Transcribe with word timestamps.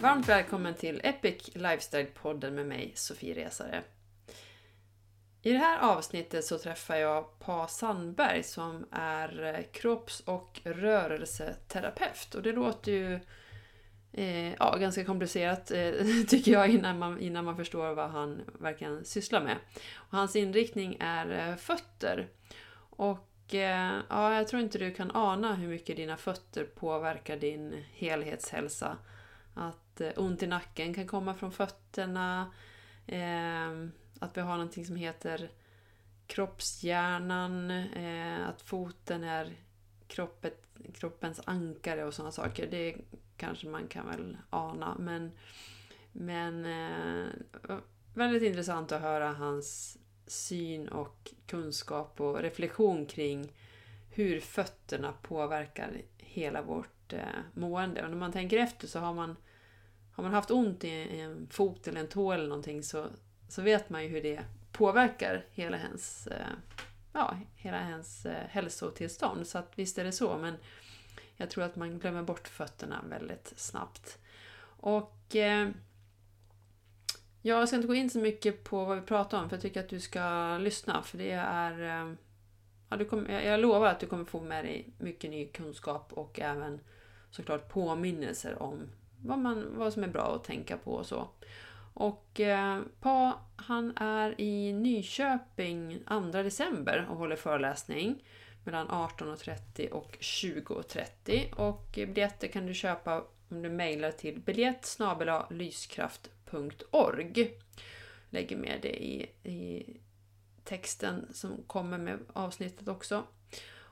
Varmt 0.00 0.28
välkommen 0.28 0.74
till 0.74 1.00
Epic 1.04 1.50
Lifestyle-podden 1.54 2.50
med 2.50 2.66
mig, 2.66 2.92
Sofie 2.94 3.34
Resare. 3.34 3.82
I 5.42 5.52
det 5.52 5.58
här 5.58 5.78
avsnittet 5.78 6.44
så 6.44 6.58
träffar 6.58 6.96
jag 6.96 7.38
Pa 7.38 7.68
Sandberg 7.68 8.42
som 8.42 8.86
är 8.90 9.44
eh, 9.44 9.64
kropps 9.72 10.20
och 10.20 10.60
rörelseterapeut. 10.64 12.34
Och 12.34 12.42
det 12.42 12.52
låter 12.52 12.92
ju 12.92 13.20
eh, 14.12 14.54
ja, 14.54 14.76
ganska 14.76 15.04
komplicerat 15.04 15.70
eh, 15.70 15.92
tycker 16.28 16.52
jag 16.52 16.70
innan 16.70 16.98
man, 16.98 17.20
innan 17.20 17.44
man 17.44 17.56
förstår 17.56 17.94
vad 17.94 18.10
han 18.10 18.40
verkligen 18.60 19.04
sysslar 19.04 19.44
med. 19.44 19.56
Och 19.94 20.18
hans 20.18 20.36
inriktning 20.36 20.96
är 21.00 21.50
eh, 21.50 21.56
fötter. 21.56 22.28
Och 22.90 23.54
eh, 23.54 24.00
ja, 24.08 24.34
jag 24.34 24.48
tror 24.48 24.62
inte 24.62 24.78
du 24.78 24.94
kan 24.94 25.10
ana 25.10 25.54
hur 25.54 25.68
mycket 25.68 25.96
dina 25.96 26.16
fötter 26.16 26.64
påverkar 26.64 27.36
din 27.36 27.84
helhetshälsa. 27.92 28.96
Att 29.54 29.85
att 29.96 30.00
eh, 30.00 30.24
ont 30.24 30.42
i 30.42 30.46
nacken 30.46 30.94
kan 30.94 31.06
komma 31.06 31.34
från 31.34 31.52
fötterna. 31.52 32.52
Eh, 33.06 33.70
att 34.18 34.36
vi 34.36 34.40
har 34.40 34.56
någonting 34.56 34.86
som 34.86 34.96
heter 34.96 35.50
kroppshjärnan. 36.26 37.70
Eh, 37.70 38.48
att 38.48 38.62
foten 38.62 39.24
är 39.24 39.56
kroppet, 40.08 40.66
kroppens 40.94 41.40
ankare 41.44 42.04
och 42.04 42.14
sådana 42.14 42.32
saker. 42.32 42.68
Det 42.70 42.96
kanske 43.36 43.68
man 43.68 43.88
kan 43.88 44.06
väl 44.06 44.36
ana. 44.50 44.96
Men, 44.98 45.32
men 46.12 46.64
eh, 46.64 47.76
väldigt 48.14 48.42
intressant 48.42 48.92
att 48.92 49.00
höra 49.00 49.32
hans 49.32 49.98
syn 50.26 50.88
och 50.88 51.30
kunskap 51.46 52.20
och 52.20 52.38
reflektion 52.38 53.06
kring 53.06 53.52
hur 54.10 54.40
fötterna 54.40 55.12
påverkar 55.22 56.02
hela 56.18 56.62
vårt 56.62 57.12
eh, 57.12 57.20
mående. 57.54 58.02
Och 58.02 58.10
när 58.10 58.16
man 58.16 58.32
tänker 58.32 58.58
efter 58.58 58.86
så 58.86 58.98
har 58.98 59.14
man, 59.14 59.36
har 60.16 60.22
man 60.22 60.34
haft 60.34 60.50
ont 60.50 60.84
i 60.84 61.20
en 61.20 61.46
fot 61.50 61.88
eller 61.88 62.00
en 62.00 62.08
tå 62.08 62.32
eller 62.32 62.48
någonting 62.48 62.82
så, 62.82 63.06
så 63.48 63.62
vet 63.62 63.90
man 63.90 64.02
ju 64.02 64.08
hur 64.08 64.22
det 64.22 64.44
påverkar 64.72 65.44
hela 65.50 65.78
ens, 65.78 66.26
eh, 66.26 66.46
ja, 67.12 67.36
hela 67.56 67.78
hens 67.78 68.26
eh, 68.26 68.46
hälsotillstånd. 68.48 69.46
Så 69.46 69.58
att 69.58 69.72
visst 69.74 69.98
är 69.98 70.04
det 70.04 70.12
så, 70.12 70.38
men 70.38 70.54
jag 71.36 71.50
tror 71.50 71.64
att 71.64 71.76
man 71.76 71.98
glömmer 71.98 72.22
bort 72.22 72.48
fötterna 72.48 73.04
väldigt 73.08 73.52
snabbt. 73.56 74.18
Och 74.66 75.36
eh, 75.36 75.68
jag 77.42 77.68
ska 77.68 77.76
inte 77.76 77.88
gå 77.88 77.94
in 77.94 78.10
så 78.10 78.18
mycket 78.18 78.64
på 78.64 78.84
vad 78.84 79.00
vi 79.00 79.06
pratar 79.06 79.42
om, 79.42 79.48
för 79.48 79.56
jag 79.56 79.62
tycker 79.62 79.80
att 79.80 79.88
du 79.88 80.00
ska 80.00 80.58
lyssna, 80.58 81.02
för 81.02 81.18
det 81.18 81.30
är 81.30 82.02
eh, 82.02 82.14
ja, 82.88 82.96
du 82.96 83.04
kommer, 83.04 83.40
jag 83.40 83.60
lovar 83.60 83.86
att 83.86 84.00
du 84.00 84.06
kommer 84.06 84.24
få 84.24 84.40
med 84.40 84.64
dig 84.64 84.92
mycket 84.98 85.30
ny 85.30 85.48
kunskap 85.48 86.12
och 86.12 86.40
även 86.40 86.80
såklart 87.30 87.68
påminnelser 87.68 88.62
om 88.62 88.88
vad, 89.26 89.38
man, 89.38 89.78
vad 89.78 89.92
som 89.92 90.04
är 90.04 90.08
bra 90.08 90.34
att 90.34 90.44
tänka 90.44 90.76
på 90.76 90.92
och 90.92 91.06
så. 91.06 91.28
Och 91.94 92.40
eh, 92.40 92.80
Pa, 93.00 93.40
han 93.56 93.96
är 93.96 94.40
i 94.40 94.72
Nyköping 94.72 95.98
2 96.08 96.20
december 96.20 97.06
och 97.10 97.16
håller 97.16 97.36
föreläsning 97.36 98.24
mellan 98.64 98.88
18.30 98.88 99.90
och 99.90 100.16
20.30. 100.20 101.54
Och 101.54 101.90
biljetter 101.94 102.48
kan 102.48 102.66
du 102.66 102.74
köpa 102.74 103.24
om 103.48 103.62
du 103.62 103.68
mejlar 103.68 104.10
till 104.10 104.40
biljett 104.40 104.98
lyskraft.org. 105.50 107.58
Lägger 108.30 108.56
med 108.56 108.78
det 108.82 109.04
i, 109.04 109.30
i 109.42 109.86
texten 110.64 111.26
som 111.32 111.62
kommer 111.66 111.98
med 111.98 112.18
avsnittet 112.32 112.88
också. 112.88 113.24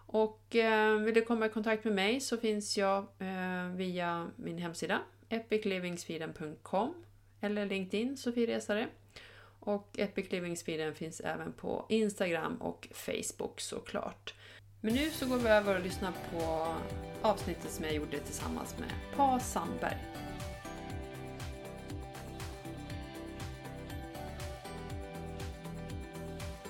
Och 0.07 0.57
eh, 0.57 0.99
vill 0.99 1.15
du 1.15 1.23
komma 1.23 1.47
i 1.47 1.49
kontakt 1.49 1.85
med 1.85 1.95
mig 1.95 2.21
så 2.21 2.37
finns 2.37 2.79
jag 2.79 3.07
eh, 3.19 3.67
via 3.75 4.31
min 4.37 4.59
hemsida 4.59 5.01
epiclivingsweden.com 5.29 6.95
eller 7.41 7.67
LinkedIn 7.67 8.17
Sofie 8.17 8.47
Resare. 8.47 8.87
Och 9.61 9.99
Epic 9.99 10.33
Living 10.33 10.57
Sweden 10.57 10.95
finns 10.95 11.21
även 11.21 11.53
på 11.53 11.87
Instagram 11.89 12.57
och 12.57 12.89
Facebook 12.93 13.61
såklart. 13.61 14.35
Men 14.81 14.95
nu 14.95 15.11
så 15.11 15.27
går 15.29 15.37
vi 15.37 15.49
över 15.49 15.77
och 15.77 15.85
lyssnar 15.85 16.13
på 16.13 16.67
avsnittet 17.23 17.71
som 17.71 17.85
jag 17.85 17.95
gjorde 17.95 18.19
tillsammans 18.19 18.79
med 18.79 18.91
Pa 19.17 19.41
Sandberg. 19.41 19.97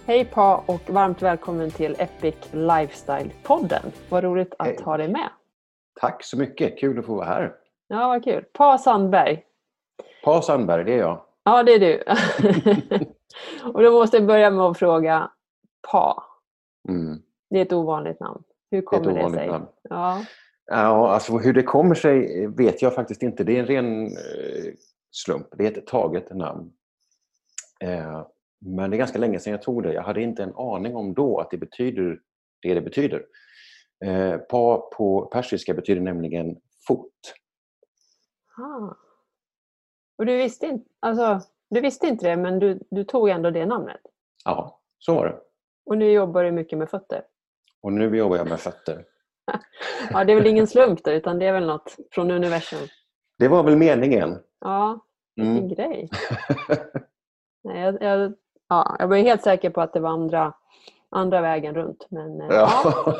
Hej 0.06 0.24
Pa 0.24 0.64
och 0.66 0.90
varmt 0.90 1.22
välkommen 1.22 1.70
till 1.70 1.96
Epic 1.98 2.34
Lifestyle-podden. 2.52 3.92
Vad 4.08 4.24
roligt 4.24 4.54
att 4.58 4.66
Hej. 4.66 4.78
ha 4.82 4.96
dig 4.96 5.08
med. 5.08 5.28
Tack 6.00 6.24
så 6.24 6.38
mycket, 6.38 6.78
kul 6.78 6.98
att 6.98 7.06
få 7.06 7.14
vara 7.14 7.26
här. 7.26 7.63
Ja, 7.94 8.08
vad 8.08 8.24
kul. 8.24 8.44
Pa 8.52 8.78
Sandberg. 8.78 9.42
Pa 10.24 10.42
Sandberg, 10.42 10.84
det 10.84 10.92
är 10.92 10.98
jag. 10.98 11.24
Ja, 11.44 11.62
det 11.62 11.72
är 11.72 11.78
du. 11.78 12.02
och 13.72 13.82
då 13.82 13.92
måste 13.92 14.16
jag 14.16 14.26
börja 14.26 14.50
med 14.50 14.64
att 14.64 14.78
fråga 14.78 15.30
Pa. 15.90 16.24
Mm. 16.88 17.22
Det 17.50 17.58
är 17.58 17.62
ett 17.62 17.72
ovanligt 17.72 18.20
namn. 18.20 18.42
Hur 18.70 18.78
Det 18.78 18.84
kommer 18.84 19.04
det, 19.04 19.10
ovanligt 19.10 19.40
sig? 19.40 19.48
namn. 19.48 19.66
Ja. 19.82 20.24
Ja, 20.66 21.10
alltså 21.10 21.38
hur 21.38 21.52
det 21.52 21.62
kommer 21.62 21.94
sig 21.94 22.46
vet 22.46 22.82
jag 22.82 22.94
faktiskt 22.94 23.22
inte. 23.22 23.44
Det 23.44 23.56
är 23.56 23.60
en 23.60 23.66
ren 23.66 24.06
eh, 24.06 24.72
slump. 25.10 25.46
Det 25.52 25.66
är 25.66 25.78
ett 25.78 25.86
taget 25.86 26.34
namn. 26.34 26.72
Eh, 27.80 28.26
men 28.60 28.90
det 28.90 28.96
är 28.96 28.98
ganska 28.98 29.18
länge 29.18 29.38
sedan 29.38 29.50
jag 29.50 29.62
tog 29.62 29.82
det. 29.82 29.92
Jag 29.92 30.02
hade 30.02 30.22
inte 30.22 30.42
en 30.42 30.54
aning 30.56 30.96
om 30.96 31.14
då 31.14 31.40
att 31.40 31.50
det 31.50 31.56
betyder 31.58 32.18
det 32.62 32.74
det 32.74 32.80
betyder. 32.80 33.24
Eh, 34.04 34.36
pa 34.36 34.90
på 34.96 35.26
persiska 35.26 35.74
betyder 35.74 36.00
nämligen 36.00 36.56
fot. 36.88 37.10
Ah. 38.56 38.94
Och 40.18 40.26
du 40.26 40.36
visste, 40.36 40.66
inte, 40.66 40.90
alltså, 41.00 41.40
du 41.70 41.80
visste 41.80 42.06
inte 42.06 42.28
det, 42.28 42.36
men 42.36 42.58
du, 42.58 42.80
du 42.90 43.04
tog 43.04 43.28
ändå 43.28 43.50
det 43.50 43.66
namnet. 43.66 44.00
Ja, 44.44 44.80
så 44.98 45.14
var 45.14 45.26
det. 45.26 45.36
Och 45.86 45.98
nu 45.98 46.10
jobbar 46.12 46.44
du 46.44 46.50
mycket 46.52 46.78
med 46.78 46.90
fötter. 46.90 47.24
Och 47.82 47.92
nu 47.92 48.16
jobbar 48.16 48.36
jag 48.36 48.48
med 48.48 48.60
fötter. 48.60 49.04
Ja, 50.10 50.24
det 50.24 50.32
är 50.32 50.36
väl 50.36 50.46
ingen 50.46 50.66
slump 50.66 51.04
då, 51.04 51.10
utan 51.10 51.38
det 51.38 51.46
är 51.46 51.52
väl 51.52 51.66
något 51.66 51.96
från 52.10 52.30
universum. 52.30 52.88
Det 53.38 53.48
var 53.48 53.62
väl 53.62 53.76
meningen. 53.76 54.38
Ja, 54.60 55.00
vilken 55.36 55.56
Mm. 55.56 55.68
grej. 55.68 56.10
Nej, 57.64 57.80
jag, 57.80 58.02
jag, 58.02 58.34
ja, 58.68 58.96
jag 58.98 59.08
var 59.08 59.16
helt 59.16 59.42
säker 59.42 59.70
på 59.70 59.80
att 59.80 59.92
det 59.92 60.00
var 60.00 60.10
andra, 60.10 60.52
andra 61.10 61.40
vägen 61.40 61.74
runt. 61.74 62.06
Men, 62.10 62.40
eh, 62.40 62.46
ja. 62.50 62.68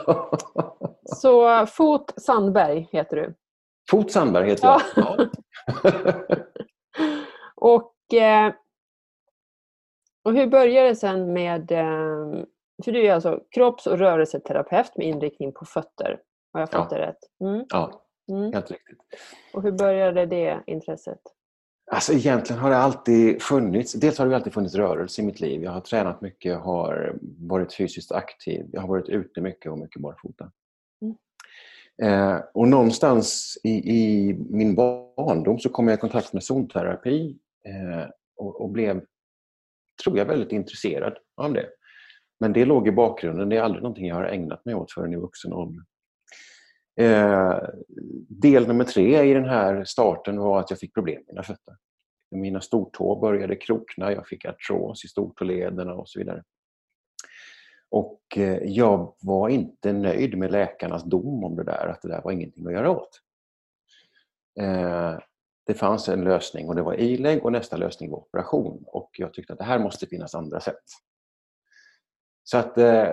Ja. 0.06 0.38
Så 1.04 1.66
Fot 1.66 2.12
Sandberg 2.16 2.88
heter 2.92 3.16
du. 3.16 3.34
Fot 3.90 4.12
Sandberg 4.12 4.48
heter 4.48 4.66
jag. 4.66 4.80
Ja. 4.96 5.26
och, 7.56 8.14
eh, 8.14 8.52
och 10.24 10.32
hur 10.34 10.46
började 10.46 10.88
det 10.88 10.96
sen 10.96 11.32
med... 11.32 11.72
Eh, 11.72 12.44
för 12.84 12.92
du 12.92 13.06
är 13.06 13.14
alltså 13.14 13.40
kropps 13.50 13.86
och 13.86 13.98
rörelseterapeut 13.98 14.96
med 14.96 15.06
inriktning 15.06 15.52
på 15.52 15.64
fötter. 15.64 16.20
Har 16.52 16.60
jag 16.60 16.70
fått 16.70 16.86
Ja. 16.90 16.96
det 16.98 17.06
rätt? 17.06 17.18
Mm. 17.40 17.64
ja, 17.68 18.00
Mm. 18.32 18.52
helt 18.52 18.70
riktigt. 18.70 18.98
Och 19.54 19.62
hur 19.62 19.72
började 19.72 20.26
det 20.26 20.62
intresset? 20.66 21.18
Alltså 21.92 22.12
egentligen 22.12 22.62
har 22.62 22.70
det 22.70 22.76
alltid 22.76 23.42
funnits, 23.42 23.92
dels 23.92 24.18
har 24.18 24.26
det 24.26 24.36
alltid 24.36 24.52
funnits 24.54 24.74
rörelse 24.74 25.22
i 25.22 25.24
mitt 25.24 25.40
liv. 25.40 25.62
Jag 25.62 25.70
har 25.70 25.80
tränat 25.80 26.20
mycket, 26.20 26.58
har 26.60 27.18
varit 27.38 27.74
fysiskt 27.74 28.12
aktiv, 28.12 28.66
jag 28.72 28.80
har 28.80 28.88
varit 28.88 29.08
ute 29.08 29.40
mycket 29.40 29.72
och 29.72 29.78
mycket 29.78 30.02
barfota. 30.02 30.50
Eh, 32.02 32.38
och 32.54 32.68
någonstans 32.68 33.58
i, 33.64 33.70
i 33.70 34.34
min 34.50 34.74
barndom 34.74 35.58
så 35.58 35.68
kom 35.68 35.88
jag 35.88 35.96
i 35.96 36.00
kontakt 36.00 36.32
med 36.32 36.44
zonterapi 36.44 37.38
eh, 37.66 38.08
och, 38.36 38.60
och 38.60 38.70
blev, 38.70 39.04
tror 40.04 40.18
jag, 40.18 40.26
väldigt 40.26 40.52
intresserad 40.52 41.16
av 41.36 41.52
det. 41.52 41.68
Men 42.40 42.52
det 42.52 42.64
låg 42.64 42.88
i 42.88 42.92
bakgrunden, 42.92 43.48
det 43.48 43.56
är 43.56 43.62
aldrig 43.62 43.82
någonting 43.82 44.06
jag 44.06 44.14
har 44.14 44.24
ägnat 44.24 44.64
mig 44.64 44.74
åt 44.74 44.92
förrän 44.92 45.12
i 45.12 45.16
vuxen 45.16 45.52
ålder. 45.52 45.84
Eh, 47.00 47.58
del 48.28 48.68
nummer 48.68 48.84
tre 48.84 49.30
i 49.30 49.34
den 49.34 49.48
här 49.48 49.84
starten 49.84 50.38
var 50.38 50.60
att 50.60 50.70
jag 50.70 50.78
fick 50.78 50.94
problem 50.94 51.16
med 51.16 51.34
mina 51.34 51.42
fötter. 51.42 51.74
Mina 52.30 52.60
stortår 52.60 53.20
började 53.20 53.56
krokna, 53.56 54.12
jag 54.12 54.28
fick 54.28 54.44
artros 54.44 55.04
i 55.04 55.08
stortålederna 55.08 55.94
och 55.94 56.08
så 56.08 56.18
vidare. 56.18 56.42
Och 57.94 58.20
eh, 58.36 58.58
jag 58.62 59.14
var 59.20 59.48
inte 59.48 59.92
nöjd 59.92 60.38
med 60.38 60.52
läkarnas 60.52 61.04
dom 61.04 61.44
om 61.44 61.56
det 61.56 61.64
där, 61.64 61.86
att 61.86 62.02
det 62.02 62.08
där 62.08 62.22
var 62.22 62.32
ingenting 62.32 62.66
att 62.66 62.72
göra 62.72 62.90
åt. 62.90 63.20
Eh, 64.60 65.18
det 65.66 65.74
fanns 65.74 66.08
en 66.08 66.24
lösning 66.24 66.68
och 66.68 66.74
det 66.74 66.82
var 66.82 66.94
ilägg 66.94 67.44
och 67.44 67.52
nästa 67.52 67.76
lösning 67.76 68.10
var 68.10 68.18
operation. 68.18 68.84
Och 68.86 69.10
jag 69.18 69.34
tyckte 69.34 69.52
att 69.52 69.58
det 69.58 69.64
här 69.64 69.78
måste 69.78 70.06
finnas 70.06 70.34
andra 70.34 70.60
sätt. 70.60 70.82
Så 72.44 72.58
att 72.58 72.78
eh, 72.78 73.08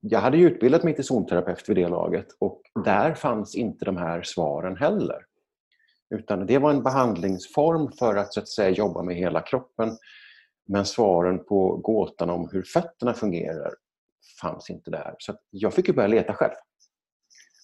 jag 0.00 0.20
hade 0.20 0.36
ju 0.36 0.46
utbildat 0.46 0.82
mig 0.84 0.94
till 0.94 1.04
zonterapeut 1.04 1.68
vid 1.68 1.76
det 1.76 1.88
laget 1.88 2.26
och 2.38 2.62
där 2.84 3.14
fanns 3.14 3.54
inte 3.54 3.84
de 3.84 3.96
här 3.96 4.22
svaren 4.22 4.76
heller. 4.76 5.24
Utan 6.10 6.46
det 6.46 6.58
var 6.58 6.70
en 6.70 6.82
behandlingsform 6.82 7.92
för 7.92 8.16
att, 8.16 8.34
så 8.34 8.40
att 8.40 8.48
säga, 8.48 8.70
jobba 8.70 9.02
med 9.02 9.16
hela 9.16 9.40
kroppen. 9.40 9.98
Men 10.68 10.84
svaren 10.84 11.44
på 11.44 11.76
gåtan 11.76 12.30
om 12.30 12.48
hur 12.52 12.62
fötterna 12.62 13.14
fungerar 13.14 13.74
fanns 14.40 14.70
inte 14.70 14.90
där. 14.90 15.14
Så 15.18 15.38
jag 15.50 15.74
fick 15.74 15.88
ju 15.88 15.94
börja 15.94 16.08
leta 16.08 16.34
själv. 16.34 16.54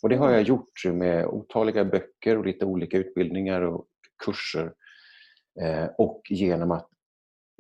Och 0.03 0.09
det 0.09 0.17
har 0.17 0.31
jag 0.31 0.43
gjort 0.43 0.85
med 0.85 1.27
otaliga 1.27 1.85
böcker 1.85 2.39
och 2.39 2.47
lite 2.47 2.65
olika 2.67 2.99
utbildningar 2.99 3.61
och 3.61 3.87
kurser. 4.25 4.75
Eh, 5.61 5.87
och 5.99 6.23
genom 6.31 6.71
att 6.71 6.89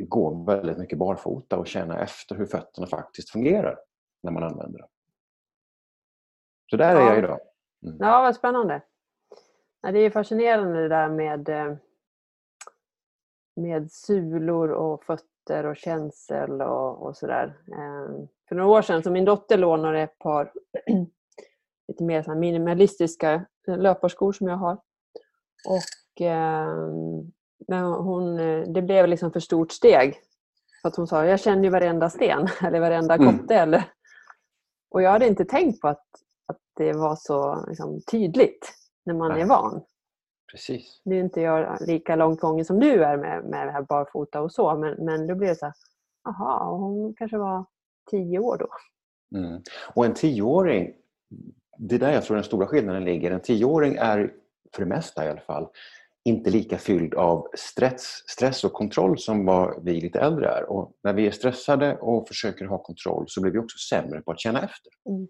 gå 0.02 0.44
väldigt 0.44 0.78
mycket 0.78 0.98
barfota 0.98 1.58
och 1.58 1.66
känna 1.66 1.98
efter 2.02 2.34
hur 2.36 2.46
fötterna 2.46 2.86
faktiskt 2.86 3.30
fungerar 3.30 3.78
när 4.22 4.30
man 4.32 4.42
använder 4.42 4.78
dem. 4.78 4.88
Så 6.70 6.76
där 6.76 6.96
är 6.96 7.00
Ja. 7.00 7.08
jag 7.08 7.18
idag. 7.18 7.40
Mm. 7.86 7.96
Ja, 8.00 8.20
vad 8.22 8.34
spännande. 8.36 8.82
Ja, 9.82 9.92
det 9.92 9.98
är 9.98 10.10
fascinerande 10.10 10.82
det 10.82 10.88
där 10.88 11.08
med, 11.08 11.48
eh, 11.48 11.76
med 13.56 13.92
sulor 13.92 14.70
och 14.70 15.04
fötter 15.04 15.33
och 15.50 15.76
känsel 15.76 16.62
och, 16.62 17.02
och 17.06 17.16
sådär. 17.16 17.56
Eh, 17.72 18.24
För 18.48 18.54
några 18.54 18.70
år 18.70 18.82
sedan 18.82 19.02
så 19.02 19.10
min 19.10 19.24
dotter 19.24 19.58
lånade 19.58 20.00
ett 20.00 20.18
par 20.18 20.52
lite 21.88 22.04
mer 22.04 22.22
så 22.22 22.34
minimalistiska 22.34 23.46
löparskor 23.66 24.32
som 24.32 24.48
jag 24.48 24.56
har. 24.56 24.78
Och 25.68 26.22
eh, 26.26 26.76
men 27.68 27.84
hon, 27.84 28.38
eh, 28.38 28.68
det 28.68 28.82
blev 28.82 29.08
liksom 29.08 29.32
för 29.32 29.40
stort 29.40 29.72
steg. 29.72 30.16
För 30.82 30.88
att 30.88 30.96
hon 30.96 31.06
sa, 31.06 31.26
jag 31.26 31.40
känner 31.40 31.64
ju 31.64 31.70
varenda 31.70 32.10
sten 32.10 32.48
eller 32.62 32.80
varenda 32.80 33.14
Mm. 33.14 33.38
kotte. 33.38 33.54
Eller... 33.54 33.84
Och 34.90 35.02
jag 35.02 35.10
hade 35.10 35.26
inte 35.26 35.44
tänkt 35.44 35.80
på 35.80 35.88
att, 35.88 36.06
att 36.46 36.58
det 36.76 36.92
var 36.92 37.16
så 37.16 37.64
liksom, 37.68 38.00
tydligt 38.10 38.72
när 39.04 39.14
man 39.14 39.32
Nej. 39.32 39.42
är 39.42 39.46
van. 39.46 39.82
Precis. 40.52 41.00
Nu 41.04 41.16
är 41.16 41.20
inte 41.20 41.40
jag 41.40 41.78
lika 41.80 42.16
långt 42.16 42.40
gången 42.40 42.64
som 42.64 42.80
du 42.80 43.04
är 43.04 43.16
med, 43.16 43.44
med 43.44 43.66
det 43.66 43.72
här 43.72 43.82
barfota 43.82 44.40
och 44.40 44.52
så, 44.52 44.76
men, 44.76 45.04
men 45.04 45.26
då 45.26 45.34
blir 45.34 45.48
det 45.48 45.54
så 45.54 45.66
här, 45.66 45.74
aha, 46.28 46.70
och 46.70 46.78
hon 46.78 47.14
kanske 47.14 47.38
var 47.38 47.64
tio 48.10 48.38
år 48.38 48.58
då. 48.58 48.68
Mm. 49.38 49.62
Och 49.94 50.04
en 50.04 50.14
tioåring, 50.14 50.92
det 51.78 51.94
är 51.94 51.98
där 51.98 52.12
jag 52.12 52.24
tror 52.24 52.36
den 52.36 52.44
stora 52.44 52.66
skillnaden 52.66 53.04
ligger. 53.04 53.30
En 53.30 53.40
tioåring 53.40 53.94
är, 53.94 54.32
för 54.74 54.82
det 54.82 54.88
mesta 54.88 55.26
i 55.26 55.28
alla 55.28 55.40
fall, 55.40 55.68
inte 56.24 56.50
lika 56.50 56.78
fylld 56.78 57.14
av 57.14 57.48
stress, 57.54 58.24
stress 58.26 58.64
och 58.64 58.72
kontroll 58.72 59.18
som 59.18 59.46
vad 59.46 59.84
vi 59.84 60.00
lite 60.00 60.20
äldre 60.20 60.48
är. 60.48 60.70
Och 60.70 60.92
när 61.02 61.12
vi 61.12 61.26
är 61.26 61.30
stressade 61.30 61.96
och 61.96 62.28
försöker 62.28 62.64
ha 62.64 62.78
kontroll 62.78 63.24
så 63.28 63.40
blir 63.40 63.52
vi 63.52 63.58
också 63.58 63.78
sämre 63.78 64.20
på 64.20 64.32
att 64.32 64.40
känna 64.40 64.58
efter. 64.58 64.92
Mm. 65.08 65.28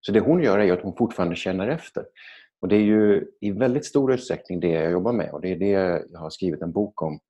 Så 0.00 0.12
det 0.12 0.20
hon 0.20 0.42
gör 0.42 0.58
är 0.58 0.72
att 0.72 0.82
hon 0.82 0.96
fortfarande 0.96 1.36
känner 1.36 1.68
efter. 1.68 2.04
Och 2.60 2.68
det 2.68 2.76
är 2.76 2.82
ju 2.82 3.30
i 3.40 3.50
väldigt 3.50 3.86
stor 3.86 4.12
utsträckning 4.12 4.60
det 4.60 4.68
jag 4.68 4.92
jobbar 4.92 5.12
med 5.12 5.30
och 5.30 5.40
det 5.40 5.52
är 5.52 5.56
det 5.56 6.06
jag 6.10 6.20
har 6.20 6.30
skrivit 6.30 6.62
en 6.62 6.72
bok 6.72 7.02
om. 7.02 7.20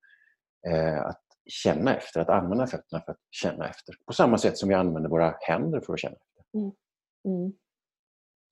Eh, 0.69 1.07
att 1.07 1.23
känna 1.47 1.97
efter, 1.97 2.21
att 2.21 2.29
använda 2.29 2.67
fötterna 2.67 3.03
för 3.05 3.13
att 3.13 3.21
känna 3.31 3.69
efter. 3.69 3.95
På 4.07 4.13
samma 4.13 4.39
sätt 4.39 4.59
som 4.59 4.69
vi 4.69 4.75
använder 4.75 5.11
våra 5.11 5.35
händer 5.41 5.81
för 5.81 5.93
att 5.93 6.01
känna 6.01 6.17
efter. 6.17 6.59
Mm. 7.25 7.53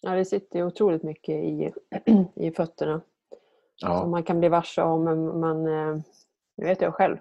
Ja, 0.02 0.10
det 0.10 0.24
sitter 0.24 0.62
otroligt 0.62 1.02
mycket 1.02 1.34
i, 1.34 1.72
i 2.34 2.50
fötterna. 2.50 3.00
Som 3.76 3.90
Ja, 3.90 4.06
man 4.06 4.22
kan 4.22 4.38
bli 4.38 4.48
varse 4.48 4.82
om. 4.82 5.04
Man, 5.40 5.66
eh, 5.66 6.02
det 6.56 6.64
vet 6.64 6.80
jag 6.80 6.94
själv. 6.94 7.16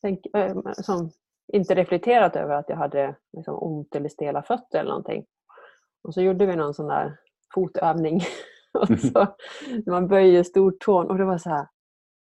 Tänk, 0.00 0.26
eh, 0.34 0.56
som 0.72 1.10
inte 1.52 1.74
reflekterat 1.74 2.36
över 2.36 2.54
att 2.54 2.68
jag 2.68 2.76
hade 2.76 3.14
liksom 3.32 3.58
ont 3.62 3.94
eller 3.94 4.08
stela 4.08 4.42
fötter 4.42 4.78
eller 4.78 4.90
någonting. 4.90 5.26
Och 6.02 6.14
så 6.14 6.20
gjorde 6.20 6.46
vi 6.46 6.56
någon 6.56 6.74
sån 6.74 6.88
där 6.88 7.18
fotövning. 7.54 8.20
och 8.90 9.00
så, 9.00 9.26
när 9.86 9.90
man 9.90 10.08
böjer 10.08 10.42
stortån 10.42 11.06
och 11.10 11.18
det 11.18 11.24
var 11.24 11.38
så 11.38 11.50
här. 11.50 11.66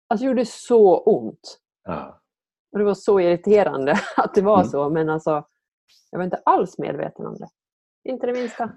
Alltså 0.07 0.23
det 0.23 0.27
gjorde 0.27 0.45
så 0.45 0.97
ont. 0.99 1.59
ja. 1.83 2.15
Och 2.71 2.79
det 2.79 2.85
var 2.85 2.93
så 2.93 3.19
irriterande 3.19 3.91
att 4.17 4.33
det 4.35 4.41
var 4.41 4.57
Mm. 4.59 4.67
så. 4.69 4.89
Men 4.89 5.09
alltså, 5.09 5.45
jag 6.11 6.19
var 6.19 6.23
inte 6.25 6.41
alls 6.45 6.77
medveten 6.77 7.25
om 7.25 7.37
det. 7.37 7.47
Inte 8.03 8.27
det 8.27 8.33
minsta. 8.33 8.71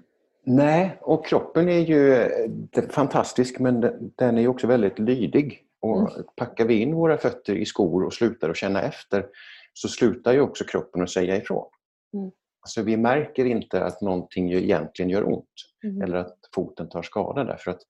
Nej, 0.45 0.97
och 1.01 1.25
kroppen 1.25 1.69
är 1.69 1.79
ju 1.79 2.13
eh, 2.13 2.89
fantastisk 2.89 3.59
men 3.59 3.81
den- 4.15 4.37
är 4.37 4.41
ju 4.41 4.47
också 4.47 4.67
väldigt 4.67 4.99
lydig. 4.99 5.65
Och 5.81 5.99
Mm. 6.11 6.23
Packar 6.35 6.65
vi 6.65 6.81
in 6.81 6.95
våra 6.95 7.17
fötter 7.17 7.55
i 7.55 7.65
skor 7.65 8.03
och 8.03 8.13
slutar 8.13 8.49
att 8.49 8.57
känna 8.57 8.81
efter 8.81 9.25
så 9.73 9.87
slutar 9.87 10.33
ju 10.33 10.41
också 10.41 10.63
kroppen 10.63 11.01
att 11.01 11.09
säga 11.09 11.35
ifrån. 11.37 11.65
Mm. 12.13 12.31
Alltså 12.63 12.81
vi 12.83 12.97
märker 12.97 13.45
inte 13.45 13.83
att 13.85 14.01
någonting 14.01 14.51
egentligen 14.53 15.09
gör 15.09 15.27
ont 15.33 15.49
Mm. 15.83 16.01
eller 16.01 16.17
att 16.17 16.37
foten 16.55 16.89
tar 16.89 17.01
skada 17.01 17.43
därför 17.43 17.71
att 17.71 17.81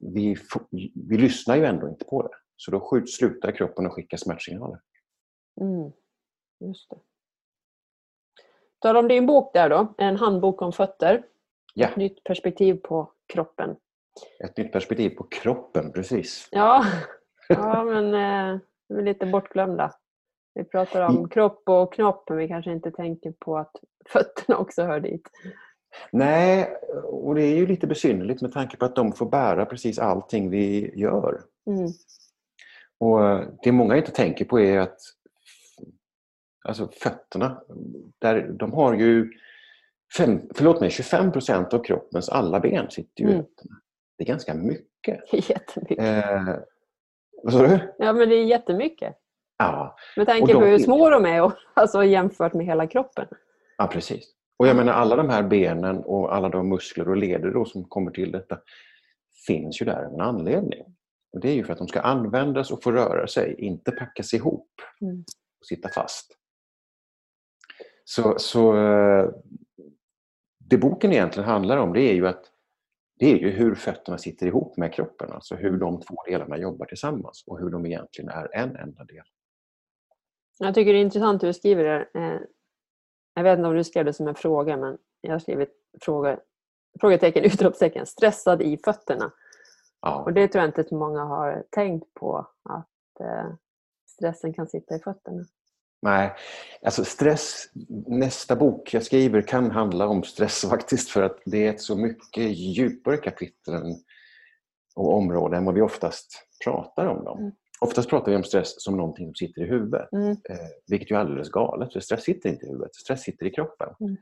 vi, 0.00 0.36
vi 1.08 1.18
lyssnar 1.18 1.56
ju 1.56 1.64
ändå 1.64 1.88
inte 1.88 2.04
på 2.04 2.22
det. 2.22 2.34
Så 2.56 2.70
då 2.70 2.80
skjut, 2.80 3.10
slutar 3.10 3.52
kroppen 3.52 3.86
att 3.86 3.92
skicka 3.92 4.16
smärtsignaler. 4.18 4.80
Mm. 5.60 5.92
Just 6.60 6.90
det. 6.90 6.96
Tala 8.78 8.98
om 8.98 9.08
din 9.08 9.26
bok 9.26 9.54
där 9.54 9.68
då. 9.70 9.94
En 9.98 10.16
handbok 10.16 10.62
om 10.62 10.72
fötter. 10.72 11.22
Ja, 11.74 11.88
Ett 11.88 11.96
nytt 11.96 12.24
perspektiv 12.24 12.74
på 12.74 13.12
kroppen. 13.26 13.76
ett 14.44 14.56
nytt 14.56 14.72
perspektiv 14.72 15.10
på 15.10 15.24
kroppen, 15.24 15.92
precis. 15.92 16.48
Ja, 16.50 16.84
ja 17.48 17.84
men 17.84 18.04
eh, 18.14 18.60
vi 18.88 18.98
är 18.98 19.02
lite 19.02 19.26
bortglömda. 19.26 19.92
Vi 20.54 20.64
pratar 20.64 21.08
om 21.08 21.28
kropp 21.28 21.62
och 21.68 21.92
knopp 21.92 22.28
men 22.28 22.38
vi 22.38 22.48
kanske 22.48 22.72
inte 22.72 22.90
tänker 22.90 23.32
på 23.38 23.58
att 23.58 23.72
fötterna 24.08 24.58
också 24.58 24.82
hör 24.82 25.00
dit. 25.00 25.30
Nej, 26.12 26.70
och 27.04 27.34
det 27.34 27.42
är 27.42 27.56
ju 27.56 27.66
lite 27.66 27.86
besynnerligt 27.86 28.42
med 28.42 28.52
tanke 28.52 28.76
på 28.76 28.84
att 28.84 28.96
de 28.96 29.12
får 29.12 29.26
bära 29.26 29.66
precis 29.66 29.98
allting 29.98 30.50
vi 30.50 30.92
gör. 31.00 31.40
Mm. 31.66 31.86
Och 32.98 33.44
det 33.62 33.72
många 33.72 33.96
inte 33.96 34.10
tänker 34.10 34.44
på 34.44 34.60
är 34.60 34.78
att 34.78 34.98
alltså 36.68 36.88
fötterna, 36.88 37.62
där, 38.18 38.48
de 38.52 38.72
har 38.72 38.94
ju 38.94 39.32
fem, 40.18 40.40
förlåt 40.54 40.80
mig, 40.80 40.90
25 40.90 41.32
procent 41.32 41.74
av 41.74 41.82
kroppens 41.84 42.28
alla 42.28 42.60
ben 42.60 42.90
sitter 42.90 43.22
ju 43.24 43.28
i 43.28 43.32
Mm. 43.32 43.44
fötterna. 43.44 43.80
Det 44.18 44.24
är 44.24 44.28
ganska 44.28 44.54
mycket. 44.54 45.32
Jättemycket. 45.50 45.98
Eh, 45.98 46.54
vad 47.42 47.52
sa 47.52 47.66
du? 47.66 47.94
Ja 47.98 48.12
men 48.12 48.28
det 48.28 48.34
är 48.34 48.44
jättemycket. 48.44 49.16
Ja, 49.58 49.96
Med 50.16 50.26
tanke 50.26 50.52
på 50.54 50.60
hur 50.60 50.78
små 50.78 51.10
de 51.10 51.24
är 51.26 51.42
och, 51.42 51.52
alltså, 51.74 52.04
jämfört 52.04 52.54
med 52.54 52.66
hela 52.66 52.86
kroppen. 52.86 53.26
ja, 53.78 53.86
precis. 53.86 54.34
Och 54.56 54.66
jag 54.66 54.76
menar 54.76 54.92
alla 54.92 55.16
de 55.16 55.28
här 55.28 55.42
benen 55.42 55.96
och 55.98 56.34
alla 56.34 56.48
de 56.48 56.68
muskler 56.68 57.08
och 57.08 57.16
leder 57.16 57.50
då 57.50 57.64
som 57.64 57.84
kommer 57.84 58.10
till 58.10 58.32
detta 58.32 58.60
finns 59.46 59.82
ju 59.82 59.86
där 59.86 60.04
av 60.04 60.14
en 60.14 60.20
anledning. 60.20 60.82
Och 61.32 61.40
det 61.40 61.48
är 61.50 61.54
ju 61.54 61.64
för 61.64 61.72
att 61.72 61.78
de 61.78 61.88
ska 61.88 62.00
användas 62.00 62.70
och 62.70 62.82
få 62.82 62.92
röra 62.92 63.26
sig, 63.26 63.54
inte 63.58 63.90
packas 63.92 64.34
ihop 64.34 64.68
Mm. 65.00 65.24
och 65.60 65.66
sitta 65.66 65.88
fast. 65.88 66.38
Så, 68.04 68.34
så 68.38 68.72
det 70.58 70.78
boken 70.78 71.12
egentligen 71.12 71.48
handlar 71.48 71.76
om 71.76 71.92
det 71.92 72.00
är 72.02 72.14
ju 72.14 72.26
att 72.28 72.44
det 73.18 73.32
är 73.32 73.36
ju 73.38 73.50
hur 73.50 73.74
fötterna 73.74 74.18
sitter 74.18 74.46
ihop 74.46 74.76
med 74.76 74.94
kroppen, 74.94 75.32
alltså 75.32 75.54
hur 75.54 75.76
de 75.76 76.00
två 76.00 76.14
delarna 76.26 76.58
jobbar 76.58 76.86
tillsammans 76.86 77.44
och 77.46 77.58
hur 77.60 77.70
de 77.70 77.86
egentligen 77.86 78.30
är 78.30 78.56
en 78.56 78.76
enda 78.76 79.04
del. 79.04 79.24
Jag 80.58 80.74
tycker 80.74 80.92
det 80.92 80.98
är 80.98 81.02
intressant 81.02 81.42
hur 81.42 81.48
du 81.48 81.54
skriver 81.54 81.84
det. 81.84 82.20
Eh, 82.20 82.40
jag 83.34 83.42
vet 83.42 83.58
inte 83.58 83.68
om 83.68 83.76
du 83.76 83.84
skrev 83.84 84.04
det 84.04 84.12
som 84.12 84.28
en 84.28 84.34
fråga, 84.34 84.76
men 84.76 84.98
jag 85.20 85.32
har 85.32 85.38
skrivit 85.38 85.70
fråga, 86.02 86.38
frågetecken, 87.00 87.44
utropstecken, 87.52 88.06
stressad 88.06 88.62
i 88.62 88.78
fötterna. 88.84 89.32
Ja. 90.00 90.22
Och 90.22 90.32
det 90.32 90.48
tror 90.48 90.62
jag 90.62 90.68
inte 90.68 90.80
att 90.80 90.90
många 90.90 91.24
har 91.24 91.64
tänkt 91.70 92.14
på, 92.14 92.46
att 92.64 93.20
eh, 93.20 93.50
stressen 94.06 94.54
kan 94.54 94.66
sitta 94.66 94.94
i 94.94 94.98
fötterna. 94.98 95.44
Nej, 96.02 96.34
alltså 96.82 97.04
stress, 97.04 97.70
nästa 98.06 98.56
bok 98.56 98.94
jag 98.94 99.02
skriver 99.02 99.42
kan 99.42 99.70
handla 99.70 100.08
om 100.08 100.22
stress 100.22 100.60
faktiskt 100.70 101.10
för 101.10 101.22
att 101.22 101.38
det 101.44 101.66
är 101.66 101.70
ett 101.70 101.80
så 101.80 101.96
mycket 101.96 102.56
djupare 102.58 103.16
kapitel 103.16 103.82
och 104.96 105.14
område 105.14 105.56
än 105.56 105.64
vad 105.64 105.74
vi 105.74 105.80
oftast 105.80 106.46
pratar 106.64 107.06
om 107.06 107.24
dem. 107.24 107.38
Mm. 107.38 107.52
Oftast 107.80 108.08
pratar 108.10 108.30
vi 108.32 108.36
om 108.36 108.44
stress 108.44 108.82
som 108.82 108.96
någonting 108.96 109.26
som 109.26 109.34
sitter 109.34 109.62
i 109.62 109.66
huvudet, 109.66 110.12
Mm. 110.12 110.30
eh, 110.30 110.56
vilket 110.86 111.10
ju 111.10 111.14
är 111.16 111.20
alldeles 111.20 111.48
galet. 111.50 111.92
För 111.92 112.00
stress 112.00 112.22
sitter 112.22 112.48
inte 112.48 112.66
i 112.66 112.68
huvudet, 112.68 112.94
stress 112.94 113.22
sitter 113.22 113.46
i 113.46 113.50
kroppen. 113.50 113.88
Mm. 114.00 114.16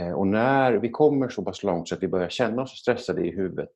Eh, 0.00 0.12
och 0.12 0.26
när 0.26 0.72
vi 0.72 0.90
kommer 0.90 1.28
så 1.28 1.42
pass 1.44 1.62
långt 1.62 1.88
så 1.88 1.94
att 1.94 2.02
vi 2.02 2.08
börjar 2.08 2.28
känna 2.28 2.62
oss 2.62 2.78
stressade 2.80 3.26
i 3.26 3.30
huvudet, 3.30 3.68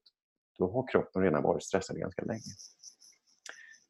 då 0.58 0.72
har 0.72 0.88
kroppen 0.92 1.22
redan 1.22 1.42
varit 1.42 1.62
stressad 1.62 1.96
ganska 1.96 2.22
länge. 2.24 2.40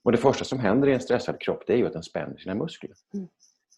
Och 0.05 0.13
Det 0.13 0.19
första 0.19 0.45
som 0.45 0.59
händer 0.59 0.89
i 0.89 0.95
en 0.95 1.01
stressad 1.01 1.41
kropp 1.41 1.63
det 1.67 1.73
är 1.73 1.77
ju 1.77 1.87
att 1.87 1.93
den 1.93 2.03
spänner 2.03 2.37
sina 2.37 2.55
muskler. 2.55 2.93
Mm. 3.15 3.29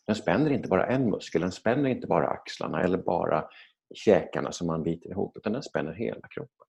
Den 0.07 0.17
spänner 0.17 0.51
inte 0.53 0.69
bara 0.69 0.87
en 0.87 1.11
muskel, 1.11 1.41
den 1.41 1.53
spänner 1.53 1.91
inte 1.91 2.07
bara 2.07 2.29
axlarna 2.29 2.83
eller 2.83 2.99
bara 2.99 3.49
käkarna 3.95 4.53
som 4.53 4.67
man 4.67 4.83
biter 4.83 5.11
ihop, 5.11 5.37
utan 5.37 5.53
den 5.53 5.63
spänner 5.63 5.93
hela 5.93 6.29
kroppen. 6.29 6.67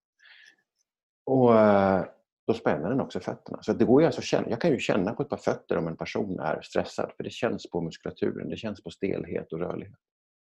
Och 1.25 1.59
eh, 1.59 2.05
då 2.47 2.53
spänner 2.53 2.89
den 2.89 3.01
också 3.01 3.19
fötterna. 3.19 3.63
Så 3.63 3.73
det 3.73 3.85
går 3.85 4.01
ju 4.01 4.05
alltså 4.05 4.21
att 4.21 4.25
känna, 4.25 4.49
jag 4.49 4.61
kan 4.61 4.71
ju 4.71 4.79
känna 4.79 5.13
på 5.13 5.23
ett 5.23 5.29
par 5.29 5.37
fötter 5.37 5.77
om 5.77 5.87
en 5.87 5.97
person 5.97 6.39
är 6.39 6.61
stressad, 6.61 7.11
för 7.17 7.23
det 7.23 7.29
känns 7.29 7.69
på 7.69 7.81
muskulaturen, 7.81 8.49
det 8.49 8.57
känns 8.57 8.83
på 8.83 8.91
stelhet 8.91 9.53
och 9.53 9.59
rörlighet. 9.59 9.99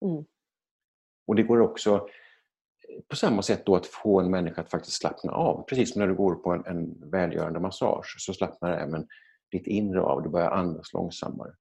Mm. 0.06 0.25
Och 1.27 1.36
det 1.36 1.44
går 1.44 1.60
också 1.60 1.96
eh, 1.96 3.01
på 3.08 3.15
samma 3.15 3.41
sätt 3.41 3.65
då 3.65 3.75
att 3.75 3.86
få 3.86 4.20
en 4.20 4.32
människa 4.32 4.62
att 4.62 4.72
faktiskt 4.72 4.98
slappna 4.98 5.32
av. 5.32 5.63
Precis 5.63 5.94
som 5.94 6.00
när 6.00 6.08
du 6.08 6.15
går 6.15 6.36
på 6.36 6.51
en, 6.51 6.65
en 6.65 7.10
välgörande 7.12 7.60
massage 7.60 8.15
så 8.20 8.34
slappnar 8.34 8.72
även 8.72 9.08
ditt 9.51 9.68
inre 9.68 10.01
av, 10.01 10.24
du 10.24 10.29
börjar 10.29 10.51
andas 10.51 10.94
långsammare. 10.94 11.51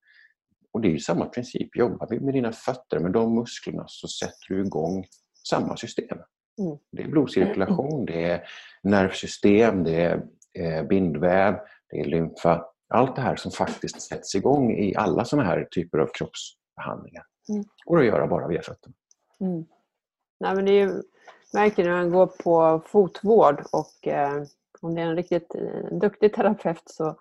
Och 0.72 0.80
det 0.80 0.88
är 0.88 0.92
ju 0.92 0.98
samma 0.98 1.26
princip, 1.26 1.76
jobbar 1.76 2.06
vi 2.10 2.20
med 2.20 2.34
dina 2.34 2.52
fötter, 2.52 2.98
med 2.98 3.12
de 3.12 3.34
musklerna 3.34 3.84
så 3.88 4.08
sätter 4.08 4.48
du 4.48 4.60
igång 4.60 5.06
samma 5.48 5.76
system. 5.76 6.18
Mm. 6.58 6.78
Det 6.92 7.02
är 7.02 7.08
blodcirkulation, 7.08 8.06
det 8.06 8.24
är 8.24 8.42
nervsystem, 8.82 9.84
det 9.84 10.02
är 10.02 10.22
eh, 10.54 10.82
bindväv, 10.82 11.54
det 11.90 12.00
är 12.00 12.04
lymfa. 12.04 12.64
Allt 12.88 13.16
det 13.16 13.22
här 13.22 13.36
som 13.36 13.50
faktiskt 13.50 14.02
sätts 14.02 14.34
igång 14.34 14.72
i 14.72 14.96
alla 14.96 15.24
sådana 15.24 15.48
här 15.48 15.68
typer 15.70 15.98
av 15.98 16.10
kroppsbehandlingar. 16.14 17.24
Mm. 17.48 17.64
går 17.84 17.98
att 17.98 18.06
göra 18.06 18.26
bara 18.26 18.48
via 18.48 18.62
fötterna. 18.62 18.94
Mm. 19.40 19.64
Nej, 20.40 20.54
men 20.54 20.64
det 20.64 20.72
är 20.72 20.86
ju, 20.86 21.02
märker 21.52 21.84
när 21.84 21.90
man 21.90 22.10
går 22.10 22.26
på 22.26 22.82
fotvård 22.86 23.62
och 23.72 24.08
eh, 24.08 24.42
om 24.80 24.94
det 24.94 25.00
är 25.00 25.06
en 25.06 25.16
riktigt 25.16 25.54
eh, 25.54 25.98
duktig 25.98 26.34
terapeut 26.34 26.82
så 26.86 27.16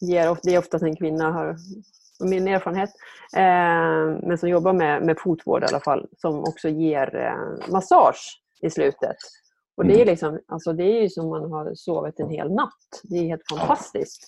ger 0.00 0.36
det 0.42 0.54
är 0.54 0.58
oftast 0.58 0.84
en 0.84 0.96
kvinna, 0.96 1.30
har 1.30 1.56
min 2.24 2.48
erfarenhet, 2.48 2.90
eh, 3.36 4.26
men 4.28 4.38
som 4.38 4.48
jobbar 4.48 4.72
med, 4.72 5.02
med 5.02 5.18
fotvård 5.18 5.62
i 5.62 5.66
alla 5.66 5.80
fall, 5.80 6.08
som 6.16 6.40
också 6.40 6.68
ger 6.68 7.16
eh, 7.16 7.72
massage 7.72 8.41
i 8.66 8.70
slutet. 8.70 9.16
Och 9.76 9.84
det 9.86 9.92
är, 9.92 9.96
Mm. 9.96 10.06
liksom, 10.06 10.40
alltså 10.46 10.72
det 10.72 10.84
är 10.84 11.02
ju 11.02 11.08
som 11.08 11.28
man 11.28 11.52
har 11.52 11.74
sovit 11.74 12.20
en 12.20 12.30
hel 12.30 12.52
natt. 12.54 13.00
Det 13.02 13.16
är 13.16 13.22
helt 13.24 13.42
fantastiskt. 13.50 14.24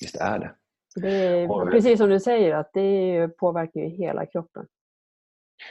Visst 0.00 0.16
är 0.16 0.38
det. 0.38 0.54
Det 0.96 1.08
är, 1.10 1.70
precis 1.70 1.98
som 1.98 2.08
du 2.10 2.20
säger, 2.20 2.54
att 2.54 2.70
det 2.74 3.28
påverkar 3.38 3.80
ju 3.80 3.88
hela 3.88 4.26
kroppen. 4.26 4.66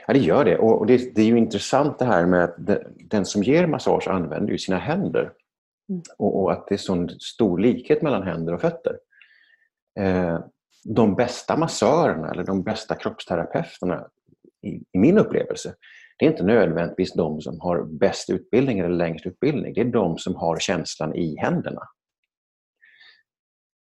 Ja, 0.08 0.14
det 0.14 0.20
gör 0.20 0.46
det. 0.46 0.58
Och 0.58 0.86
det, 0.86 0.94
är 1.18 1.24
ju 1.26 1.38
intressant 1.38 2.00
det 2.00 2.06
här 2.06 2.26
med 2.26 2.44
att 2.44 2.56
de- 2.58 2.84
den 2.98 3.26
som 3.26 3.44
ger 3.44 3.68
massage 3.68 4.08
använder 4.08 4.52
ju 4.52 4.58
sina 4.58 4.78
händer. 4.78 5.32
Mm. 5.90 6.02
Och, 6.18 6.52
att 6.52 6.68
det 6.68 6.76
är 6.76 6.78
sån 6.78 7.10
stor 7.10 7.60
likhet 7.60 8.02
mellan 8.02 8.24
händer 8.24 8.54
och 8.54 8.62
fötter. 8.62 9.00
Eh, 10.00 10.40
de 10.86 11.16
bästa 11.16 11.58
massörerna 11.58 12.32
eller 12.32 12.44
de 12.44 12.64
bästa 12.64 12.96
kroppsterapeuterna 12.96 14.08
i 14.94 14.98
min 14.98 15.18
upplevelse, 15.18 15.76
det 16.24 16.28
är 16.28 16.32
inte 16.32 16.44
nödvändigtvis 16.44 17.14
de 17.14 17.42
som 17.42 17.60
har 17.60 17.84
bäst 17.84 18.30
utbildning 18.30 18.80
eller 18.80 18.90
längst 18.90 19.26
utbildning. 19.26 19.74
Det 19.74 19.82
är 19.82 19.86
de 19.86 20.18
som 20.18 20.36
har 20.36 20.60
känslan 20.60 21.16
i 21.16 21.36
händerna. 21.38 21.82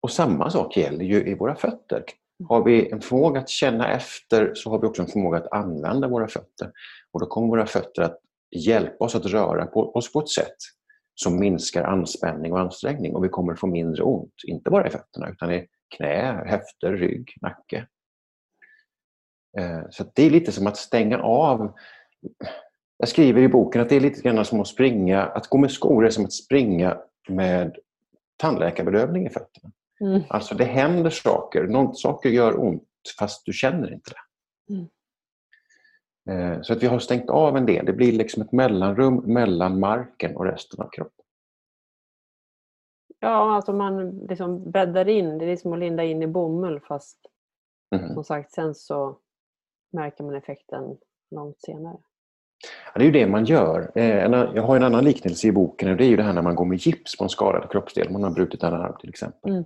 Och 0.02 0.12
samma 0.12 0.50
sak 0.50 0.78
gäller 0.78 1.06
ju 1.06 1.28
i 1.28 1.36
våra 1.36 1.56
fötter. 1.56 2.04
Har 2.50 2.64
vi 2.64 2.92
en 2.92 3.02
förmåga 3.02 3.40
att 3.40 3.50
känna 3.50 3.92
efter 3.92 4.52
så 4.56 4.70
har 4.70 4.80
vi 4.80 4.88
också 4.88 5.02
en 5.02 5.08
förmåga 5.08 5.38
att 5.38 5.54
använda 5.54 6.08
våra 6.08 6.28
fötter. 6.28 6.72
Och 7.12 7.20
då 7.20 7.26
kommer 7.26 7.48
våra 7.48 7.66
fötter 7.66 8.02
att 8.02 8.20
hjälpa 8.56 9.06
oss 9.06 9.16
att 9.16 9.26
röra 9.26 9.66
på 9.66 9.96
oss 9.96 10.14
på 10.14 10.20
ett 10.20 10.30
sätt 10.30 10.58
som 11.16 11.40
minskar 11.40 11.84
anspänning 11.84 12.54
och 12.54 12.60
ansträngning 12.60 13.16
och 13.16 13.24
vi 13.24 13.30
kommer 13.30 13.56
få 13.56 13.68
mindre 13.68 14.04
ont. 14.04 14.34
Inte 14.48 14.70
bara 14.70 14.88
i 14.88 14.90
fötterna 14.90 15.30
utan 15.30 15.52
i 15.52 15.68
knä, 15.98 16.44
höfter, 16.46 16.94
rygg, 16.94 17.34
nacke. 17.42 17.88
Eh, 19.58 19.82
så 19.90 20.04
det 20.16 20.24
är 20.24 20.30
lite 20.30 20.52
som 20.52 20.68
att 20.68 20.78
stänga 20.78 21.18
av. 21.18 21.74
Jag 22.98 23.10
skriver 23.10 23.42
i 23.42 23.48
boken 23.48 23.82
att 23.82 23.90
det 23.90 23.96
är 23.96 24.00
lite 24.00 24.22
grann 24.22 24.46
som 24.46 24.62
att 24.62 24.68
springa, 24.68 25.24
att 25.24 25.48
gå 25.48 25.58
med 25.58 25.72
skor 25.72 26.06
är 26.06 26.10
som 26.10 26.26
att 26.26 26.34
springa 26.34 26.98
med 27.30 27.78
tandläkarbedövning 28.38 29.26
i 29.26 29.30
fötterna. 29.30 29.72
Mm. 30.02 30.22
Alltså 30.30 30.56
det 30.56 30.64
händer 30.66 31.10
saker, 31.10 31.64
någon, 31.68 31.96
saker 31.96 32.30
gör 32.30 32.60
ont 32.60 32.84
fast 33.20 33.46
du 33.46 33.54
känner 33.54 33.94
inte 33.94 34.12
det. 34.12 34.74
Mm. 34.74 34.88
Eh, 36.56 36.62
Så 36.62 36.74
att 36.74 36.84
vi 36.84 36.88
har 36.88 37.00
stängt 37.00 37.30
av 37.30 37.58
en 37.58 37.66
del. 37.66 37.86
Det 37.86 37.94
blir 37.94 38.12
liksom 38.12 38.42
ett 38.42 38.52
mellanrum 38.52 39.16
mellan 39.16 39.80
marken 39.80 40.36
och 40.36 40.46
resten 40.46 40.82
av 40.82 40.90
kroppen. 40.90 41.26
Ja, 43.20 43.56
alltså 43.56 43.74
man 43.74 44.10
liksom 44.18 44.72
bäddar 44.72 45.08
in. 45.08 45.38
Det 45.38 45.46
är 45.46 45.58
som 45.58 45.74
att 45.74 45.80
linda 45.80 46.04
in 46.04 46.22
i 46.22 46.28
bomull 46.28 46.80
fast 46.80 47.18
Mhm. 47.96 48.14
som 48.14 48.24
sagt 48.24 48.52
sen 48.52 48.76
så 48.76 49.18
märker 49.94 50.24
man 50.24 50.36
effekten 50.36 50.98
långt 51.32 51.62
senare. 51.62 51.98
Ja, 52.94 53.00
det 53.00 53.04
är 53.04 53.06
ju 53.06 53.12
det 53.12 53.28
man 53.28 53.46
gör. 53.46 53.92
Eh, 53.96 54.16
Jag 54.56 54.64
har 54.64 54.76
en 54.76 54.84
annan 54.84 55.04
liknelse 55.04 55.48
i 55.48 55.52
boken 55.52 55.92
och 55.92 55.98
det 55.98 56.06
är 56.06 56.10
ju 56.10 56.16
det 56.16 56.24
här 56.24 56.34
när 56.34 56.42
man 56.42 56.56
går 56.56 56.66
med 56.66 56.78
gips 56.78 57.18
på 57.18 57.24
en 57.24 57.30
skadad 57.30 57.72
kroppsdel. 57.72 58.10
Man 58.10 58.24
har 58.24 58.32
brutit 58.32 58.64
en 58.64 58.74
arm 58.74 58.96
till 59.00 59.10
exempel. 59.10 59.52
Mm. 59.52 59.64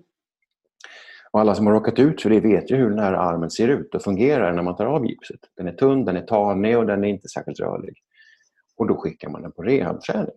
Och 1.31 1.41
alla 1.41 1.55
som 1.55 1.67
har 1.67 1.73
råkat 1.73 1.99
ut 1.99 2.21
för 2.21 2.29
det 2.29 2.39
vet 2.39 2.71
ju 2.71 2.75
hur 2.75 2.89
den 2.89 2.99
här 2.99 3.13
armen 3.13 3.49
ser 3.49 3.67
ut 3.67 3.95
och 3.95 4.01
fungerar 4.01 4.53
när 4.53 4.63
man 4.63 4.75
tar 4.75 4.85
av 4.85 5.05
gipset. 5.05 5.39
Den 5.57 5.67
är 5.67 5.71
tunn, 5.71 6.05
den 6.05 6.17
är 6.17 6.21
tanig 6.21 6.77
och 6.77 6.85
den 6.85 7.03
är 7.03 7.07
inte 7.07 7.27
särskilt 7.27 7.59
rörlig. 7.59 7.97
Och 8.77 8.87
då 8.87 8.97
skickar 8.97 9.29
man 9.29 9.41
den 9.41 9.51
på 9.51 9.61
rehabträning. 9.61 10.35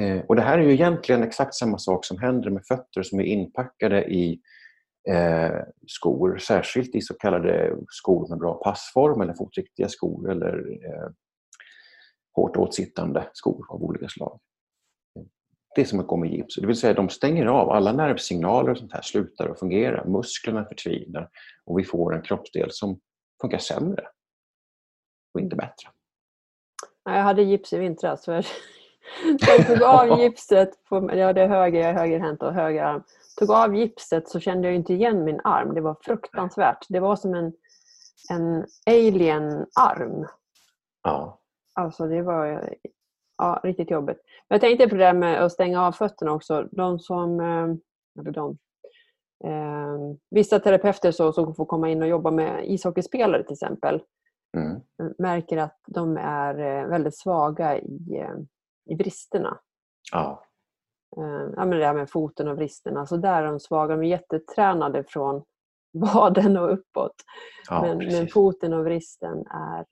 Eh, 0.00 0.20
och 0.28 0.36
det 0.36 0.42
här 0.42 0.58
är 0.58 0.62
ju 0.62 0.72
egentligen 0.72 1.22
exakt 1.22 1.54
samma 1.54 1.78
sak 1.78 2.04
som 2.04 2.18
händer 2.18 2.50
med 2.50 2.66
fötter 2.66 3.02
som 3.02 3.20
är 3.20 3.24
inpackade 3.24 4.04
i 4.04 4.40
eh, 5.08 5.60
skor, 5.86 6.38
särskilt 6.38 6.94
i 6.94 7.00
så 7.00 7.14
kallade 7.14 7.76
skor 7.88 8.28
med 8.28 8.38
bra 8.38 8.54
passform 8.54 9.20
eller 9.20 9.34
fotriktiga 9.34 9.88
skor 9.88 10.30
eller 10.30 10.78
eh, 10.84 11.10
hårt 12.34 12.56
åtsittande 12.56 13.28
skor 13.32 13.66
av 13.68 13.82
olika 13.82 14.08
slag. 14.08 14.40
Det 15.74 15.80
är 15.80 15.84
som 15.84 16.00
att 16.00 16.06
gå 16.06 16.16
med 16.16 16.30
gips. 16.30 16.56
Det 16.56 16.66
vill 16.66 16.76
säga 16.76 16.94
de 16.94 17.08
stänger 17.08 17.46
av 17.46 17.70
alla 17.70 17.92
nervsignaler 17.92 18.70
och 18.70 18.78
sånt 18.78 18.92
här 18.92 19.02
slutar 19.02 19.48
att 19.48 19.58
fungera. 19.58 20.04
Musklerna 20.04 20.64
förtvinar 20.64 21.28
och 21.64 21.78
vi 21.78 21.84
får 21.84 22.14
en 22.14 22.22
kroppsdel 22.22 22.68
som 22.70 23.00
funkar 23.40 23.58
sämre 23.58 24.04
och 25.34 25.40
inte 25.40 25.56
bättre. 25.56 25.88
Ja, 27.04 27.16
Jag 27.16 27.22
hade 27.22 27.42
gips 27.42 27.72
i 27.72 27.78
vintras. 27.78 28.26
Jag 28.26 28.44
jag 29.46 29.66
tog 29.66 29.82
av 29.82 30.20
gipset. 30.20 30.84
På, 30.84 31.10
jag 31.14 31.26
hade 31.26 31.46
höger, 31.46 31.80
jag 31.80 31.90
är 31.90 31.94
högerhänt 31.94 32.42
och 32.42 32.54
höger 32.54 32.82
arm. 32.82 33.02
Tog 33.38 33.50
av 33.50 33.76
gipset 33.76 34.28
så 34.28 34.40
kände 34.40 34.68
jag 34.68 34.74
inte 34.74 34.92
igen 34.92 35.24
min 35.24 35.40
arm. 35.44 35.74
Det 35.74 35.80
var 35.80 35.96
fruktansvärt. 36.00 36.86
Det 36.88 37.00
var 37.00 37.16
som 37.16 37.34
en, 37.34 37.52
en 38.30 38.66
alien-arm. 38.86 40.26
Ja. 41.02 41.40
Alltså 41.74 42.06
det 42.06 42.22
var 42.22 42.74
ja, 43.38 43.60
riktigt 43.62 43.90
jobbigt. 43.90 44.18
Men 44.48 44.54
jag 44.54 44.60
tänkte 44.60 44.88
på 44.88 44.94
det 44.94 45.04
där 45.04 45.12
med 45.14 45.44
att 45.44 45.52
stänga 45.52 45.86
av 45.86 45.92
fötterna 45.92 46.32
också. 46.32 46.68
De 46.72 46.98
som, 46.98 47.40
eh, 47.40 47.68
eller 48.20 48.30
de, 48.30 48.58
eh, 49.44 49.98
vissa 50.30 50.60
terapeuter 50.60 51.10
så, 51.12 51.32
som 51.32 51.54
får 51.54 51.64
komma 51.64 51.88
in 51.88 52.02
och 52.02 52.08
jobba 52.08 52.30
med 52.30 52.64
ishockeyspelare 52.70 53.42
till 53.42 53.52
exempel 53.52 54.02
Mm. 54.56 54.80
märker 55.18 55.56
att 55.58 55.78
de 55.86 56.16
är 56.16 56.58
eh, 56.58 56.86
väldigt 56.88 57.18
svaga 57.18 57.78
i, 57.78 58.16
eh, 58.20 58.36
i 58.86 58.94
vristerna. 58.94 59.58
Ja. 60.12 60.44
Eh, 61.16 61.50
Ja, 61.56 61.64
men 61.64 61.70
det 61.78 61.86
här 61.86 61.94
med 61.94 62.10
foten 62.10 62.48
och 62.48 62.56
vristerna. 62.56 63.06
Så 63.06 63.16
där 63.16 63.42
är 63.42 63.46
de 63.46 63.60
svaga. 63.60 63.96
De 63.96 64.02
är 64.04 64.08
jättetränade 64.08 65.04
från 65.04 65.42
vaden 65.92 66.56
och 66.56 66.72
uppåt. 66.72 67.14
ja 67.68 67.82
men, 67.82 67.98
men 67.98 68.28
foten 68.28 68.72
och 68.72 68.84
vristen 68.84 69.46
är, 69.46 69.86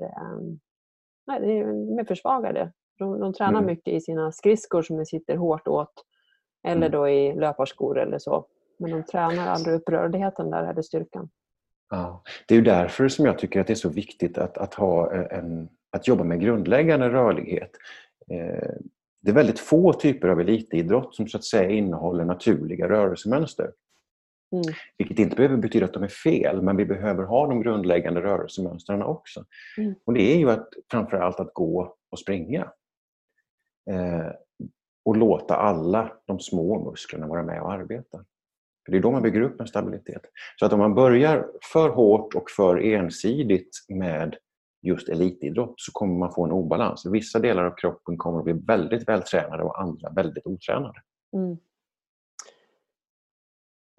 nej, 1.27 1.41
det 1.41 2.01
är 2.01 2.05
försvagade. 2.05 2.73
De, 2.99 3.21
de 3.21 3.33
tränar 3.33 3.53
Mm. 3.59 3.67
mycket 3.67 3.95
i 3.95 4.01
sina 4.01 4.33
skridskor 4.33 4.83
som 4.83 4.97
de 4.97 5.07
sitter 5.07 5.37
hårt 5.37 5.69
åt. 5.69 5.93
Eller 6.65 6.87
Mm. 6.87 6.91
då 6.91 7.09
i 7.09 7.35
löparskor 7.35 7.99
eller 7.99 8.19
så. 8.19 8.47
Men 8.79 8.91
de 8.91 9.03
tränar 9.03 9.47
aldrig 9.49 9.75
upp 9.75 9.89
rörligheten 9.89 10.51
där 10.51 10.65
eller 10.71 10.83
styrkan. 10.83 11.31
Ja. 11.91 12.23
Det 12.49 12.55
är 12.57 12.63
därför 12.63 13.09
som 13.09 13.27
jag 13.27 13.39
tycker 13.39 13.61
att 13.61 13.67
det 13.67 13.73
är 13.73 13.75
så 13.75 13.89
viktigt 13.89 14.39
att, 14.39 14.59
att, 14.59 14.75
ha 14.75 15.13
en, 15.13 15.69
att 15.91 16.09
jobba 16.09 16.25
med 16.25 16.41
grundläggande 16.41 17.09
rörlighet. 17.09 17.71
Eh, 18.31 18.71
det 19.21 19.31
är 19.31 19.35
väldigt 19.35 19.59
få 19.61 19.93
typer 19.93 20.29
av 20.29 20.41
elitidrott 20.41 21.15
som 21.15 21.29
så 21.29 21.37
att 21.39 21.45
säga 21.45 21.71
innehåller 21.71 22.25
naturliga 22.25 22.89
rörelsemönster. 22.89 23.73
Mm. 24.53 24.65
Vilket 24.99 25.19
inte 25.19 25.37
behöver 25.37 25.57
betyda 25.57 25.85
att 25.87 25.93
de 25.93 26.03
är 26.03 26.09
fel, 26.09 26.63
men 26.63 26.77
vi 26.77 26.85
behöver 26.85 27.25
ha 27.25 27.47
de 27.47 27.63
grundläggande 27.63 28.23
rörelsemönstren 28.23 29.03
också. 29.03 29.45
Mm. 29.79 29.95
Och 30.05 30.15
Det 30.15 30.33
är 30.33 30.39
ju 30.39 30.51
att, 30.51 30.69
framförallt 30.91 31.41
att 31.41 31.55
gå 31.55 31.97
och 32.11 32.19
springa. 32.19 32.73
Eh, 33.91 34.33
och 35.05 35.17
låta 35.17 35.57
alla 35.57 36.13
de 36.27 36.41
små 36.41 36.91
musklerna 36.91 37.27
vara 37.27 37.43
med 37.43 37.63
och 37.63 37.73
arbeta. 37.73 38.25
För 38.85 38.93
Det 38.93 38.99
är 38.99 39.03
då 39.03 39.11
man 39.11 39.23
bygger 39.23 39.41
upp 39.41 39.61
en 39.61 39.67
stabilitet. 39.67 40.23
Så 40.57 40.67
att 40.67 40.73
om 40.73 40.79
man 40.79 40.95
börjar 40.95 41.47
för 41.73 41.89
hårt 41.89 42.35
och 42.35 42.51
för 42.51 42.77
ensidigt 42.77 43.85
med 43.89 44.37
just 44.83 45.09
elitidrott 45.09 45.75
så 45.77 45.93
kommer 45.93 46.19
man 46.19 46.33
få 46.33 46.45
en 46.45 46.53
obalans. 46.53 47.07
Vissa 47.07 47.39
delar 47.39 47.65
av 47.65 47.75
kroppen 47.77 48.17
kommer 48.17 48.39
att 48.39 48.45
bli 48.45 48.53
väldigt 48.53 49.09
vältränade 49.09 49.63
och 49.63 49.81
andra 49.81 50.11
väldigt 50.11 50.47
otränade. 50.47 51.01
Mm. 51.37 51.57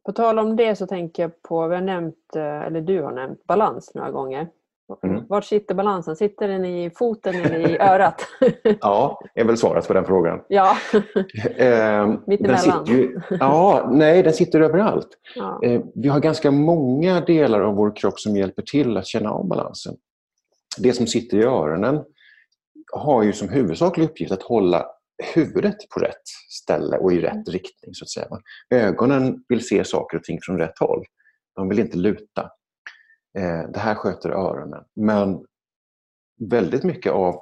På 0.05 0.12
tal 0.12 0.39
om 0.39 0.55
det 0.55 0.75
så 0.75 0.88
tänker 0.88 1.24
jag 1.24 1.41
på, 1.41 1.67
vi 1.67 1.75
har 1.75 1.81
nämnt, 1.81 2.36
eh, 2.36 2.62
eller 2.62 2.81
du 2.81 3.01
har 3.01 3.12
nämnt 3.12 3.43
balans 3.48 3.91
några 3.95 4.12
gånger. 4.12 4.48
Mm. 5.03 5.24
Var 5.29 5.41
sitter 5.41 5.75
balansen? 5.75 6.15
Sitter 6.15 6.48
den 6.48 6.65
i 6.65 6.91
foten 6.95 7.36
eller 7.36 7.69
i 7.69 7.77
örat? 7.79 8.27
Ja, 8.81 9.22
är 9.36 9.43
väl 9.45 9.57
svaret 9.57 9.88
på 9.88 9.93
den 9.93 10.05
frågan. 10.05 10.41
ja. 10.48 10.77
Eh, 11.57 12.07
Mittemellan. 12.27 12.39
den 12.48 12.57
sitter 12.57 12.93
ju, 12.93 13.19
ja, 13.39 13.89
nej, 13.91 14.24
den 14.24 14.33
sitter 14.33 14.62
överallt. 14.62 15.10
ja. 15.36 15.60
Eh, 15.63 15.81
vi 15.95 16.07
har 16.10 16.19
ganska 16.19 16.51
många 16.51 17.22
delar 17.22 17.62
av 17.62 17.75
vår 17.75 17.95
kropp 17.95 18.19
som 18.19 18.36
hjälper 18.36 18.62
till 18.62 18.98
att 18.98 19.07
känna 19.07 19.31
av 19.31 19.48
balansen. 19.48 19.95
Det 20.77 20.93
som 20.93 21.07
sitter 21.07 21.38
i 21.38 21.43
öronen 21.43 22.03
har 22.93 23.24
ju 23.24 23.33
som 23.33 23.50
huvudsaklig 23.50 24.05
uppgift 24.05 24.31
att 24.31 24.43
hålla 24.43 24.86
huvudet 25.34 25.89
på 25.89 26.00
rätt 26.00 26.24
ställe 26.50 26.98
och 26.98 27.13
i 27.13 27.22
rätt 27.22 27.50
riktning. 27.50 27.93
så 27.93 28.05
att 28.05 28.10
säga. 28.10 28.27
Ögonen 28.70 29.43
vill 29.48 29.67
se 29.67 29.84
saker 29.84 30.17
och 30.17 30.24
ting 30.24 30.39
från 30.41 30.58
rätt 30.58 30.79
håll. 30.79 31.05
De 31.55 31.70
vill 31.70 31.79
inte 31.79 31.98
luta. 31.98 32.51
Eh, 33.38 33.70
det 33.74 33.79
här 33.79 33.96
sköter 33.96 34.29
öronen. 34.29 34.84
Men 34.96 35.46
väldigt 36.50 36.84
mycket 36.84 37.12
av 37.12 37.41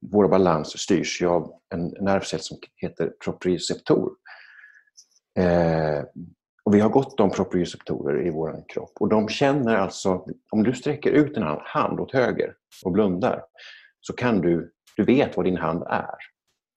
vår 0.00 0.28
balans 0.28 0.78
styrs 0.78 1.22
ju 1.22 1.26
av 1.26 1.52
en 1.74 1.86
nervcell 2.00 2.40
som 2.40 2.58
heter 2.76 3.12
proprioceptor. 3.24 4.12
Eh, 5.38 6.04
och 6.64 6.74
vi 6.74 6.80
har 6.80 6.88
gott 6.88 7.20
om 7.20 7.30
proprioceptorer 7.30 8.26
i 8.26 8.30
vår 8.30 8.64
kropp. 8.68 8.92
Och 9.00 9.08
de 9.08 9.28
känner 9.28 9.76
alltså, 9.76 10.26
om 10.50 10.62
du 10.62 10.72
sträcker 10.72 11.10
ut 11.10 11.36
en 11.36 11.42
hand, 11.42 11.60
hand 11.64 12.00
åt 12.00 12.12
höger 12.12 12.54
och 12.84 12.92
blundar, 12.92 13.44
så 14.00 14.12
kan 14.12 14.40
du, 14.40 14.72
du 14.96 15.04
vet 15.04 15.36
var 15.36 15.44
din 15.44 15.56
hand 15.56 15.82
är 15.82 16.14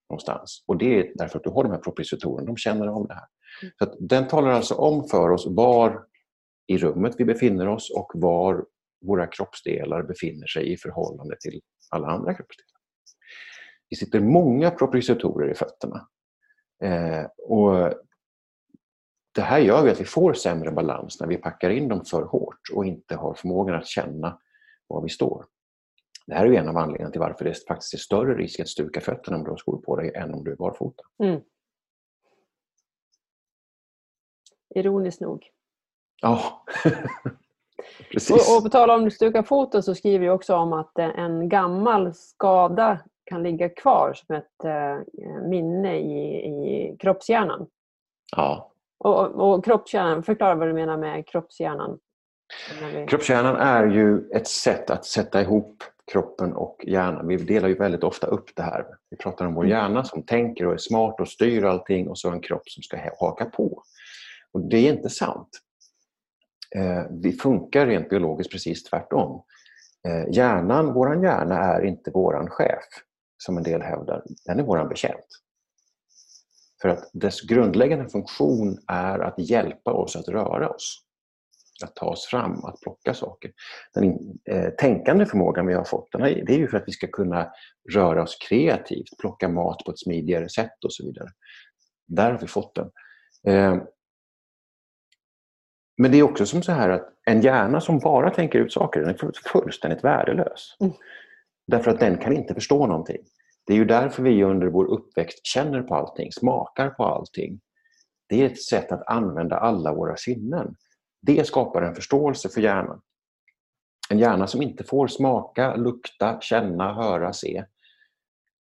någonstans. 0.09 0.63
Och 0.67 0.77
det 0.77 0.99
är 0.99 1.11
därför 1.15 1.37
att 1.37 1.43
du 1.43 1.49
har 1.49 1.63
de 1.63 1.71
här 1.71 1.79
proprioceptorerna, 1.79 2.45
de 2.45 2.57
känner 2.57 2.87
av 2.87 3.07
det 3.07 3.13
här. 3.13 3.25
Så 3.77 3.83
att 3.83 3.95
den 3.99 4.27
talar 4.27 4.49
alltså 4.49 4.75
om 4.75 5.07
för 5.07 5.29
oss 5.29 5.47
var 5.49 6.05
i 6.67 6.77
rummet 6.77 7.15
vi 7.17 7.25
befinner 7.25 7.67
oss 7.67 7.91
och 7.95 8.11
var 8.15 8.65
våra 9.05 9.27
kroppsdelar 9.27 10.03
befinner 10.03 10.47
sig 10.47 10.73
i 10.73 10.77
förhållande 10.77 11.35
till 11.39 11.61
alla 11.89 12.07
andra 12.07 12.33
kroppsdelar. 12.33 12.79
Det 13.89 13.95
sitter 13.95 14.19
många 14.19 14.71
proprioceptorer 14.71 15.51
i 15.51 15.55
fötterna. 15.55 16.07
Eh, 16.83 17.25
och 17.37 17.93
det 19.35 19.41
här 19.41 19.59
gör 19.59 19.87
att 19.87 19.99
vi 19.99 20.05
får 20.05 20.33
sämre 20.33 20.71
balans 20.71 21.19
när 21.19 21.27
vi 21.27 21.37
packar 21.37 21.69
in 21.69 21.87
dem 21.87 22.05
för 22.05 22.21
hårt 22.23 22.59
och 22.73 22.85
inte 22.85 23.15
har 23.15 23.33
förmågan 23.33 23.75
att 23.75 23.87
känna 23.87 24.39
var 24.87 25.01
vi 25.01 25.09
står. 25.09 25.45
Det 26.29 26.35
här 26.35 26.45
är 26.45 26.53
en 26.53 26.69
av 26.69 26.77
anledningarna 26.77 27.11
till 27.11 27.21
varför 27.21 27.45
det 27.45 27.67
faktiskt 27.67 27.93
är 27.93 27.97
större 27.97 28.35
risk 28.35 28.59
att 28.59 28.67
stuka 28.67 29.01
fötterna 29.01 29.37
om 29.37 29.43
du 29.43 29.49
har 29.49 29.57
skor 29.57 29.77
på 29.77 29.95
dig 29.95 30.11
än 30.15 30.33
om 30.33 30.43
du 30.43 30.51
är 30.51 30.55
barfota. 30.55 31.03
Mm. 31.23 31.41
Ironiskt 34.75 35.21
nog. 35.21 35.49
Ja, 36.21 36.65
precis. 38.11 38.49
Och, 38.49 38.57
och 38.57 38.63
på 38.63 38.69
tal 38.69 38.89
om 38.89 39.11
stuka 39.11 39.43
foten 39.43 39.83
så 39.83 39.95
skriver 39.95 40.25
jag 40.25 40.35
också 40.35 40.55
om 40.55 40.73
att 40.73 40.99
eh, 40.99 41.19
en 41.19 41.49
gammal 41.49 42.13
skada 42.13 42.99
kan 43.23 43.43
ligga 43.43 43.69
kvar 43.69 44.13
som 44.13 44.35
ett 44.35 44.63
eh, 44.63 44.99
minne 45.49 45.99
i, 45.99 46.45
i 46.47 46.97
kroppshjärnan. 46.99 47.67
Ja. 48.35 48.71
Och, 48.97 49.25
och, 49.25 49.65
kroppshjärnan, 49.65 50.23
förklara 50.23 50.55
vad 50.55 50.67
du 50.67 50.73
menar 50.73 50.97
med 50.97 51.27
kroppshjärnan. 51.27 51.99
Vi- 52.93 53.05
Kroppshjärnan 53.07 53.55
är 53.55 53.85
ju 53.87 54.29
ett 54.29 54.47
sätt 54.47 54.89
att 54.89 55.05
sätta 55.05 55.41
ihop 55.41 55.83
kroppen 56.11 56.53
och 56.53 56.85
hjärnan. 56.87 57.27
Vi 57.27 57.37
delar 57.37 57.67
ju 57.67 57.75
väldigt 57.75 58.03
ofta 58.03 58.27
upp 58.27 58.55
det 58.55 58.61
här. 58.63 58.85
Vi 59.09 59.17
pratar 59.17 59.45
om 59.45 59.53
vår 59.53 59.67
hjärna 59.67 60.03
som 60.03 60.23
tänker 60.23 60.65
och 60.65 60.73
är 60.73 60.77
smart 60.77 61.19
och 61.19 61.27
styr 61.27 61.63
allting 61.63 62.07
och 62.09 62.19
så 62.19 62.29
en 62.31 62.41
kropp 62.41 62.69
som 62.69 62.83
ska 62.83 62.97
ha- 62.97 63.15
haka 63.19 63.45
på. 63.45 63.83
Och 64.51 64.61
Det 64.61 64.77
är 64.77 64.93
inte 64.93 65.09
sant. 65.09 65.49
Eh, 66.75 67.03
vi 67.09 67.31
funkar 67.31 67.85
rent 67.87 68.09
biologiskt 68.09 68.51
precis 68.51 68.83
tvärtom. 68.83 69.43
Eh, 70.07 70.33
hjärnan, 70.35 70.93
våran 70.93 71.23
hjärna 71.23 71.57
är 71.57 71.85
inte 71.85 72.11
våran 72.11 72.49
chef, 72.49 72.83
som 73.37 73.57
en 73.57 73.63
del 73.63 73.81
hävdar. 73.81 74.23
Den 74.45 74.59
är 74.59 74.63
våran 74.63 74.89
betjänt. 74.89 75.25
För 76.81 76.89
att 76.89 77.09
dess 77.13 77.41
grundläggande 77.41 78.09
funktion 78.09 78.77
är 78.87 79.19
att 79.19 79.39
hjälpa 79.39 79.91
oss 79.93 80.15
att 80.15 80.27
röra 80.27 80.69
oss. 80.69 81.05
Att 81.83 81.95
ta 81.95 82.05
oss 82.05 82.25
fram, 82.25 82.65
att 82.65 82.81
plocka 82.81 83.13
saker. 83.13 83.51
Den 83.93 84.17
eh, 84.45 84.69
tänkande 84.69 85.25
förmågan 85.25 85.67
vi 85.67 85.73
har 85.73 85.83
fått, 85.83 86.11
den 86.11 86.21
är, 86.21 86.45
det 86.45 86.53
är 86.53 86.57
ju 86.57 86.67
för 86.67 86.77
att 86.77 86.87
vi 86.87 86.91
ska 86.91 87.07
kunna 87.07 87.51
röra 87.93 88.23
oss 88.23 88.37
kreativt, 88.49 89.17
plocka 89.19 89.49
mat 89.49 89.77
på 89.85 89.91
ett 89.91 89.99
smidigare 89.99 90.49
sätt 90.49 90.83
och 90.85 90.93
så 90.93 91.05
vidare. 91.05 91.29
Där 92.07 92.31
har 92.31 92.39
vi 92.39 92.47
fått 92.47 92.75
den. 92.75 92.91
Eh, 93.47 93.81
men 95.97 96.11
det 96.11 96.19
är 96.19 96.23
också 96.23 96.45
som 96.45 96.63
så 96.63 96.71
här 96.71 96.89
att 96.89 97.09
en 97.25 97.41
hjärna 97.41 97.81
som 97.81 97.99
bara 97.99 98.29
tänker 98.29 98.59
ut 98.59 98.73
saker, 98.73 98.99
den 98.99 99.09
är 99.09 99.13
full- 99.13 99.33
fullständigt 99.51 100.03
värdelös. 100.03 100.77
Mm. 100.79 100.93
Därför 101.67 101.91
att 101.91 101.99
den 101.99 102.17
kan 102.17 102.33
inte 102.33 102.53
förstå 102.53 102.87
någonting. 102.87 103.17
Det 103.65 103.73
är 103.73 103.77
ju 103.77 103.85
därför 103.85 104.23
vi 104.23 104.43
under 104.43 104.67
vår 104.67 104.85
uppväxt 104.85 105.45
känner 105.45 105.81
på 105.81 105.95
allting, 105.95 106.31
smakar 106.31 106.89
på 106.89 107.03
allting. 107.03 107.59
Det 108.29 108.41
är 108.41 108.45
ett 108.45 108.63
sätt 108.63 108.91
att 108.91 109.07
använda 109.07 109.57
alla 109.57 109.93
våra 109.93 110.17
sinnen. 110.17 110.75
Det 111.21 111.47
skapar 111.47 111.81
en 111.81 111.95
förståelse 111.95 112.49
för 112.49 112.61
hjärnan. 112.61 113.01
En 114.09 114.19
hjärna 114.19 114.47
som 114.47 114.61
inte 114.61 114.83
får 114.83 115.07
smaka, 115.07 115.75
lukta, 115.75 116.41
känna, 116.41 116.93
höra, 116.93 117.33
se 117.33 117.65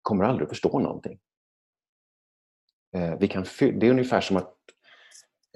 kommer 0.02 0.24
aldrig 0.24 0.44
att 0.44 0.50
förstå 0.50 0.78
någonting. 0.78 1.18
Eh, 2.94 3.14
vi 3.20 3.28
kan 3.28 3.44
det 3.58 3.86
är 3.86 3.90
ungefär 3.90 4.20
som 4.20 4.36
att 4.36 4.54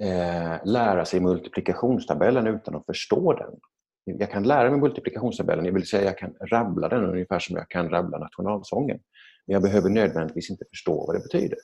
eh, 0.01 0.65
lära 0.65 1.05
sig 1.05 1.19
multiplikationstabellen 1.19 2.47
utan 2.47 2.75
att 2.75 2.85
förstå 2.85 3.33
den. 3.33 3.59
Jag 4.03 4.31
kan 4.31 4.43
lära 4.43 4.71
mig 4.71 4.79
multiplikationstabellen, 4.79 5.65
jag 5.65 5.73
vill 5.73 5.87
säga 5.87 6.03
jag 6.03 6.17
kan 6.17 6.33
rabbla 6.51 6.89
den 6.89 7.03
ungefär 7.03 7.39
som 7.39 7.55
jag 7.55 7.69
kan 7.69 7.89
rabbla 7.89 8.17
nationalsången. 8.17 8.99
Men 9.45 9.53
jag 9.53 9.61
behöver 9.61 9.89
nödvändigtvis 9.89 10.49
inte 10.49 10.65
förstå 10.69 11.05
vad 11.05 11.15
det 11.15 11.19
betyder. 11.19 11.59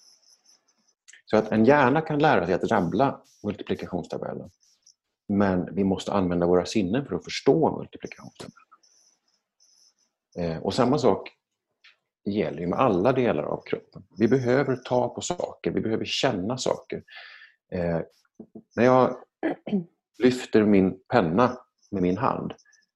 Så 1.26 1.38
att 1.38 1.52
en 1.52 1.66
hjärna 1.66 2.02
kan 2.02 2.20
lära 2.20 2.46
sig 2.46 2.54
att 2.56 2.72
rabbla 2.72 3.22
multiplikationstabellen. 3.44 4.50
Men 5.28 5.76
vi 5.76 5.84
måste 5.84 6.14
använda 6.14 6.48
våra 6.48 6.66
sinnen 6.66 7.06
för 7.06 7.16
att 7.16 7.24
förstå 7.24 7.78
multiplikationstabellen. 7.78 8.66
Eh, 10.38 10.58
och 10.58 10.74
samma 10.74 10.98
sak 10.98 11.32
gäller 12.26 12.60
ju 12.60 12.68
med 12.68 12.80
alla 12.80 13.12
delar 13.12 13.44
av 13.44 13.62
kroppen. 13.66 14.04
Vi 14.18 14.28
behöver 14.28 14.76
ta 14.76 15.10
på 15.10 15.22
saker, 15.22 15.72
vi 15.72 15.82
behöver 15.82 16.06
känna 16.06 16.58
saker. 16.58 17.04
Eh, 17.72 18.00
när 18.76 18.86
jag 18.86 19.16
lyfter 20.24 20.64
min 20.64 21.00
penna 21.08 21.58
med 21.92 22.02
min 22.02 22.18
hand 22.18 22.54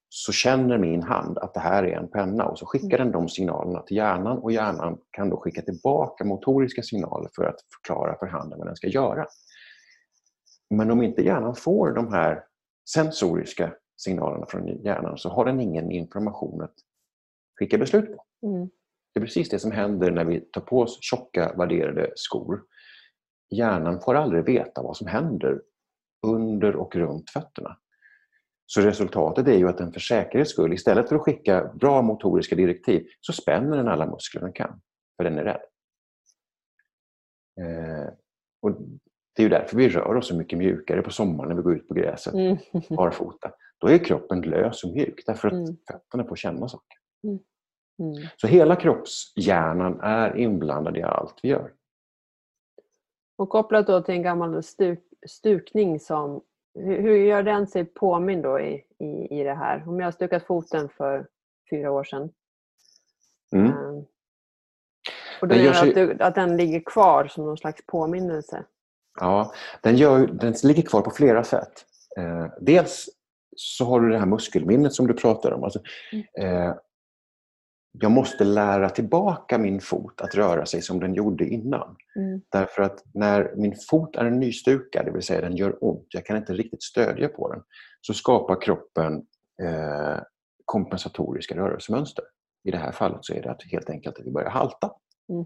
så 0.10 0.32
känner 0.32 0.78
min 0.78 1.04
hand 1.04 1.38
att 1.38 1.54
det 1.54 1.60
här 1.60 1.84
är 1.84 1.98
en 1.98 2.08
penna 2.08 2.46
och 2.46 2.60
så 2.60 2.65
skickar 2.65 2.98
den 2.98 3.12
de 3.12 3.30
signalerna 3.30 3.82
till 3.82 3.98
hjärnan 3.98 4.38
och 4.38 4.52
hjärnan 4.52 4.98
kan 5.12 5.30
då 5.30 5.38
skicka 5.38 5.62
tillbaka 5.62 6.24
motoriska 6.24 6.84
signaler 6.84 7.30
för 7.36 7.46
att 7.46 7.60
förklara 7.74 8.18
för 8.20 8.26
handen 8.26 8.60
vad 8.60 8.68
den 8.68 8.76
ska 8.76 8.88
göra. 8.88 9.26
Men 10.70 10.92
om 10.92 11.04
inte 11.04 11.22
hjärnan 11.22 11.56
får 11.56 11.92
de 11.92 12.14
här 12.14 12.44
sensoriska 12.94 13.74
signalerna 13.98 14.46
från 14.46 14.68
hjärnan 14.68 15.18
så 15.18 15.30
har 15.30 15.46
den 15.46 15.60
ingen 15.60 15.92
information 15.92 16.62
att 16.62 16.76
skicka 17.60 17.78
beslut 17.78 18.16
på. 18.16 18.48
Mm. 18.48 18.70
Det 19.14 19.20
är 19.20 19.26
precis 19.26 19.50
det 19.50 19.60
som 19.60 19.72
händer 19.72 20.12
när 20.12 20.26
vi 20.26 20.40
tar 20.40 20.62
på 20.62 20.80
oss 20.80 20.98
tjocka 21.02 21.54
värderade 21.58 22.12
skor. 22.16 22.64
Hjärnan 23.50 24.02
får 24.02 24.16
aldrig 24.16 24.46
veta 24.46 24.82
vad 24.82 24.98
som 24.98 25.08
händer 25.08 25.62
under 26.28 26.76
och 26.76 26.96
runt 26.96 27.30
fötterna. 27.30 27.78
Så 28.66 28.82
resultatet 28.82 29.48
är 29.48 29.58
ju 29.58 29.70
att 29.70 29.78
den 29.78 29.94
för 29.94 30.00
säkerhets 30.00 30.52
skull, 30.52 30.74
istället 30.74 31.10
för 31.10 31.16
att 31.16 31.22
skicka 31.22 31.74
bra 31.74 32.02
motoriska 32.02 32.56
direktiv, 32.56 33.08
så 33.22 33.34
spänner 33.34 33.78
den 33.78 33.88
alla 33.88 34.06
muskler 34.06 34.42
den 34.42 34.54
kan, 34.54 34.82
för 35.18 35.24
den 35.24 35.38
är 35.38 35.44
rädd. 35.44 35.62
Eh, 37.62 38.14
och 38.62 38.78
det 39.39 39.43
är 39.43 39.45
ju 39.45 39.49
därför 39.49 39.78
vi 39.78 39.89
rör 39.89 40.15
oss 40.15 40.28
så 40.28 40.36
mycket 40.36 40.58
mjukare 40.60 41.02
på 41.02 41.12
sommaren 41.12 41.49
när 41.49 41.56
vi 41.56 41.62
går 41.62 41.75
ut 41.75 41.88
på 41.88 41.93
gräset 41.93 42.34
Mm. 42.34 42.58
barfota. 42.89 43.52
Då 43.78 43.88
är 43.88 43.97
kroppen 43.97 44.41
lös 44.41 44.84
och 44.84 44.89
mjuk 44.93 45.23
därför 45.25 45.47
att 45.47 45.54
Mm. 45.54 45.78
fötterna 45.91 46.23
får 46.23 46.36
känna 46.36 46.67
saker. 46.67 46.97
Mm. 47.23 47.39
Så 48.38 48.47
hela 48.47 48.75
kroppshjärnan 48.75 49.99
är 50.02 50.38
inblandad 50.38 50.97
i 50.97 51.02
allt 51.02 51.36
vi 51.43 51.49
gör. 51.49 51.71
Och 53.38 53.49
kopplat 53.49 53.88
då 53.88 54.02
till 54.02 54.15
en 54.15 54.23
gammal 54.23 54.63
stuk, 54.63 54.99
stukning 55.28 55.99
som 55.99 56.41
hur, 56.73 57.02
hur 57.02 57.15
gör 57.17 57.43
den 57.43 57.67
sig 57.67 57.86
påmind 57.86 58.43
då 58.43 58.60
i, 58.60 58.84
i, 58.99 59.39
i 59.39 59.43
det 59.43 59.54
här? 59.56 59.84
Om 59.88 59.99
jag 59.99 60.08
har 60.08 60.12
stukat 60.12 60.43
foten 60.43 60.89
för 60.89 61.28
fyra 61.69 61.91
år 61.91 62.04
sedan. 62.04 62.30
Mm. 63.56 63.67
eh, 63.67 64.04
och 65.41 65.47
då 65.47 65.56
Den 65.56 65.60
är 65.60 65.63
gör 65.63 65.73
sig- 65.73 65.89
att, 65.89 65.95
du, 65.95 66.23
att 66.23 66.36
den 66.36 66.58
ligger 66.58 66.80
kvar 66.86 67.28
som 67.28 67.45
någon 67.45 67.58
slags 67.58 67.86
påminnelse. 67.86 68.65
Ja, 69.20 69.54
den, 69.82 69.96
gör, 69.96 70.28
den 70.28 70.54
ligger 70.64 70.84
kvar 70.84 71.02
på 71.02 71.12
flera 71.12 71.44
sätt. 71.44 71.86
Eh, 72.18 72.48
dels 72.62 73.10
så 73.56 73.86
har 73.86 74.02
du 74.02 74.10
det 74.10 74.20
här 74.20 74.26
muskelminnet 74.26 74.94
som 74.94 75.08
du 75.08 75.14
pratar 75.14 75.52
om. 75.52 75.64
Alltså, 75.64 75.80
eh, 76.40 76.74
jag 77.92 78.12
måste 78.12 78.44
lära 78.44 78.90
tillbaka 78.90 79.58
min 79.58 79.82
fot 79.82 80.22
att 80.22 80.36
röra 80.36 80.66
sig 80.66 80.82
som 80.82 81.00
den 81.00 81.14
gjorde 81.14 81.46
innan. 81.46 81.96
Mm. 82.16 82.42
Därför 82.52 82.82
att 82.82 83.04
när 83.14 83.54
min 83.56 83.76
fot 83.90 84.16
är 84.16 84.30
nystukad, 84.30 85.06
det 85.06 85.12
vill 85.12 85.22
säga 85.22 85.42
den 85.42 85.56
gör 85.56 85.84
ont, 85.84 86.08
jag 86.10 86.26
kan 86.26 86.38
inte 86.38 86.54
riktigt 86.54 86.84
stödja 86.84 87.28
på 87.28 87.52
den, 87.54 87.62
så 88.02 88.14
skapar 88.14 88.62
kroppen 88.62 89.14
eh, 89.62 90.22
kompensatoriska 90.66 91.56
rörelsemönster. 91.56 92.26
I 92.64 92.72
det 92.72 92.78
här 92.78 92.92
fallet 92.92 93.26
så 93.26 93.34
är 93.34 93.42
det 93.42 93.52
att 93.52 93.64
helt 93.64 93.90
enkelt 93.90 94.20
att 94.20 94.26
vi 94.26 94.32
börjar 94.32 94.50
halta. 94.50 94.92
Mm. 95.30 95.46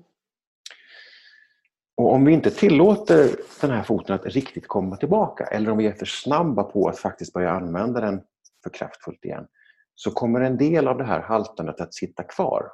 Och 2.04 2.13
om 2.13 2.26
vi 2.26 2.34
inte 2.34 2.52
tillåter 2.52 3.36
den 3.62 3.72
här 3.72 3.84
foten 3.84 4.16
att 4.16 4.26
riktigt 4.26 4.68
komma 4.68 4.98
tillbaka 4.98 5.46
eller 5.46 5.72
om 5.72 5.78
vi 5.78 5.88
är 5.88 5.94
för 5.94 6.06
snabba 6.06 6.63
på 6.63 6.88
att 6.88 7.00
faktiskt 7.00 7.34
börja 7.34 7.52
använda 7.52 8.02
den 8.02 8.22
för 8.63 8.70
kraftfullt 8.70 9.26
igen 9.26 9.48
så 9.96 10.12
kommer 10.12 10.42
en 10.42 10.58
del 10.58 10.88
av 10.88 10.98
det 10.98 11.04
här 11.04 11.20
haltandet 11.20 11.82
att 11.82 11.94
sitta 11.94 12.24
kvar. 12.24 12.72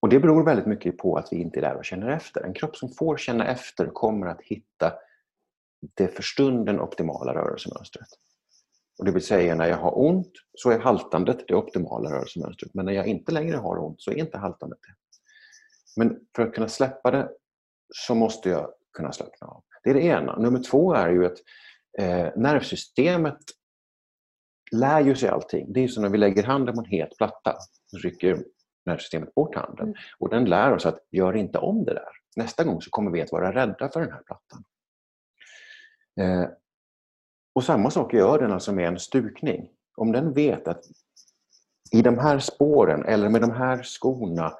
Och 0.00 0.08
Det 0.08 0.20
beror 0.20 0.44
väldigt 0.44 0.66
mycket 0.66 0.98
på 0.98 1.16
att 1.16 1.32
vi 1.32 1.36
inte 1.36 1.58
är 1.58 1.62
där 1.62 1.76
och 1.76 1.84
känner 1.84 2.08
efter. 2.08 2.40
En 2.40 2.54
kropp 2.54 2.76
som 2.76 2.88
får 2.88 3.16
känna 3.16 3.46
efter 3.46 3.86
kommer 3.86 4.26
att 4.26 4.42
hitta 4.42 4.92
det 5.94 6.08
för 6.08 6.22
stunden 6.22 6.80
optimala 6.80 7.34
rörelsemönstret. 7.34 8.08
Och 8.98 9.04
det 9.04 9.12
vill 9.12 9.26
säga 9.26 9.54
när 9.54 9.66
jag 9.66 9.78
har 9.78 9.98
ont 9.98 10.32
så 10.54 10.70
är 10.70 10.78
haltandet 10.78 11.48
det 11.48 11.54
optimala 11.54 12.10
rörelsemönstret. 12.10 12.74
Men 12.74 12.84
när 12.84 12.92
jag 12.92 13.06
inte 13.06 13.32
längre 13.32 13.56
har 13.56 13.78
ont 13.78 14.02
så 14.02 14.10
är 14.10 14.18
inte 14.18 14.38
haltandet 14.38 14.78
det. 14.82 15.01
Men 15.96 16.20
för 16.36 16.42
att 16.42 16.54
kunna 16.54 16.68
släppa 16.68 17.10
det 17.10 17.30
så 17.94 18.14
måste 18.14 18.48
jag 18.48 18.70
kunna 18.92 19.12
slappna 19.12 19.46
av. 19.46 19.62
Det 19.84 19.90
är 19.90 19.94
det 19.94 20.02
ena. 20.02 20.38
Nummer 20.38 20.62
två 20.62 20.94
är 20.94 21.10
ju 21.10 21.26
att 21.26 21.38
eh, 21.98 22.28
nervsystemet 22.36 23.38
lär 24.72 25.00
ju 25.00 25.16
sig 25.16 25.28
allting. 25.28 25.72
Det 25.72 25.84
är 25.84 25.88
som 25.88 26.02
när 26.02 26.10
vi 26.10 26.18
lägger 26.18 26.42
handen 26.42 26.74
på 26.74 26.80
en 26.80 26.86
het 26.86 27.16
platta. 27.18 27.56
Så 27.86 27.98
rycker 27.98 28.44
nervsystemet 28.86 29.34
bort 29.34 29.54
handen. 29.54 29.86
Mm. 29.86 29.94
Och 30.18 30.28
den 30.28 30.44
lär 30.44 30.72
oss 30.72 30.86
att 30.86 30.98
gör 31.10 31.36
inte 31.36 31.58
om 31.58 31.84
det 31.84 31.94
där. 31.94 32.12
Nästa 32.36 32.64
gång 32.64 32.82
så 32.82 32.90
kommer 32.90 33.10
vi 33.10 33.22
att 33.22 33.32
vara 33.32 33.54
rädda 33.54 33.88
för 33.88 34.00
den 34.00 34.12
här 34.12 34.22
plattan. 34.22 34.64
Eh, 36.20 36.50
och 37.54 37.64
samma 37.64 37.90
sak 37.90 38.14
gör 38.14 38.38
den 38.38 38.52
alltså 38.52 38.72
med 38.72 38.88
en 38.88 38.98
stukning. 38.98 39.68
Om 39.96 40.12
den 40.12 40.32
vet 40.32 40.68
att 40.68 40.84
i 41.92 42.02
de 42.02 42.18
här 42.18 42.38
spåren 42.38 43.04
eller 43.04 43.28
med 43.28 43.40
de 43.40 43.50
här 43.50 43.82
skorna 43.82 44.52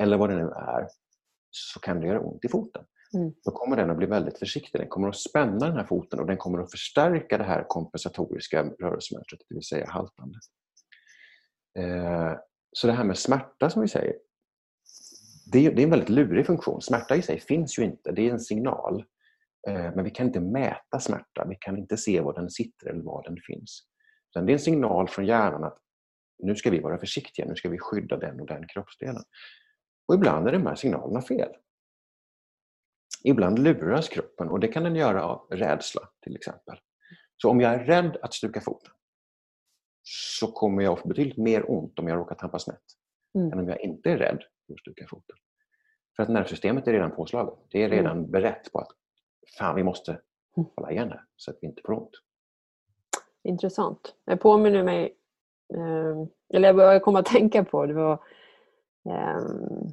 eller 0.00 0.16
vad 0.16 0.30
det 0.30 0.36
nu 0.36 0.50
är 0.50 0.88
så 1.50 1.80
kan 1.80 2.00
det 2.00 2.06
göra 2.06 2.20
ont 2.20 2.44
i 2.44 2.48
foten. 2.48 2.84
Mm. 3.14 3.32
Då 3.44 3.50
kommer 3.50 3.76
den 3.76 3.90
att 3.90 3.96
bli 3.96 4.06
väldigt 4.06 4.38
försiktig. 4.38 4.80
Den 4.80 4.88
kommer 4.88 5.08
att 5.08 5.16
spänna 5.16 5.66
den 5.66 5.76
här 5.76 5.84
foten 5.84 6.20
och 6.20 6.26
den 6.26 6.36
kommer 6.36 6.58
att 6.58 6.70
förstärka 6.70 7.38
det 7.38 7.44
här 7.44 7.64
kompensatoriska 7.68 8.62
rörelsemönstret, 8.62 9.40
det 9.48 9.54
vill 9.54 9.64
säga 9.64 9.86
haltande. 9.90 10.38
Eh, 11.78 12.32
så 12.72 12.86
det 12.86 12.92
här 12.92 13.04
med 13.04 13.18
smärta 13.18 13.70
som 13.70 13.82
vi 13.82 13.88
säger, 13.88 14.14
det 15.52 15.66
är, 15.66 15.80
en 15.80 15.90
väldigt 15.90 16.08
lurig 16.08 16.46
funktion. 16.46 16.82
Smärta 16.82 17.16
i 17.16 17.22
sig 17.22 17.40
finns 17.40 17.78
ju 17.78 17.82
inte, 17.82 18.12
det 18.12 18.28
är 18.28 18.32
en 18.32 18.40
signal. 18.40 19.04
Eh, 19.68 19.94
men 19.94 20.04
vi 20.04 20.10
kan 20.10 20.26
inte 20.26 20.40
mäta 20.40 21.00
smärta, 21.00 21.46
vi 21.48 21.56
kan 21.60 21.78
inte 21.78 21.96
se 21.96 22.20
var 22.20 22.34
den 22.34 22.50
sitter 22.50 22.86
eller 22.86 23.02
var 23.02 23.22
den 23.22 23.36
finns. 23.46 23.82
Utan 24.30 24.46
det 24.46 24.52
är 24.52 24.54
en 24.54 24.60
signal 24.60 25.08
från 25.08 25.26
hjärnan 25.26 25.64
att 25.64 25.78
nu 26.38 26.56
ska 26.56 26.70
vi 26.70 26.80
vara 26.80 26.98
försiktiga, 26.98 27.46
nu 27.46 27.56
ska 27.56 27.68
vi 27.68 27.78
skydda 27.78 28.16
den 28.16 28.40
och 28.40 28.46
den 28.46 28.66
kroppsdelen. 28.68 29.22
Och 30.08 30.14
ibland 30.14 30.48
är 30.48 30.52
de 30.52 30.66
här 30.66 30.74
signalerna 30.74 31.22
fel. 31.22 31.48
Ibland 33.24 33.58
luras 33.58 34.08
kroppen 34.08 34.48
och 34.48 34.60
det 34.60 34.68
kan 34.68 34.82
den 34.84 34.96
göra 34.96 35.24
av 35.24 35.46
rädsla 35.50 36.08
till 36.22 36.36
exempel. 36.36 36.78
Så 37.36 37.50
om 37.50 37.60
jag 37.60 37.74
är 37.74 37.84
rädd 37.84 38.16
att 38.22 38.34
stuka 38.34 38.60
foten 38.60 38.92
så 40.02 40.52
kommer 40.52 40.82
jag 40.82 40.98
få 40.98 41.08
betydligt 41.08 41.36
mer 41.36 41.70
ont 41.70 41.98
om 41.98 42.08
jag 42.08 42.18
råkar 42.18 42.34
trampa 42.34 42.58
snett 42.58 42.82
Mm. 43.34 43.52
än 43.52 43.58
om 43.58 43.68
jag 43.68 43.80
inte 43.80 44.10
är 44.10 44.18
rädd 44.18 44.42
för 44.66 44.72
att 44.72 44.80
stuka 44.80 45.06
foten. 45.08 45.36
För 46.16 46.22
att 46.22 46.28
nervsystemet 46.28 46.88
är 46.88 46.92
redan 46.92 47.10
påslaget. 47.10 47.54
Det 47.70 47.82
är 47.82 47.88
redan 47.88 48.30
berett 48.30 48.72
på 48.72 48.78
att 48.78 48.88
fan, 49.58 49.76
vi 49.76 49.82
måste 49.82 50.10
Mm. 50.56 50.70
hålla 50.76 50.90
igen 50.90 51.08
här 51.10 51.24
så 51.36 51.50
att 51.50 51.58
vi 51.60 51.66
inte 51.66 51.82
får 51.84 51.92
ont. 51.92 52.10
Intressant. 53.42 54.14
Jag 54.24 54.40
påminner 54.40 54.82
mig, 54.82 55.16
eh, 55.74 56.26
eller 56.54 56.74
jag 56.78 57.02
komma 57.02 57.18
att 57.18 57.26
tänka 57.26 57.64
på, 57.64 57.86
det 57.86 57.94
var 57.94 58.24
Ehm, 59.10 59.92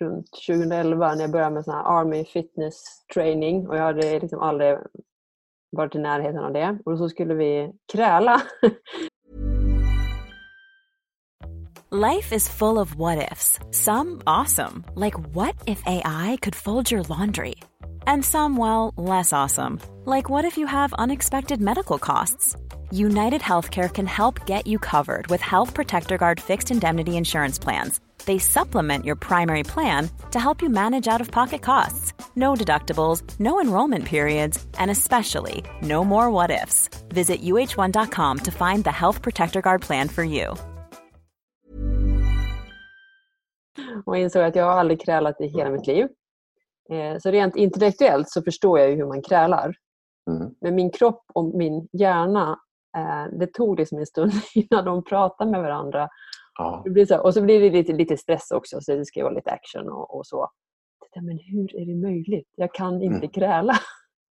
runt 0.00 0.26
2011 0.46 1.14
när 1.14 1.22
jag 1.22 1.30
började 1.30 1.54
med 1.54 1.64
sån 1.64 1.74
här 1.74 2.00
Army 2.00 2.24
Fitness 2.24 2.84
Training 3.14 3.68
och 3.68 3.76
jag 3.76 3.82
hade 3.82 4.20
liksom 4.20 4.40
aldrig 4.40 4.78
varit 5.70 5.94
i 5.94 5.98
närheten 5.98 6.44
av 6.44 6.52
det. 6.52 6.78
Och 6.84 6.98
så 6.98 7.08
skulle 7.08 7.34
vi 7.34 7.72
kräla. 7.92 8.42
Life 11.90 12.32
is 12.32 12.48
full 12.48 12.78
of 12.78 12.94
what 12.94 13.30
ifs. 13.30 13.58
Some 13.70 14.22
awesome, 14.26 14.84
like 14.94 15.14
what 15.34 15.54
if 15.66 15.82
AI 15.84 16.38
could 16.40 16.54
fold 16.54 16.90
your 16.90 17.02
laundry? 17.02 17.56
And 18.06 18.24
some, 18.24 18.56
well, 18.56 18.94
less 18.96 19.32
awesome, 19.32 19.78
like 20.06 20.30
what 20.30 20.46
if 20.46 20.56
you 20.56 20.66
have 20.66 20.94
unexpected 20.94 21.60
medical 21.60 21.98
costs? 21.98 22.56
United 22.90 23.42
Healthcare 23.42 23.92
can 23.92 24.06
help 24.06 24.46
get 24.46 24.66
you 24.66 24.78
covered 24.78 25.26
with 25.26 25.42
Health 25.42 25.74
Protector 25.74 26.16
Guard 26.16 26.40
fixed 26.40 26.70
indemnity 26.70 27.16
insurance 27.16 27.58
plans. 27.58 28.00
They 28.24 28.38
supplement 28.38 29.04
your 29.04 29.16
primary 29.16 29.62
plan 29.62 30.08
to 30.30 30.38
help 30.38 30.62
you 30.62 30.68
manage 30.70 31.08
out 31.08 31.20
of 31.20 31.30
pocket 31.30 31.62
costs. 31.62 32.12
No 32.36 32.54
deductibles, 32.54 33.22
no 33.38 33.60
enrollment 33.60 34.04
periods, 34.04 34.64
and 34.78 34.90
especially 34.90 35.62
no 35.82 36.04
more 36.04 36.30
what 36.30 36.50
ifs. 36.50 36.88
Visit 37.08 37.42
uh1.com 37.42 38.38
to 38.38 38.50
find 38.50 38.84
the 38.84 38.90
Health 38.92 39.22
Protector 39.22 39.60
Guard 39.60 39.82
plan 39.82 40.08
for 40.08 40.24
you. 40.24 40.54
och 44.06 44.16
insåg 44.16 44.42
att 44.42 44.56
jag 44.56 44.64
har 44.64 44.72
aldrig 44.72 45.00
krälat 45.04 45.40
i 45.40 45.46
hela 45.46 45.70
mitt 45.70 45.86
liv. 45.86 46.08
Eh, 46.90 47.18
Så 47.18 47.30
rent 47.30 47.56
intellektuellt 47.56 48.30
så 48.30 48.42
förstår 48.42 48.78
jag 48.78 48.90
ju 48.90 48.96
hur 48.96 49.06
man 49.06 49.22
krälar. 49.22 49.74
Mm. 50.30 50.54
Men 50.60 50.74
min 50.74 50.90
kropp 50.90 51.24
och 51.34 51.44
min 51.44 51.88
hjärna, 51.92 52.58
det 53.40 53.46
tog 53.46 53.78
liksom 53.78 53.98
en 53.98 54.06
stund 54.06 54.32
innan 54.54 54.84
de 54.84 55.04
pratade 55.04 55.50
med 55.50 55.62
varandra. 55.62 56.08
Ja. 56.58 56.82
Det 56.84 56.90
blir 56.90 57.06
så, 57.06 57.18
och 57.22 57.34
så 57.34 57.42
blir 57.42 57.60
det 57.60 57.70
lite, 57.70 57.92
lite 57.92 58.16
stress 58.16 58.50
också, 58.50 58.80
så 58.80 58.94
det 58.96 59.04
ska 59.04 59.22
vara 59.24 59.34
lite 59.34 59.50
action 59.50 59.88
och, 59.88 60.16
och 60.16 60.26
så. 60.26 60.50
Men 61.16 61.38
hur 61.38 61.76
är 61.76 61.86
det 61.86 61.94
möjligt? 61.94 62.48
Jag 62.56 62.74
kan 62.74 63.02
inte 63.02 63.16
Mm. 63.16 63.28
kräla. 63.30 63.74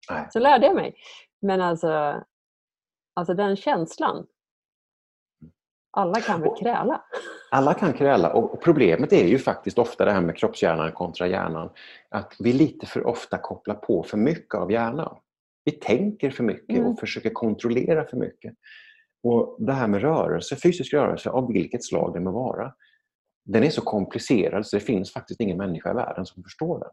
Nej. 0.10 0.28
Så 0.34 0.40
lärde 0.40 0.66
jag 0.66 0.76
mig. 0.76 0.96
Men 1.42 1.62
alltså, 1.62 2.24
alltså 3.14 3.34
den 3.34 3.56
känslan. 3.56 4.28
Alla 5.92 6.22
kan 6.22 6.42
väl 6.42 6.56
kräla? 6.60 7.02
Alla 7.52 7.74
kan 7.74 7.94
kräla 7.94 8.34
och 8.34 8.62
problemet 8.62 9.14
är 9.14 9.28
ju 9.28 9.38
faktiskt 9.40 9.78
ofta 9.80 10.06
det 10.06 10.12
här 10.12 10.22
med 10.22 10.38
kroppshjärnan 10.38 10.92
kontra 10.92 11.28
hjärnan. 11.28 11.70
Att 12.10 12.36
vi 12.40 12.54
lite 12.54 12.86
för 12.86 13.08
ofta 13.08 13.38
kopplar 13.38 13.76
på 13.76 14.04
för 14.04 14.18
mycket 14.18 14.56
av 14.56 14.72
hjärnan. 14.72 15.18
Vi 15.64 15.72
tänker 15.72 16.30
för 16.30 16.44
mycket 16.44 16.78
Mm. 16.78 16.92
och 16.92 17.00
försöker 17.00 17.30
kontrollera 17.30 18.06
för 18.06 18.18
mycket. 18.18 18.54
Och 19.24 19.56
Det 19.60 19.74
här 19.74 19.88
med 19.88 20.02
rörelse, 20.02 20.56
fysisk 20.56 20.94
rörelse 20.94 21.30
av 21.30 21.48
vilket 21.54 21.84
slag 21.84 22.14
det 22.14 22.20
må 22.20 22.32
vara, 22.32 22.74
den 23.46 23.64
är 23.64 23.70
så 23.70 23.82
komplicerad 23.82 24.68
så 24.68 24.76
det 24.76 24.84
finns 24.84 25.14
faktiskt 25.14 25.42
ingen 25.42 25.58
människa 25.58 25.92
i 25.92 25.94
världen 25.94 26.26
som 26.26 26.44
förstår 26.44 26.80
den. 26.80 26.90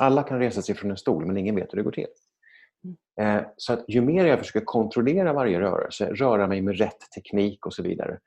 Alla 0.00 0.22
kan 0.22 0.38
resa 0.38 0.62
sig 0.62 0.74
från 0.74 0.90
en 0.90 0.96
stol 0.96 1.26
men 1.26 1.36
ingen 1.36 1.54
vet 1.54 1.72
hur 1.72 1.76
det 1.76 1.82
går 1.82 1.92
till. 1.92 2.06
Eh, 3.20 3.42
Så 3.56 3.72
att 3.72 3.84
ju 3.88 4.00
mer 4.00 4.24
jag 4.24 4.38
försöker 4.38 4.64
kontrollera 4.66 5.32
varje 5.32 5.60
rörelse, 5.60 6.12
röra 6.14 6.46
mig 6.46 6.62
med 6.62 6.78
rätt 6.78 7.10
teknik 7.14 7.66
och 7.66 7.74
så 7.74 7.82
vidare, 7.82 8.18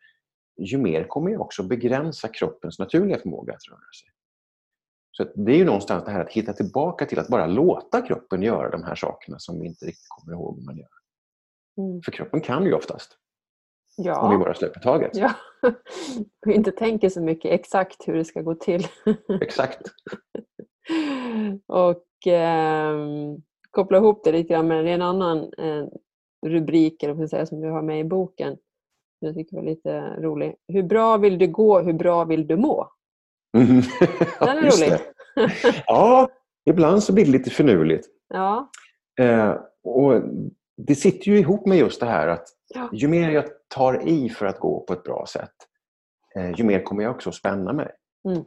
ju 0.58 0.78
mer 0.78 1.04
kommer 1.04 1.32
jag 1.32 1.42
också 1.42 1.64
begränsa 1.64 2.28
kroppens 2.28 2.80
naturliga 2.80 3.20
förmåga 3.20 3.54
att 3.54 3.68
röra 3.70 3.92
sig. 4.02 4.10
Så 5.12 5.24
det 5.36 5.52
är 5.52 5.58
ju 5.58 5.66
någonstans 5.66 6.06
det 6.06 6.12
här 6.12 6.22
att 6.22 6.32
hitta 6.32 6.54
tillbaka 6.54 7.06
till 7.06 7.20
att 7.20 7.28
bara 7.28 7.48
låta 7.48 8.02
kroppen 8.02 8.42
göra 8.42 8.70
de 8.70 8.84
här 8.84 8.96
sakerna 8.96 9.40
som 9.40 9.60
vi 9.60 9.68
inte 9.68 9.86
riktigt 9.86 10.08
kommer 10.10 10.38
ihåg 10.38 10.58
hur 10.60 10.66
man 10.66 10.78
gör. 10.78 11.03
Mm. 11.78 12.02
För 12.02 12.12
kroppen 12.12 12.42
kan 12.42 12.66
ju 12.66 12.74
oftast. 12.74 13.18
Ja. 13.98 14.22
Om 14.22 14.32
vi 14.32 14.38
bara 14.38 14.54
släpper 14.54 14.80
taget. 14.80 15.12
Ja. 15.14 15.34
Och 16.46 16.52
inte 16.52 16.72
tänker 16.72 17.10
så 17.10 17.22
mycket 17.22 17.52
exakt 17.52 18.08
hur 18.08 18.14
det 18.14 18.26
ska 18.26 18.42
gå 18.42 18.56
till. 18.56 18.88
Exakt. 19.42 19.82
och 21.68 22.28
eh, 22.28 22.96
koppla 23.72 23.98
ihop 23.98 24.24
det 24.24 24.32
lite 24.32 24.54
grann 24.54 24.68
med 24.68 24.88
en 24.88 25.02
annan 25.02 25.54
eh, 25.58 25.86
rubrik 26.46 27.04
eller 27.04 27.28
säga, 27.28 27.46
som 27.46 27.62
du 27.62 27.70
har 27.70 27.82
med 27.82 28.00
i 28.00 28.04
boken. 28.04 28.58
Jag 29.20 29.36
tycker 29.36 29.56
var 29.56 29.64
lite 29.64 30.00
rolig. 30.00 30.56
Hur 30.68 30.84
bra 30.84 31.18
vill 31.18 31.38
du 31.38 31.48
gå? 31.48 31.80
Hur 31.80 31.94
bra 31.94 32.24
vill 32.24 32.48
du 32.48 32.56
må? 32.56 32.90
Mm. 33.58 33.68
Den 34.40 34.58
är 34.58 34.62
rolig. 34.62 35.00
Ja, 35.86 36.30
ibland 36.66 37.04
så 37.04 37.14
blir 37.14 37.26
det 37.26 37.32
lite 37.32 37.50
finurligt. 37.50 38.08
Ja. 38.30 38.70
Eh, 39.20 39.56
och 39.84 40.22
det 40.78 40.96
sitter 40.96 41.32
ju 41.32 41.40
ihop 41.40 41.66
med 41.66 41.78
just 41.78 42.00
det 42.00 42.06
här 42.06 42.28
att 42.28 42.48
Ja. 42.76 42.90
ju 42.94 43.08
mer 43.08 43.30
jag 43.30 43.46
tar 43.68 44.08
i 44.08 44.30
för 44.30 44.46
att 44.46 44.60
gå 44.60 44.80
på 44.80 44.94
ett 44.94 45.04
bra 45.04 45.26
sätt, 45.30 45.54
eh, 46.36 46.52
ju 46.60 46.64
mer 46.64 46.84
kommer 46.84 47.04
jag 47.04 47.16
också 47.16 47.30
att 47.30 47.36
spänna 47.36 47.74
mig. 47.74 47.92
Mm. 48.28 48.44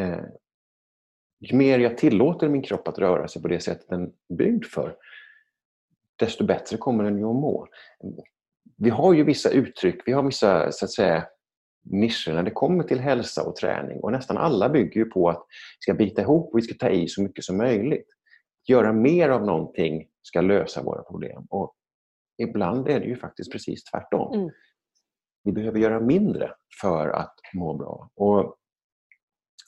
Eh, 0.00 0.24
ju 1.40 1.56
mer 1.56 1.78
jag 1.78 1.98
tillåter 1.98 2.48
min 2.48 2.62
kropp 2.62 2.88
att 2.88 2.98
röra 2.98 3.28
sig 3.28 3.42
på 3.42 3.48
det 3.48 3.60
sätt 3.60 3.88
den 3.88 4.02
är 4.02 4.34
byggd 4.34 4.64
för, 4.64 4.96
desto 6.16 6.44
bättre 6.44 6.76
kommer 6.76 7.04
den 7.04 7.18
ju 7.18 7.24
att 7.24 7.36
må. 7.36 7.68
Vi 8.76 8.90
har 8.90 9.12
ju 9.12 9.24
vissa 9.24 9.50
uttryck, 9.50 10.02
vi 10.06 10.12
har 10.12 10.22
vissa 10.22 10.72
så 10.72 10.84
att 10.84 10.90
säga, 10.90 11.26
nischer 11.82 12.32
när 12.32 12.42
det 12.42 12.50
kommer 12.50 12.84
till 12.84 13.00
hälsa 13.00 13.42
och 13.42 13.56
träning 13.56 14.00
och 14.00 14.12
nästan 14.12 14.36
alla 14.36 14.68
bygger 14.68 15.00
ju 15.00 15.04
på 15.04 15.28
att 15.28 15.46
vi 15.78 15.82
ska 15.82 15.94
bita 15.94 16.22
ihop 16.22 16.52
och 16.52 16.58
vi 16.58 16.62
ska 16.62 16.74
ta 16.74 16.90
i 16.90 17.08
så 17.08 17.22
mycket 17.22 17.44
som 17.44 17.56
möjligt. 17.56 18.08
Göra 18.68 18.92
mer 18.92 19.28
av 19.28 19.44
någonting 19.44 20.08
ska 20.22 20.40
lösa 20.40 20.82
våra 20.82 21.02
problem. 21.02 21.46
Och 21.50 21.74
ibland 22.38 22.88
är 22.88 23.00
det 23.00 23.06
ju 23.06 23.16
faktiskt 23.16 23.52
precis 23.52 23.84
tvärtom. 23.84 24.34
Mm. 24.34 24.50
Vi 25.44 25.52
behöver 25.52 25.78
göra 25.78 26.00
mindre 26.00 26.52
för 26.80 27.08
att 27.08 27.34
må 27.54 27.74
bra. 27.74 28.10
Och 28.14 28.56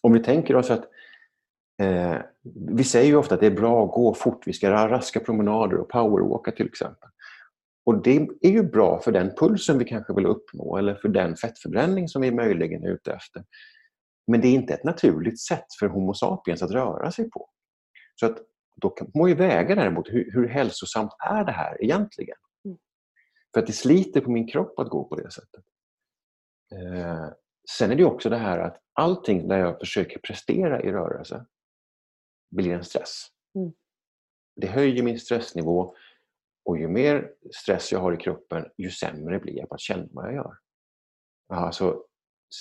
om 0.02 0.12
vi 0.12 0.22
tänker 0.22 0.56
oss 0.56 0.70
att 0.70 0.88
eh, 1.82 2.16
vi 2.76 2.84
säger 2.84 3.06
ju 3.06 3.16
ofta 3.16 3.34
att 3.34 3.40
det 3.40 3.46
är 3.46 3.56
bra 3.56 3.84
att 3.84 3.92
gå 3.92 4.14
fort, 4.14 4.46
vi 4.46 4.52
ska 4.52 4.70
ha 4.70 4.88
raska 4.88 5.20
promenader 5.20 5.76
och 5.76 5.88
powerwalka 5.88 6.50
till 6.50 6.66
exempel. 6.66 7.08
Och 7.86 8.02
det 8.02 8.28
är 8.40 8.50
ju 8.50 8.62
bra 8.62 9.00
för 9.00 9.12
den 9.12 9.34
pulsen 9.36 9.78
vi 9.78 9.84
kanske 9.84 10.14
vill 10.14 10.26
uppnå 10.26 10.76
eller 10.76 10.94
för 10.94 11.08
den 11.08 11.36
fettförbränning 11.36 12.08
som 12.08 12.22
vi 12.22 12.30
möjligen 12.30 12.84
är 12.84 12.88
ute 12.88 13.12
efter. 13.12 13.44
Men 14.26 14.40
det 14.40 14.48
är 14.48 14.52
inte 14.52 14.74
ett 14.74 14.84
naturligt 14.84 15.40
sätt 15.40 15.66
för 15.78 15.88
Homo 15.88 16.14
sapiens 16.14 16.62
att 16.62 16.70
röra 16.70 17.12
sig 17.12 17.30
på. 17.30 17.48
Så 18.20 18.26
att 18.26 18.38
då 18.80 18.90
kan 18.90 19.10
man 19.14 19.28
ju 19.28 19.34
väga 19.34 19.74
däremot 19.74 20.08
hur, 20.08 20.32
hur 20.32 20.48
hälsosamt 20.48 21.12
är 21.18 21.44
det 21.44 21.52
här 21.52 21.84
egentligen? 21.84 22.36
Mm. 22.64 22.78
För 23.54 23.60
att 23.60 23.66
det 23.66 23.72
sliter 23.72 24.20
på 24.20 24.30
min 24.30 24.48
kropp 24.48 24.78
att 24.78 24.88
gå 24.88 25.04
på 25.04 25.16
det 25.16 25.30
sättet. 25.30 25.64
Eh, 26.74 27.28
sen 27.70 27.90
är 27.90 27.96
det 27.96 28.04
också 28.04 28.30
det 28.30 28.36
här 28.36 28.58
att 28.58 28.80
allting 28.92 29.48
där 29.48 29.58
jag 29.58 29.78
försöker 29.78 30.18
prestera 30.18 30.82
i 30.82 30.92
rörelse 30.92 31.46
blir 32.50 32.74
en 32.74 32.84
stress. 32.84 33.26
Mm. 33.54 33.72
Det 34.56 34.66
höjer 34.66 35.02
min 35.02 35.20
stressnivå 35.20 35.94
och 36.64 36.78
ju 36.78 36.88
mer 36.88 37.32
stress 37.54 37.92
jag 37.92 38.00
har 38.00 38.12
i 38.12 38.16
kroppen, 38.16 38.70
ju 38.76 38.90
sämre 38.90 39.38
blir 39.38 39.58
jag 39.58 39.68
på 39.68 39.74
att 39.74 39.80
känna 39.80 40.08
vad 40.10 40.26
jag 40.26 40.34
gör. 40.34 40.58
Alltså 41.48 42.04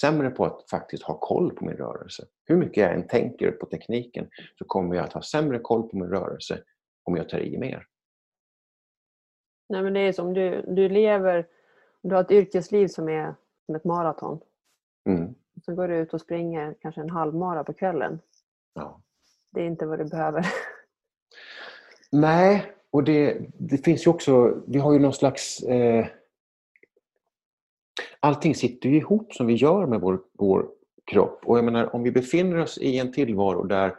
sämre 0.01 0.29
på 0.29 0.45
att 0.45 0.69
faktiskt 0.69 1.03
ha 1.03 1.19
koll 1.19 1.51
på 1.51 1.65
min 1.65 1.75
rörelse. 1.75 2.25
Hur 2.45 2.57
mycket 2.57 2.77
jag 2.77 2.93
än 2.93 3.07
tänker 3.07 3.51
på 3.51 3.65
tekniken 3.65 4.29
så 4.59 4.65
kommer 4.65 4.95
jag 4.95 5.05
att 5.05 5.13
ha 5.13 5.21
sämre 5.21 5.59
koll 5.59 5.89
på 5.89 5.97
min 5.97 6.09
rörelse 6.09 6.63
om 7.03 7.15
jag 7.15 7.29
tar 7.29 7.39
i 7.39 7.57
mer. 7.57 7.85
Nej, 9.69 9.83
men 9.83 9.93
det 9.93 9.99
är 9.99 10.13
som 10.13 10.33
du, 10.33 10.61
du 10.67 10.89
lever, 10.89 11.47
du 12.01 12.15
har 12.15 12.21
ett 12.21 12.31
yrkesliv 12.31 12.87
som 12.87 13.09
är 13.09 13.35
som 13.65 13.75
ett 13.75 13.83
maraton. 13.83 14.39
Mm. 15.09 15.35
Så 15.65 15.75
går 15.75 15.87
du 15.87 15.95
ut 15.95 16.13
och 16.13 16.21
springer 16.21 16.75
kanske 16.81 17.01
en 17.01 17.09
halvmara 17.09 17.63
på 17.63 17.73
kvällen. 17.73 18.19
Ja. 18.73 19.01
Det 19.51 19.61
är 19.61 19.65
inte 19.65 19.85
vad 19.85 19.99
du 19.99 20.05
behöver. 20.05 20.47
Nej, 22.11 22.73
och 22.91 23.03
det, 23.03 23.37
det 23.57 23.77
finns 23.77 24.07
ju 24.07 24.11
också, 24.11 24.61
vi 24.67 24.79
har 24.79 24.93
ju 24.93 24.99
någon 24.99 25.13
slags... 25.13 25.63
Eh, 25.63 26.07
allting 28.19 28.55
sitter 28.55 28.89
ju 28.89 28.97
ihop 28.97 29.33
som 29.33 29.47
vi 29.47 29.53
gör 29.53 29.87
med 29.87 30.01
vår, 30.01 30.21
vår 30.33 30.69
kropp. 31.11 31.41
Och 31.45 31.57
jag 31.57 31.65
menar, 31.65 31.95
om 31.95 32.03
vi 32.03 32.11
befinner 32.11 32.57
oss 32.57 32.77
i 32.77 32.99
en 32.99 33.11
tillvaro 33.11 33.63
där 33.63 33.95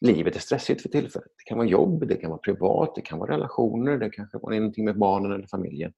livet 0.00 0.36
är 0.36 0.40
stressigt 0.40 0.82
för 0.82 0.88
tillfället. 0.88 1.28
Det 1.36 1.48
kan 1.48 1.58
vara 1.58 1.68
jobb, 1.68 2.08
det 2.08 2.16
kan 2.16 2.30
vara 2.30 2.38
privat, 2.38 2.94
det 2.94 3.00
kan 3.00 3.18
vara 3.18 3.32
relationer, 3.32 3.98
det 3.98 4.10
kanske 4.10 4.38
var 4.38 4.50
någonting 4.50 4.84
med 4.84 4.98
barnen 4.98 5.32
eller 5.32 5.46
familjen. 5.46 5.92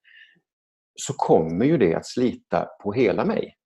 Så 0.94 1.12
kommer 1.12 1.64
ju 1.64 1.78
det 1.78 1.94
att 1.94 2.06
slita 2.06 2.68
på 2.82 2.92
hela 2.92 3.24
mig. 3.24 3.56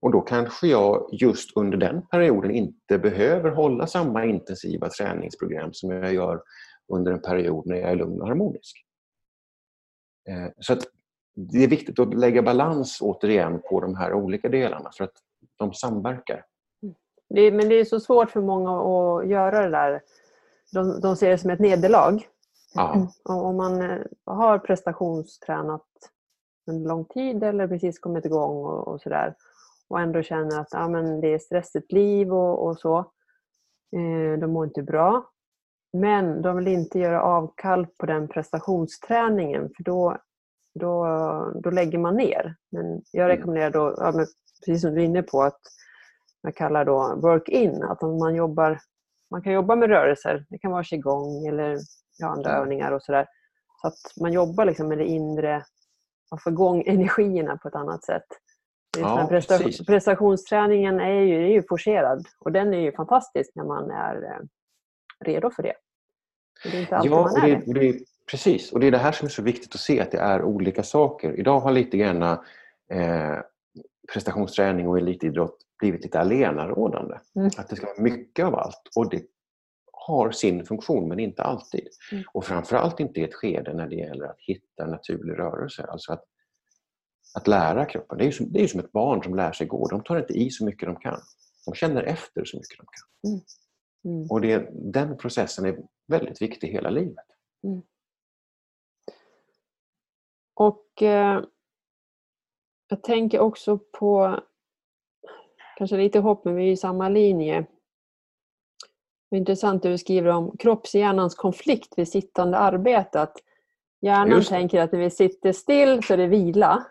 Och 0.00 0.12
då 0.12 0.20
kanske 0.20 0.66
jag 0.66 1.08
just 1.12 1.56
under 1.56 1.78
den 1.78 2.06
perioden 2.06 2.50
inte 2.50 2.98
behöver 2.98 3.50
hålla 3.50 3.86
samma 3.86 4.24
intensiva 4.24 4.88
träningsprogram 4.88 5.72
som 5.72 5.90
jag 5.90 6.14
gör 6.14 6.42
under 6.92 7.12
en 7.12 7.22
period 7.22 7.66
när 7.66 7.76
jag 7.76 7.90
är 7.90 7.96
lugn 7.96 8.20
och 8.20 8.28
harmonisk. 8.28 8.84
Eh, 10.28 10.48
Så 10.60 10.72
att 10.72 10.86
det 11.36 11.64
är 11.64 11.68
viktigt 11.68 11.98
att 11.98 12.14
lägga 12.14 12.42
balans 12.42 12.98
återigen 13.00 13.60
på 13.70 13.80
de 13.80 13.94
här 13.96 14.12
olika 14.14 14.48
delarna 14.48 14.90
för 14.96 15.04
att 15.04 15.12
de 15.56 15.72
samverkar. 15.72 16.44
Det, 17.28 17.40
är- 17.40 17.52
men 17.52 17.68
det 17.68 17.74
är 17.74 17.84
så 17.84 18.00
svårt 18.00 18.30
för 18.30 18.40
många 18.40 18.70
att 18.80 19.28
göra 19.28 19.62
det 19.62 19.70
där. 19.70 20.00
De, 20.72 21.00
de 21.00 21.16
ser 21.16 21.30
det 21.30 21.38
som 21.38 21.50
ett 21.50 21.60
nederlag. 21.60 22.26
Ja, 22.74 23.06
Och 23.24 23.44
Om 23.44 23.56
man 23.56 23.82
eh, 23.90 23.98
har 24.24 24.58
prestationstränat 24.58 25.86
en 26.66 26.82
lång 26.82 27.04
tid 27.04 27.42
eller 27.42 27.68
precis 27.68 27.98
kommit 27.98 28.24
igång 28.24 28.64
och, 28.64 28.88
och 28.88 29.00
sådär 29.00 29.34
och 29.88 30.00
ändå 30.00 30.22
känner 30.22 30.60
att 30.60 30.68
ja, 30.70 30.88
men 30.88 31.20
det 31.20 31.34
är 31.34 31.38
stressigt 31.38 31.92
liv 31.92 32.32
och, 32.34 32.66
och 32.66 32.78
så. 32.78 32.98
Eh, 33.96 34.38
de 34.40 34.46
mår 34.46 34.64
inte 34.64 34.82
bra. 34.82 35.26
Men 35.92 36.42
de 36.42 36.56
vill 36.56 36.68
inte 36.68 36.98
göra 36.98 37.22
avkall 37.22 37.86
på 37.98 38.06
den 38.06 38.28
prestationsträningen 38.28 39.70
för 39.76 39.84
då, 39.84 40.16
då, 40.78 41.06
då 41.62 41.70
lägger 41.70 41.98
man 41.98 42.16
ner. 42.16 42.54
Men 42.72 43.02
jag 43.12 43.28
rekommenderar 43.28 43.70
då, 43.70 43.94
ja, 43.98 44.12
precis 44.66 44.82
som 44.82 44.94
du 44.94 45.00
är 45.00 45.04
inne 45.04 45.22
på, 45.22 45.42
att 45.42 45.60
jag 46.42 46.56
kallar 46.56 46.84
då 46.84 47.18
work-in. 47.22 47.82
Att 47.82 48.02
man, 48.02 48.34
jobbar, 48.34 48.78
man 49.30 49.42
kan 49.42 49.52
jobba 49.52 49.76
med 49.76 49.88
rörelser, 49.88 50.46
det 50.48 50.58
kan 50.58 50.70
vara 50.70 50.84
qigong 50.84 51.46
eller 51.46 51.78
ja, 52.18 52.28
andra 52.28 52.50
Ja. 52.50 52.56
övningar 52.56 52.92
och 52.92 53.02
sådär. 53.02 53.26
Så 53.80 53.88
att 53.88 53.98
man 54.20 54.32
jobbar 54.32 54.64
liksom 54.64 54.88
med 54.88 54.98
det 54.98 55.04
inre, 55.04 55.64
att 56.30 56.42
få 56.42 56.50
igång 56.50 56.82
energierna 56.86 57.56
på 57.56 57.68
ett 57.68 57.74
annat 57.74 58.04
sätt. 58.04 58.26
Ja, 58.98 59.28
prestationsträningen 59.86 61.00
är 61.00 61.20
ju, 61.20 61.44
är 61.44 61.52
ju 61.52 61.62
forcerad 61.68 62.26
och 62.40 62.52
den 62.52 62.74
är 62.74 62.78
ju 62.78 62.92
fantastisk 62.92 63.50
när 63.54 63.64
man 63.64 63.90
är 63.90 64.22
eh, 64.22 64.38
redo 65.24 65.50
för 65.50 65.62
det. 65.62 65.74
Det 66.62 66.76
är 66.76 66.80
inte 66.80 66.96
alltid 66.96 67.12
ja 67.12 67.22
man 67.22 67.44
är 67.50 67.62
det, 67.66 67.72
det. 67.80 67.98
Precis. 68.30 68.72
Och 68.72 68.80
det 68.80 68.86
är 68.86 68.90
det 68.90 68.98
här 68.98 69.12
som 69.12 69.26
är 69.26 69.30
så 69.30 69.42
viktigt 69.42 69.74
att 69.74 69.80
se, 69.80 70.00
att 70.00 70.10
det 70.10 70.18
är 70.18 70.42
olika 70.42 70.82
saker. 70.82 71.38
Idag 71.40 71.60
har 71.60 71.72
lite 71.72 71.96
grann 71.96 72.22
eh, 72.22 73.38
prestationsträning 74.12 74.88
och 74.88 74.98
elitidrott 74.98 75.58
blivit 75.78 76.02
lite 76.02 76.20
allenarådande. 76.20 77.18
Mm. 77.36 77.50
Att 77.56 77.68
det 77.68 77.76
ska 77.76 77.86
vara 77.86 78.02
mycket 78.02 78.44
av 78.44 78.54
allt. 78.54 78.82
Och 78.96 79.10
det 79.10 79.22
har 79.92 80.30
sin 80.30 80.66
funktion, 80.66 81.08
men 81.08 81.18
inte 81.18 81.42
alltid. 81.42 81.88
Mm. 82.12 82.24
Och 82.32 82.44
framförallt 82.44 83.00
inte 83.00 83.20
i 83.20 83.24
ett 83.24 83.34
skede 83.34 83.74
när 83.74 83.86
det 83.86 83.96
gäller 83.96 84.26
att 84.26 84.38
hitta 84.38 84.86
naturlig 84.86 85.38
rörelse. 85.38 85.86
Alltså 85.88 86.12
att, 86.12 86.24
att 87.34 87.46
lära 87.46 87.84
kroppen. 87.84 88.18
Det 88.18 88.26
är, 88.26 88.30
som, 88.30 88.52
det 88.52 88.62
är 88.62 88.66
som 88.66 88.80
ett 88.80 88.92
barn 88.92 89.22
som 89.22 89.34
lär 89.34 89.52
sig 89.52 89.66
gå. 89.66 89.88
De 89.88 90.02
tar 90.02 90.18
inte 90.18 90.32
i 90.32 90.50
så 90.50 90.64
mycket 90.64 90.88
de 90.88 90.96
kan. 90.96 91.20
De 91.66 91.74
känner 91.74 92.02
efter 92.02 92.44
så 92.44 92.56
mycket 92.56 92.78
de 92.78 92.86
kan. 92.86 93.40
Mm. 94.12 94.30
Och 94.30 94.40
det, 94.40 94.68
den 94.72 95.16
processen 95.16 95.64
är 95.64 95.78
väldigt 96.08 96.42
viktig 96.42 96.68
hela 96.68 96.90
livet. 96.90 97.24
Och 100.56 101.02
eh, 101.02 101.42
jag 102.88 103.02
tänker 103.02 103.40
också 103.40 103.78
på, 103.78 104.40
kanske 105.76 105.96
lite 105.96 106.18
hopp, 106.18 106.44
men 106.44 106.54
vi 106.54 106.68
är 106.68 106.72
i 106.72 106.76
samma 106.76 107.08
linje. 107.08 107.66
Det 109.30 109.36
är 109.36 109.38
intressant 109.38 109.82
det 109.82 109.88
du 109.88 109.98
skriver 109.98 110.30
om 110.30 110.56
kroppshjärnans 110.56 111.34
konflikt 111.34 111.92
vid 111.96 112.08
sittande 112.08 112.58
arbete. 112.58 113.20
Att 113.20 113.36
hjärnan 114.00 114.42
tänker 114.44 114.80
att 114.80 114.92
när 114.92 114.98
vi 114.98 115.10
sitter 115.10 115.52
still 115.52 116.02
så 116.02 116.12
är 116.12 116.16
det 116.16 116.26
vila. 116.26 116.86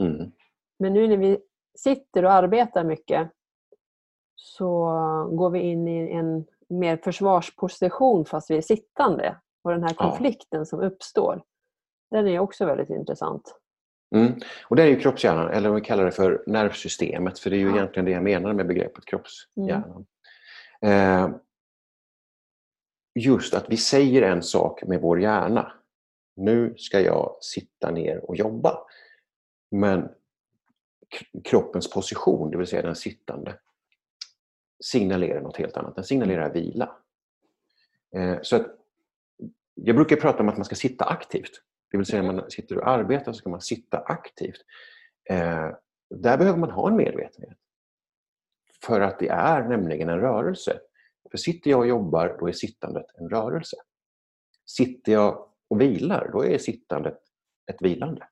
Mm. 0.00 0.32
Men 0.78 0.92
nu 0.92 1.08
när 1.08 1.16
vi 1.16 1.38
sitter 1.78 2.24
och 2.24 2.32
arbetar 2.32 2.84
mycket 2.84 3.30
så 4.34 4.84
går 5.32 5.50
vi 5.50 5.60
in 5.60 5.88
i 5.88 6.12
en 6.12 6.46
mer 6.68 6.96
försvarsposition 6.96 8.24
fast 8.24 8.50
vi 8.50 8.56
är 8.56 8.62
sittande. 8.62 9.36
Och 9.62 9.70
den 9.70 9.82
här 9.82 9.96
Ja. 9.98 10.10
konflikten 10.10 10.66
som 10.66 10.80
uppstår, 10.80 11.42
den 12.10 12.28
är 12.28 12.38
också 12.38 12.66
väldigt 12.66 12.90
intressant. 12.90 13.54
Mm. 14.14 14.32
Och 14.68 14.76
det 14.76 14.82
är 14.82 14.86
ju 14.86 15.00
kroppshjärnan, 15.00 15.48
eller 15.50 15.68
om 15.68 15.74
vi 15.74 15.80
kallar 15.80 16.04
det 16.04 16.12
för 16.12 16.42
nervsystemet, 16.46 17.38
för 17.38 17.50
det 17.50 17.56
är 17.56 17.58
ju 17.58 17.68
Ja. 17.68 17.76
egentligen 17.76 18.04
det 18.04 18.10
jag 18.10 18.22
menar 18.22 18.52
med 18.52 18.66
begreppet 18.66 19.04
kroppshjärnan. 19.04 20.06
Eh, 20.80 21.28
just 23.14 23.54
att 23.54 23.70
vi 23.70 23.76
säger 23.76 24.22
en 24.22 24.42
sak 24.42 24.82
med 24.84 25.00
vår 25.00 25.20
hjärna 25.20 25.72
nu 26.36 26.74
ska 26.76 27.00
jag 27.00 27.36
sitta 27.40 27.90
ner 27.90 28.30
och 28.30 28.36
jobba. 28.36 28.78
Men 29.70 30.08
kroppens 31.44 31.90
position, 31.90 32.50
det 32.50 32.58
vill 32.58 32.66
säga 32.66 32.82
den 32.82 32.96
sittande, 32.96 33.58
signalerar 34.84 35.40
något 35.40 35.56
helt 35.56 35.76
annat. 35.76 35.94
Den 35.94 36.04
signalerar 36.04 36.52
vila. 36.52 36.96
Eh, 38.14 38.38
så 38.42 38.56
att, 38.56 38.66
jag 39.74 39.96
brukar 39.96 40.16
prata 40.16 40.38
om 40.42 40.48
att 40.48 40.56
man 40.56 40.64
ska 40.64 40.74
sitta 40.74 41.04
aktivt. 41.04 41.62
Det 41.90 41.96
vill 41.96 42.06
säga 42.06 42.22
när 42.22 42.32
man 42.32 42.50
sitter 42.50 42.78
och 42.78 42.88
arbetar 42.88 43.32
så 43.32 43.38
ska 43.38 43.50
man 43.50 43.60
sitta 43.60 43.98
aktivt. 43.98 44.64
Eh, 45.30 45.70
där 46.10 46.38
behöver 46.38 46.58
man 46.58 46.70
ha 46.70 46.88
en 46.88 46.96
medvetenhet. 46.96 47.58
För 48.82 49.00
att 49.00 49.18
det 49.18 49.28
är 49.28 49.68
nämligen 49.68 50.08
en 50.08 50.20
rörelse. 50.20 50.80
För 51.30 51.38
sitter 51.38 51.70
jag 51.70 51.80
och 51.80 51.86
jobbar, 51.86 52.36
då 52.40 52.48
är 52.48 52.52
sittandet 52.52 53.06
en 53.14 53.28
rörelse. 53.28 53.76
Sitter 54.66 55.12
jag 55.12 55.48
och 55.68 55.80
vilar, 55.80 56.30
då 56.32 56.44
är 56.44 56.58
sittandet 56.58 57.18
ett 57.70 57.82
vilande. 57.82 58.28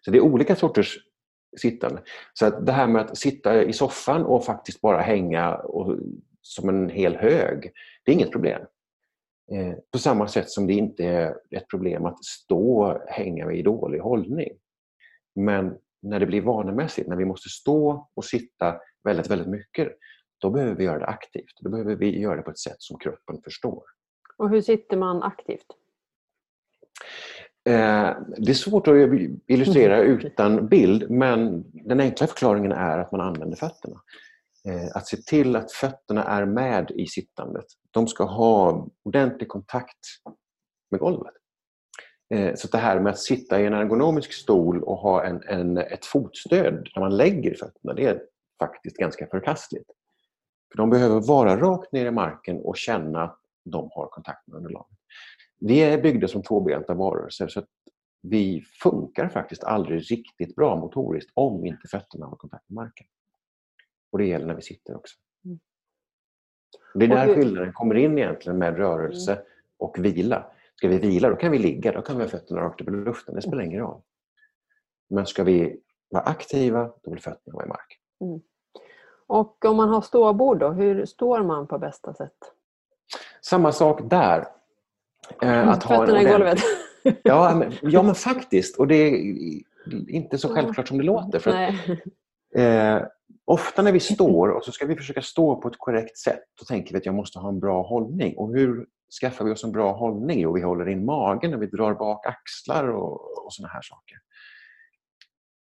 Så 0.00 0.10
det 0.10 0.18
är 0.18 0.22
olika 0.22 0.56
sorters 0.56 0.98
sittande. 1.56 2.02
Så 2.34 2.46
att 2.46 2.66
det 2.66 2.72
här 2.72 2.86
med 2.86 3.02
att 3.02 3.18
sitta 3.18 3.62
i 3.62 3.72
soffan 3.72 4.24
och 4.24 4.44
faktiskt 4.44 4.80
bara 4.80 5.00
hänga 5.00 5.54
och, 5.54 5.98
som 6.40 6.68
en 6.68 6.88
hel 6.88 7.16
hög, 7.16 7.72
det 8.04 8.12
är 8.12 8.14
inget 8.14 8.32
problem. 8.32 8.62
Eh, 9.52 9.74
på 9.92 9.98
samma 9.98 10.28
sätt 10.28 10.50
som 10.50 10.66
det 10.66 10.72
inte 10.72 11.04
är 11.04 11.36
ett 11.50 11.68
problem 11.68 12.06
att 12.06 12.24
stå 12.24 12.84
och 12.84 13.00
hänga 13.08 13.52
i 13.52 13.62
dålig 13.62 13.98
hållning. 13.98 14.48
Men 15.34 15.78
när 16.02 16.20
det 16.20 16.26
blir 16.26 16.40
vanemässigt, 16.40 17.08
när 17.08 17.16
vi 17.16 17.24
måste 17.24 17.48
stå 17.48 18.08
och 18.14 18.24
sitta 18.24 18.80
väldigt, 19.04 19.30
väldigt 19.30 19.48
mycket, 19.48 19.88
då 20.38 20.50
behöver 20.50 20.74
vi 20.74 20.84
göra 20.84 20.98
det 20.98 21.06
aktivt. 21.06 21.60
Då 21.60 21.70
behöver 21.70 21.94
vi 21.94 22.20
göra 22.20 22.36
det 22.36 22.42
på 22.42 22.50
ett 22.50 22.58
sätt 22.58 22.76
som 22.78 22.98
kroppen 22.98 23.42
förstår. 23.44 23.82
Och 24.36 24.50
hur 24.50 24.60
sitter 24.60 24.96
man 24.96 25.22
aktivt? 25.22 25.66
Eh, 27.64 28.16
det 28.38 28.50
är 28.50 28.54
svårt 28.54 28.88
att 28.88 28.94
illustrera 29.46 29.98
utan 30.02 30.68
bild 30.68 31.10
men 31.10 31.64
den 31.72 32.00
enkla 32.00 32.26
förklaringen 32.26 32.72
är 32.72 32.98
att 32.98 33.12
man 33.12 33.20
använder 33.20 33.56
fötterna. 33.56 34.00
Eh, 34.66 34.96
att 34.96 35.06
se 35.06 35.16
till 35.16 35.56
att 35.56 35.72
fötterna 35.72 36.24
är 36.24 36.46
med 36.46 36.90
i 36.90 37.06
sittandet. 37.06 37.64
De 37.90 38.08
ska 38.08 38.24
ha 38.24 38.88
ordentlig 39.02 39.48
kontakt 39.48 39.98
med 40.90 41.00
golvet. 41.00 41.34
Eh, 42.34 42.54
så 42.54 42.68
det 42.68 42.78
här 42.78 43.00
med 43.00 43.10
att 43.10 43.18
sitta 43.18 43.60
i 43.60 43.66
en 43.66 43.74
ergonomisk 43.74 44.32
stol 44.32 44.82
och 44.82 44.96
ha 44.96 45.24
en, 45.24 45.42
en, 45.42 45.78
ett 45.78 46.06
fotstöd 46.06 46.88
när 46.94 47.00
man 47.00 47.16
lägger 47.16 47.54
fötterna, 47.54 47.94
det 47.94 48.04
är 48.06 48.22
faktiskt 48.58 48.96
ganska 48.96 49.26
förkastligt. 49.26 49.90
För 50.72 50.76
de 50.76 50.90
behöver 50.90 51.20
vara 51.20 51.56
rakt 51.56 51.92
ner 51.92 52.06
i 52.06 52.10
marken 52.10 52.60
och 52.60 52.76
känna 52.76 53.22
att 53.22 53.40
de 53.64 53.90
har 53.92 54.06
kontakt 54.06 54.46
med 54.46 54.56
underlaget. 54.56 54.98
Vi 55.60 55.80
är 55.80 56.02
byggda 56.02 56.28
som 56.28 56.42
tvåbenta 56.42 56.94
varelser 56.94 57.48
så 57.48 57.60
att 57.60 57.68
vi 58.22 58.64
funkar 58.82 59.28
faktiskt 59.28 59.64
aldrig 59.64 60.10
riktigt 60.10 60.54
bra 60.56 60.76
motoriskt 60.76 61.30
om 61.34 61.66
inte 61.66 61.88
fötterna 61.88 62.26
har 62.26 62.36
kontakt 62.36 62.68
med 62.68 62.74
marken. 62.74 63.06
Och 64.10 64.18
det 64.18 64.26
gäller 64.26 64.46
när 64.46 64.54
vi 64.54 64.62
sitter 64.62 64.96
också. 64.96 65.16
Mm. 65.44 65.58
Det 66.94 67.04
är 67.04 67.08
där 67.08 67.34
skillnaden 67.34 67.72
kommer 67.72 67.94
in 67.94 68.18
egentligen 68.18 68.58
med 68.58 68.76
rörelse 68.76 69.32
mm. 69.32 69.44
och 69.78 69.98
vila. 69.98 70.46
Ska 70.74 70.88
vi 70.88 70.98
vila, 70.98 71.30
då 71.30 71.36
kan 71.36 71.52
vi 71.52 71.58
ligga, 71.58 71.92
då 71.92 72.02
kan 72.02 72.16
vi 72.16 72.22
ha 72.22 72.30
fötterna 72.30 72.60
rakt 72.60 72.80
upp 72.80 72.88
i 72.88 72.90
luften, 72.90 73.34
det 73.34 73.42
spelar 73.42 73.62
ingen 73.62 73.80
roll. 73.80 74.00
Men 75.08 75.26
ska 75.26 75.44
vi 75.44 75.80
vara 76.10 76.24
aktiva, 76.24 76.92
då 77.02 77.10
vill 77.10 77.20
fötterna 77.20 77.54
vara 77.54 77.64
i 77.64 77.68
marken. 77.68 77.98
Mm. 78.20 78.40
Och 79.26 79.64
om 79.64 79.76
man 79.76 79.88
har 79.88 80.00
ståbord 80.00 80.58
då, 80.58 80.70
hur 80.70 81.06
står 81.06 81.42
man 81.42 81.66
på 81.66 81.78
bästa 81.78 82.14
sätt? 82.14 82.36
Samma 83.40 83.72
sak 83.72 84.00
där. 84.10 84.48
Eh, 85.42 85.68
att 85.68 85.82
ha 85.82 85.96
Fötterna 86.06 86.22
i 86.22 86.24
golvet. 86.24 86.58
ja, 87.22 87.54
men, 87.54 87.72
ja, 87.82 88.02
men 88.02 88.14
faktiskt. 88.14 88.78
Och 88.78 88.86
det 88.86 88.94
är 88.94 89.62
inte 90.08 90.38
så 90.38 90.54
självklart 90.54 90.88
som 90.88 90.98
det 90.98 91.04
låter. 91.04 91.38
För 91.38 91.50
att, 91.50 91.74
eh, 92.56 93.02
ofta 93.44 93.82
när 93.82 93.92
vi 93.92 94.00
står 94.00 94.48
och 94.48 94.64
så 94.64 94.72
ska 94.72 94.86
vi 94.86 94.96
försöka 94.96 95.22
stå 95.22 95.56
på 95.56 95.68
ett 95.68 95.78
korrekt 95.78 96.18
sätt, 96.18 96.42
då 96.58 96.64
tänker 96.64 96.92
vi 96.92 96.98
att 96.98 97.06
jag 97.06 97.14
måste 97.14 97.38
ha 97.38 97.48
en 97.48 97.60
bra 97.60 97.82
hållning. 97.82 98.36
Och 98.36 98.54
hur 98.54 98.86
skaffar 99.20 99.44
vi 99.44 99.52
oss 99.52 99.64
en 99.64 99.72
bra 99.72 99.92
hållning? 99.92 100.40
Jo, 100.40 100.52
vi 100.52 100.62
håller 100.62 100.88
in 100.88 101.04
magen 101.04 101.54
och 101.54 101.62
vi 101.62 101.66
drar 101.66 101.94
bak 101.94 102.26
axlar 102.26 102.88
och, 102.88 103.46
och 103.46 103.52
såna 103.52 103.68
här 103.68 103.82
saker. 103.82 104.18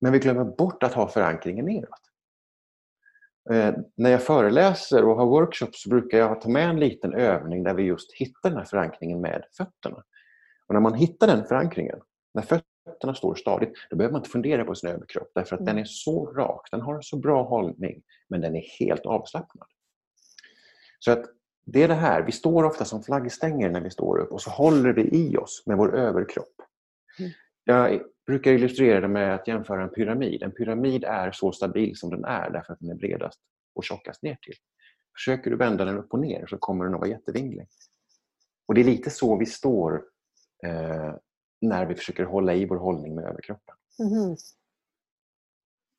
Men 0.02 0.12
vi 0.12 0.20
glömmer 0.20 0.44
bort 0.44 0.84
att 0.84 0.94
ha 0.94 1.08
förankringen 1.08 1.66
neråt. 1.66 2.00
Eh, 3.52 3.74
när 3.98 4.10
jag 4.10 4.24
föreläser 4.24 5.06
och 5.06 5.16
har 5.16 5.26
workshops 5.26 5.84
så 5.84 5.90
brukar 5.90 6.18
jag 6.18 6.42
ta 6.42 6.50
med 6.50 6.70
en 6.70 6.80
liten 6.80 7.14
övning 7.14 7.64
där 7.64 7.74
vi 7.74 7.84
just 7.84 8.14
hittar 8.14 8.50
den 8.50 8.58
här 8.58 8.66
förankringen 8.66 9.22
med 9.22 9.44
fötterna. 9.58 10.04
Och 10.68 10.74
när 10.74 10.82
man 10.82 10.94
hittar 10.94 11.28
den 11.28 11.46
förankringen, 11.46 12.00
när 12.34 12.42
fötterna 12.84 13.16
står 13.16 13.36
stadigt, 13.36 13.74
då 13.90 13.96
behöver 13.96 14.14
man 14.14 14.20
inte 14.20 14.30
fundera 14.30 14.66
på 14.66 14.76
sin 14.76 14.90
överkropp 14.90 15.32
därför 15.36 15.56
att 15.56 15.66
den 15.66 15.78
är 15.78 15.84
så 15.84 16.26
rak, 16.26 16.68
den 16.72 16.82
har 16.82 16.96
en 16.96 17.04
så 17.04 17.18
bra 17.18 17.44
hållning, 17.44 18.04
men 18.28 18.42
den 18.42 18.56
är 18.56 18.64
helt 18.80 19.06
avslappnad. 19.06 19.68
Så 21.00 21.12
att 21.12 21.26
det 21.66 21.84
är 21.84 21.88
det 21.88 21.94
här, 21.94 22.22
vi 22.22 22.32
står 22.32 22.64
ofta 22.64 22.86
som 22.86 23.04
flaggstänger 23.04 23.70
när 23.70 23.82
vi 23.82 23.90
står 23.90 24.20
upp 24.20 24.32
och 24.32 24.42
så 24.42 24.50
håller 24.50 24.94
vi 24.94 25.10
i 25.12 25.38
oss 25.38 25.64
med 25.66 25.78
vår 25.78 25.96
överkropp. 25.96 26.56
Mm. 27.20 27.32
Jag 27.64 28.02
brukar 28.26 28.52
illustrera 28.52 29.02
det 29.02 29.08
med 29.08 29.36
att 29.36 29.48
jämföra 29.48 29.84
en 29.84 29.90
pyramid. 29.90 30.44
En 30.44 30.52
pyramid 30.52 31.04
är 31.04 31.32
så 31.32 31.52
stabil 31.52 31.98
som 31.98 32.10
den 32.10 32.26
är 32.26 32.50
därför 32.50 32.74
att 32.74 32.80
den 32.80 32.90
är 32.90 32.96
bredast 32.96 33.40
och 33.76 33.84
tjockast 33.84 34.24
ner 34.24 34.38
till. 34.42 34.56
Försöker 35.16 35.52
du 35.52 35.58
vända 35.58 35.86
den 35.86 35.98
upp 35.98 36.14
och 36.14 36.20
ner 36.20 36.46
så 36.48 36.58
kommer 36.58 36.86
den 36.86 36.94
att 36.94 37.00
vara 37.00 37.10
jättevinglig. 37.10 37.68
Och 38.68 38.76
Det 38.76 38.82
är 38.82 38.86
lite 38.86 39.10
så 39.10 39.38
vi 39.38 39.46
står 39.46 40.04
eh, 40.66 41.16
när 41.62 41.86
vi 41.86 41.96
försöker 41.96 42.24
hålla 42.24 42.54
i 42.54 42.66
vår 42.66 42.78
hållning 42.78 43.16
med 43.16 43.26
överkroppen. 43.26 43.76
Mm. 44.00 44.36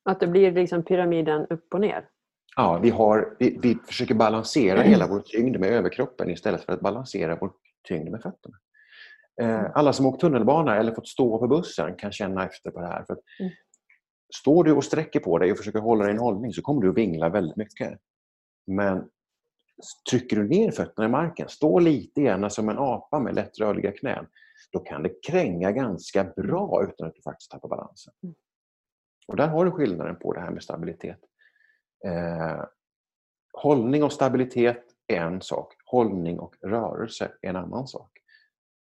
Att 0.09 0.19
det 0.19 0.27
blir 0.27 0.51
liksom 0.51 0.83
pyramiden 0.83 1.47
upp 1.49 1.73
och 1.73 1.81
ner? 1.81 2.09
Ja, 2.55 2.79
vi, 2.81 2.89
har, 2.89 3.35
vi, 3.39 3.59
vi 3.61 3.75
försöker 3.87 4.15
balansera 4.15 4.81
hela 4.81 5.07
vår 5.07 5.19
tyngd 5.19 5.59
med 5.59 5.69
överkroppen 5.69 6.29
istället 6.29 6.63
för 6.63 6.73
att 6.73 6.81
balansera 6.81 7.37
vår 7.41 7.51
tyngd 7.87 8.11
med 8.11 8.21
fötterna. 8.21 8.57
Eh, 9.41 9.59
mm. 9.59 9.71
Alla 9.75 9.93
som 9.93 10.05
åkt 10.05 10.21
tunnelbana 10.21 10.77
eller 10.77 10.95
fått 10.95 11.07
stå 11.07 11.39
på 11.39 11.47
bussen 11.47 11.95
kan 11.95 12.11
känna 12.11 12.45
efter 12.45 12.71
på 12.71 12.81
det 12.81 12.87
här. 12.87 13.03
För 13.03 13.17
mm. 13.39 13.51
Står 14.35 14.63
du 14.63 14.71
och 14.71 14.83
sträcker 14.83 15.19
på 15.19 15.37
dig 15.37 15.51
och 15.51 15.57
försöker 15.57 15.79
hålla 15.79 16.07
din 16.07 16.17
hållning 16.17 16.53
så 16.53 16.61
kommer 16.61 16.81
du 16.81 16.89
att 16.89 16.97
vingla 16.97 17.29
väldigt 17.29 17.57
mycket. 17.57 17.99
Men 18.67 19.09
trycker 20.09 20.35
du 20.35 20.47
ner 20.47 20.71
fötterna 20.71 21.07
i 21.07 21.11
marken, 21.11 21.49
stå 21.49 21.79
lite 21.79 22.21
grann 22.21 22.49
som 22.49 22.69
en 22.69 22.77
apa 22.77 23.19
med 23.19 23.35
lättrörliga 23.35 23.91
knän, 23.91 24.27
då 24.71 24.79
kan 24.79 25.03
det 25.03 25.23
kränga 25.27 25.71
ganska 25.71 26.23
bra 26.23 26.83
utan 26.83 27.07
att 27.07 27.15
du 27.15 27.21
faktiskt 27.21 27.51
tappar 27.51 27.69
balansen. 27.69 28.13
Mm. 28.23 28.35
Och 29.27 29.35
Där 29.35 29.47
har 29.47 29.65
du 29.65 29.71
skillnaden 29.71 30.15
på 30.15 30.33
det 30.33 30.39
här 30.39 30.51
med 30.51 30.63
stabilitet. 30.63 31.19
Eh, 32.05 32.63
hållning 33.53 34.03
och 34.03 34.13
stabilitet 34.13 34.83
är 35.07 35.21
en 35.21 35.41
sak, 35.41 35.73
hållning 35.85 36.39
och 36.39 36.55
rörelse 36.61 37.31
är 37.41 37.49
en 37.49 37.55
annan 37.55 37.87
sak. 37.87 38.11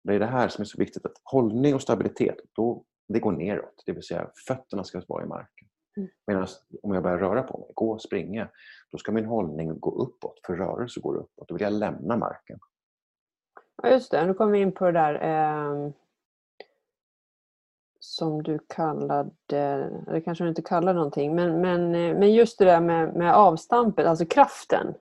Det 0.05 0.15
är 0.15 0.19
det 0.19 0.27
här 0.27 0.49
som 0.49 0.63
är 0.63 0.67
så 0.67 0.79
viktigt, 0.79 1.07
att 1.07 1.21
hållning 1.23 1.75
och 1.75 1.83
stabilitet, 1.83 2.37
då, 2.53 2.85
det 3.09 3.21
går 3.21 3.33
neråt. 3.33 3.83
Det 3.87 3.93
vill 3.93 4.03
säga 4.03 4.31
fötterna 4.47 4.85
ska 4.85 5.03
vara 5.09 5.25
i 5.25 5.27
marken. 5.27 5.69
Mm. 5.97 6.09
Medan 6.27 6.47
om 6.83 6.95
jag 6.95 7.03
börjar 7.03 7.19
röra 7.19 7.43
på 7.43 7.59
mig, 7.59 7.69
gå 7.75 7.91
och 7.91 8.03
springa, 8.03 8.49
då 8.91 8.99
ska 8.99 9.13
min 9.13 9.25
hållning 9.25 9.81
gå 9.81 9.91
uppåt, 9.91 10.41
för 10.47 10.57
rörelse 10.57 11.01
går 11.01 11.17
uppåt. 11.17 11.49
Då 11.49 11.55
vill 11.55 11.63
jag 11.63 11.73
lämna 11.73 12.17
marken. 12.17 12.59
Ja, 13.83 13.91
just 13.91 14.11
det. 14.11 14.27
Nu 14.27 14.35
kommer 14.35 14.53
vi 14.53 14.59
in 14.59 14.73
på 14.73 14.85
det 14.85 14.93
där 14.93 15.15
eh, 15.15 15.91
som 18.01 18.43
du 18.43 18.59
kallade, 18.69 19.31
eller 20.07 20.21
kanske 20.21 20.45
du 20.45 20.49
inte 20.49 20.63
kallar 20.63 20.95
någonting, 20.95 21.35
men, 21.35 21.61
men, 21.61 21.95
eh, 21.95 22.19
men 22.19 22.33
just 22.33 22.59
det 22.59 22.65
där 22.65 22.81
med, 22.81 23.15
med 23.15 23.35
avstampet, 23.35 24.07
alltså 24.07 24.27
kraften 24.27 24.95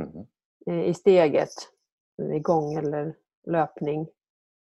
mm. 0.00 0.80
i 0.80 0.94
steget, 0.94 1.52
i 2.34 2.38
gång 2.38 2.74
eller 2.74 3.14
löpning. 3.46 4.08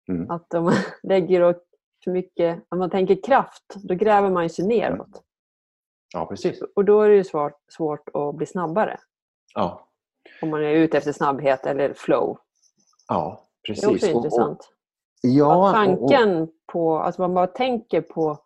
Mm. 0.08 0.30
Att 0.30 0.54
om 0.54 0.64
man 0.64 0.74
lägger 1.02 1.54
för 2.04 2.10
mycket, 2.10 2.64
om 2.68 2.78
man 2.78 2.90
tänker 2.90 3.22
kraft, 3.22 3.74
då 3.74 3.94
gräver 3.94 4.30
man 4.30 4.50
sig 4.50 4.66
neråt. 4.66 5.22
Ja, 6.14 6.26
precis. 6.26 6.62
Och 6.74 6.84
då 6.84 7.02
är 7.02 7.10
det 7.10 7.24
svårt, 7.24 7.60
svårt 7.72 8.08
att 8.14 8.34
bli 8.34 8.46
snabbare. 8.46 9.00
Ja. 9.54 9.88
Om 10.42 10.50
man 10.50 10.64
är 10.64 10.70
ute 10.70 10.98
efter 10.98 11.12
snabbhet 11.12 11.66
eller 11.66 11.94
flow. 11.94 12.38
Ja, 13.08 13.47
precis. 13.66 13.82
Det 13.82 13.86
är 13.86 13.94
också 13.94 14.06
och, 14.06 14.16
intressant. 14.16 14.58
Och, 14.58 15.28
ja, 15.28 15.72
tanken 15.72 16.42
och, 16.42 16.48
på, 16.72 16.98
alltså 16.98 17.22
man 17.22 17.34
bara 17.34 17.46
tänker 17.46 18.00
på 18.00 18.38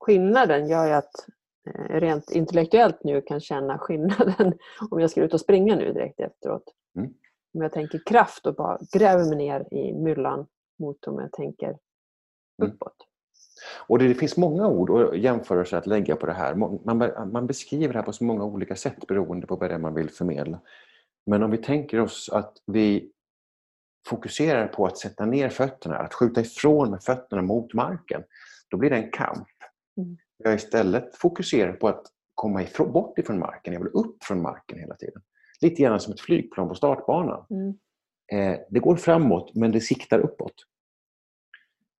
skillnaden 0.00 0.68
gör 0.68 0.86
ju 0.86 0.92
att 0.92 1.28
eh, 1.66 2.00
rent 2.00 2.30
intellektuellt 2.30 3.04
nu 3.04 3.20
kan 3.20 3.40
känna 3.40 3.78
skillnaden 3.78 4.54
om 4.90 5.00
jag 5.00 5.10
ska 5.10 5.22
ut 5.22 5.34
och 5.34 5.40
springa 5.40 5.76
nu 5.76 5.92
direkt 5.92 6.20
efteråt. 6.20 6.64
Mm. 6.96 7.14
Om 7.54 7.62
jag 7.62 7.72
tänker 7.72 8.00
kraft 8.06 8.46
och 8.46 8.54
bara 8.54 8.78
gräver 8.92 9.24
mig 9.24 9.36
ner 9.36 9.74
i 9.74 9.92
myllan 9.92 10.46
mot 10.78 11.06
om 11.06 11.20
jag 11.20 11.32
tänker 11.32 11.66
mm. 11.66 11.78
uppåt. 12.58 12.96
Mm. 12.96 13.12
Och 13.86 13.98
det, 13.98 14.08
det, 14.08 14.14
finns 14.14 14.36
många 14.36 14.68
ord 14.68 14.90
och 14.90 15.16
jämförelser 15.16 15.76
att 15.76 15.86
lägga 15.86 16.16
på 16.16 16.26
det 16.26 16.32
här. 16.32 16.54
Man, 16.54 17.30
man 17.32 17.46
beskriver 17.46 17.92
det 17.92 17.98
här 17.98 18.06
på 18.06 18.12
så 18.12 18.24
många 18.24 18.44
olika 18.44 18.76
sätt 18.76 19.06
beroende 19.06 19.46
på 19.46 19.56
vad 19.56 19.70
det 19.70 19.74
är 19.74 19.78
man 19.78 19.94
vill 19.94 20.10
förmedla. 20.10 20.60
Men 21.26 21.42
om 21.42 21.50
vi 21.50 21.58
tänker 21.58 22.00
oss 22.00 22.30
att 22.32 22.52
vi 22.66 23.11
fokuserar 24.06 24.66
på 24.66 24.86
att 24.86 24.98
sätta 24.98 25.26
ner 25.26 25.48
fötterna, 25.48 25.96
att 25.96 26.14
skjuta 26.14 26.40
ifrån 26.40 26.90
med 26.90 27.02
fötterna 27.02 27.42
mot 27.42 27.74
marken, 27.74 28.22
då 28.68 28.76
blir 28.76 28.90
det 28.90 28.96
en 28.96 29.10
kamp. 29.10 29.48
Mm. 29.96 30.16
Jag 30.36 30.54
istället 30.54 31.16
fokuserar 31.16 31.72
på 31.72 31.88
att 31.88 32.06
komma 32.34 32.62
ifrån, 32.62 32.92
bort 32.92 33.18
ifrån 33.18 33.38
marken. 33.38 33.72
Jag 33.72 33.80
vill 33.80 33.92
upp 33.92 34.24
från 34.24 34.42
marken 34.42 34.78
hela 34.78 34.94
tiden. 34.94 35.22
Lite 35.60 35.82
grann 35.82 36.00
som 36.00 36.12
ett 36.12 36.20
flygplan 36.20 36.68
på 36.68 36.74
startbanan. 36.74 37.46
Mm. 37.50 37.78
Eh, 38.32 38.60
det 38.70 38.80
går 38.80 38.96
framåt 38.96 39.54
men 39.54 39.72
det 39.72 39.80
siktar 39.80 40.18
uppåt. 40.18 40.54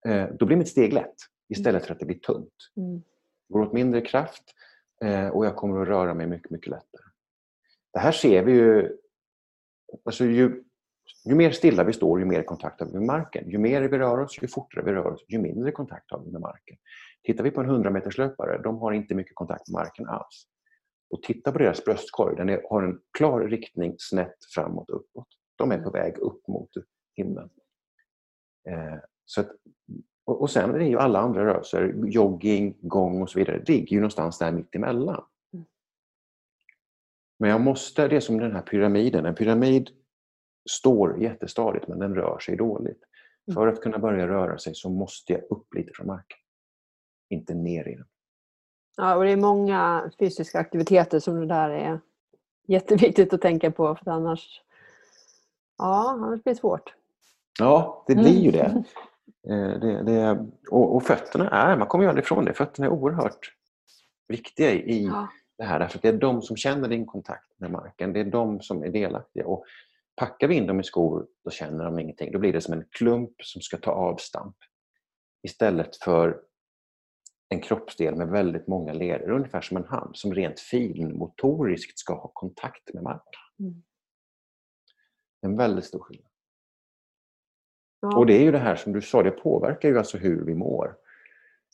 Eh, 0.09 0.29
då 0.39 0.47
blir 0.47 0.57
mitt 0.57 0.69
steg 0.69 0.93
lätt 0.93 1.15
istället 1.49 1.87
för 1.87 1.93
att 1.93 2.01
det 2.01 2.07
blir 2.07 2.19
tungt. 2.19 2.55
Mm. 2.77 3.03
Det 3.49 3.53
går 3.53 3.61
åt 3.61 3.73
mindre 3.73 4.01
kraft 4.01 4.43
eh, 5.05 5.29
och 5.29 5.47
jag 5.47 5.57
kommer 5.57 5.83
att 5.83 5.89
röra 5.89 6.15
mig 6.15 6.27
mycket, 6.27 6.51
mycket 6.51 6.71
lättare. 6.71 7.03
Det 7.93 7.99
här 7.99 8.13
ser 8.13 8.43
vi 8.43 8.53
ju... 8.53 8.99
Alltså 10.05 10.25
ju, 10.25 10.65
ju 11.25 11.35
mer 11.35 11.51
stilla 11.51 11.85
vi 11.85 11.93
står, 11.93 12.21
ju 12.21 12.27
mer 12.27 12.43
kontakt 12.43 12.81
har 12.81 12.87
vi 12.87 12.93
med 12.93 13.03
marken. 13.03 13.51
Ju 13.51 13.59
mer 13.59 13.83
vi 13.83 13.99
rör 13.99 14.19
oss, 14.19 14.43
ju 14.43 14.49
fortare 14.49 14.85
vi 14.85 14.93
rör 14.93 15.07
oss, 15.07 15.25
ju 15.29 15.39
mindre 15.39 15.73
kontakt 15.73 16.11
har 16.11 16.21
vi 16.25 16.33
med 16.33 16.41
marken. 16.41 16.77
Tittar 17.23 17.45
vi 17.45 17.51
på 17.51 17.61
en 17.61 17.69
100 17.69 17.91
meters 17.91 18.19
löpare, 18.19 18.63
de 18.63 18.79
har 18.79 18.93
inte 18.93 19.15
mycket 19.15 19.35
kontakt 19.35 19.69
med 19.69 19.73
marken 19.73 20.09
alls. 20.09 20.47
Och 21.11 21.23
titta 21.23 21.53
på 21.53 21.59
deras 21.59 21.85
bröstkorg, 21.85 22.37
den 22.37 22.49
är, 22.49 22.63
har 22.71 22.83
en 22.83 23.01
klar 23.19 23.41
riktning 23.41 23.95
snett 23.99 24.37
framåt 24.55 24.91
uppåt. 24.91 25.29
De 25.57 25.73
är 25.73 25.79
på 25.79 25.91
väg 25.91 26.19
upp 26.19 26.49
mot 26.49 26.71
himlen. 27.17 27.51
Eh, 28.69 28.99
så 29.25 29.41
att, 29.41 29.51
och, 30.25 30.41
och 30.41 30.51
sen 30.51 30.75
är 30.75 30.79
det 30.79 30.85
ju 30.85 30.99
alla 30.99 31.19
andra 31.19 31.45
rörelser, 31.47 31.95
jogging, 32.07 32.77
gång 32.81 33.23
och 33.23 33.31
så 33.31 33.39
vidare, 33.39 33.59
det 33.59 33.73
ligger 33.73 33.93
ju 33.93 34.01
någonstans 34.01 34.39
där 34.39 34.53
mitt 34.53 34.75
emellan. 34.75 35.25
Mm. 35.53 35.67
Men 37.39 37.51
jag 37.51 37.61
måste, 37.61 38.09
det 38.09 38.17
är 38.17 38.21
som 38.21 38.39
den 38.39 38.53
här 38.53 38.63
pyramiden, 38.63 39.27
en 39.27 39.35
pyramid 39.35 39.91
står 40.71 41.23
jättestadigt 41.23 41.89
men 41.89 41.99
den 41.99 42.15
rör 42.15 42.39
sig 42.39 42.57
dåligt. 42.57 43.03
Mm. 43.49 43.55
För 43.55 43.67
att 43.67 43.81
kunna 43.81 43.99
börja 43.99 44.29
röra 44.29 44.59
sig 44.59 44.75
så 44.75 44.91
måste 44.91 45.33
jag 45.33 45.43
upp 45.51 45.75
lite 45.75 45.93
från 45.95 46.07
marken. 46.07 46.39
Inte 47.31 47.55
ner 47.55 47.89
i 47.89 47.95
den. 47.95 48.07
Ja, 48.97 49.17
och 49.17 49.25
det 49.25 49.31
är 49.31 49.37
många 49.37 50.11
fysiska 50.19 50.59
aktiviteter 50.59 51.21
som 51.21 51.41
det 51.41 51.47
där 51.47 51.71
är 51.71 52.01
jätteviktigt 52.67 53.33
att 53.33 53.41
tänka 53.41 53.71
på 53.71 53.97
för 53.97 54.11
annars, 54.11 54.63
ja, 55.79 56.11
annars 56.11 56.43
blir 56.43 56.55
det 56.55 56.61
svårt. 56.61 56.95
Ja, 57.59 58.05
det 58.07 58.15
blir 58.15 58.41
ju 58.41 58.51
det. 58.51 58.65
Mm. 58.65 58.83
Eh, 59.49 59.81
det, 59.81 60.03
det 60.03 60.47
och, 60.71 60.97
och 60.97 61.03
fötterna 61.03 61.51
är, 61.51 61.77
man 61.77 61.89
kommer 61.89 62.05
ju 62.05 62.09
aldrig 62.09 62.25
ifrån 62.25 62.45
det, 62.45 62.55
fötterna 62.55 62.87
är 62.87 62.91
oerhört 62.91 63.53
viktiga 64.29 64.73
i 64.73 65.07
Ja. 65.07 65.29
det 65.59 65.65
här. 65.65 65.79
Därför 65.79 65.99
att 65.99 66.03
det 66.03 66.09
är 66.09 66.13
de 66.13 66.43
som 66.43 66.57
känner 66.57 66.89
din 66.89 67.07
kontakt 67.07 67.61
med 67.61 67.71
marken. 67.71 68.13
Det 68.13 68.21
är 68.21 68.25
de 68.25 68.61
som 68.61 68.83
är 68.83 68.89
delaktiga. 68.89 69.47
Och 69.47 69.65
packar 70.17 70.49
vi 70.49 70.55
in 70.55 70.67
dem 70.67 70.81
i 70.81 70.85
skor, 70.85 71.27
då 71.45 71.51
känner 71.51 71.85
de 71.85 71.99
ingenting. 71.99 72.33
Då 72.33 72.39
blir 72.39 72.53
det 72.53 72.61
som 72.61 72.75
en 72.75 72.85
klump 72.91 73.35
som 73.43 73.63
ska 73.63 73.77
ta 73.77 73.91
avstamp. 73.91 74.57
Istället 75.43 75.97
för 75.97 76.43
en 77.49 77.61
kroppsdel 77.61 78.17
med 78.17 78.29
väldigt 78.29 78.67
många 78.67 78.93
leder, 78.93 79.31
ungefär 79.31 79.61
som 79.61 79.77
en 79.77 79.85
hand, 79.85 80.17
som 80.17 80.35
rent 80.35 80.61
finmotoriskt 80.61 81.99
ska 81.99 82.15
ha 82.15 82.31
kontakt 82.35 82.95
med 82.95 83.03
marken. 83.03 83.41
Mm. 83.59 83.83
En 85.41 85.57
väldigt 85.57 85.85
stor 85.85 86.01
skillnad. 86.01 86.31
Ja. 88.01 88.19
Och 88.19 88.27
det 88.27 88.35
är 88.35 88.43
ju 88.43 88.53
det 88.53 88.59
här 88.59 88.77
som 88.77 88.93
du 88.93 89.01
sa, 89.01 89.23
det 89.23 89.31
påverkar 89.31 89.89
ju 89.89 89.99
alltså 89.99 90.19
hur 90.19 90.45
vi 90.45 90.55
mår. 90.55 90.97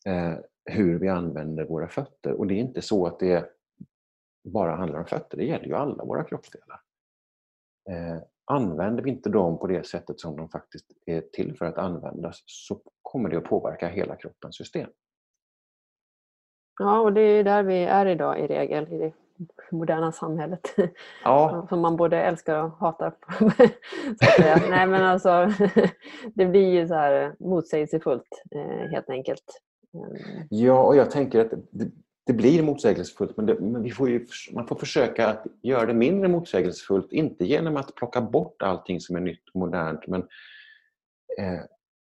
Eh, 0.06 0.34
hur 0.64 0.98
vi 0.98 1.08
använder 1.08 1.64
våra 1.64 1.88
fötter. 1.88 2.32
Och 2.32 2.46
det 2.46 2.54
är 2.54 2.58
inte 2.58 2.82
så 2.82 3.06
att 3.06 3.18
det 3.18 3.50
bara 4.44 4.76
handlar 4.76 4.98
om 4.98 5.06
fötter, 5.06 5.36
det 5.36 5.44
gäller 5.44 5.66
ju 5.66 5.74
alla 5.74 6.04
våra 6.04 6.24
kroppsdelar. 6.24 6.80
Eh, 7.88 8.18
använder 8.44 9.02
vi 9.02 9.10
inte 9.10 9.30
dem 9.30 9.58
på 9.58 9.66
det 9.66 9.86
sättet 9.86 10.20
som 10.20 10.36
de 10.36 10.48
faktiskt 10.48 10.86
är 11.06 11.20
till 11.20 11.56
för 11.56 11.66
att 11.66 11.78
användas 11.78 12.42
så 12.46 12.80
kommer 13.02 13.28
det 13.28 13.36
att 13.36 13.44
påverka 13.44 13.88
hela 13.88 14.16
kroppens 14.16 14.56
system. 14.56 14.90
ja, 16.78 17.00
och 17.00 17.12
det 17.12 17.20
är 17.20 17.44
där 17.44 17.62
vi 17.62 17.84
är 17.84 18.06
idag 18.06 18.40
i 18.40 18.46
regel, 18.46 18.92
i 18.92 18.98
det 18.98 19.12
moderna 19.70 20.12
samhället. 20.12 20.74
Ja, 21.24 21.66
Som 21.68 21.80
man 21.80 21.96
både 21.96 22.22
älskar 22.22 22.64
och 22.64 22.70
hatar. 22.70 23.14
Nej 24.70 24.86
men 24.86 25.02
alltså, 25.02 25.52
det 26.34 26.46
blir 26.46 26.68
ju 26.68 26.88
så 26.88 26.94
här 26.94 27.34
motsägelsefullt 27.38 28.42
eh, 28.50 28.90
helt 28.90 29.10
enkelt. 29.10 29.62
Mm. 29.94 30.46
ja 30.50 30.82
och 30.82 30.96
jag 30.96 31.10
tänker 31.10 31.40
att 31.40 31.52
det, 32.28 32.34
blir 32.34 32.62
motsägelsefullt 32.62 33.36
men, 33.36 33.46
det, 33.46 33.60
men 33.60 33.82
vi 33.82 33.90
får 33.90 34.10
ju, 34.10 34.26
man 34.52 34.66
får 34.66 34.76
försöka 34.76 35.26
att 35.26 35.46
göra 35.62 35.86
det 35.86 35.94
mindre 35.94 36.28
motsägelsefullt. 36.28 37.12
Inte 37.12 37.44
genom 37.44 37.76
att 37.76 37.94
plocka 37.94 38.20
bort 38.20 38.62
allting 38.62 39.00
som 39.00 39.16
är 39.16 39.20
nytt 39.20 39.48
och 39.54 39.60
modernt 39.60 40.06
men 40.06 40.20
eh, 41.38 41.60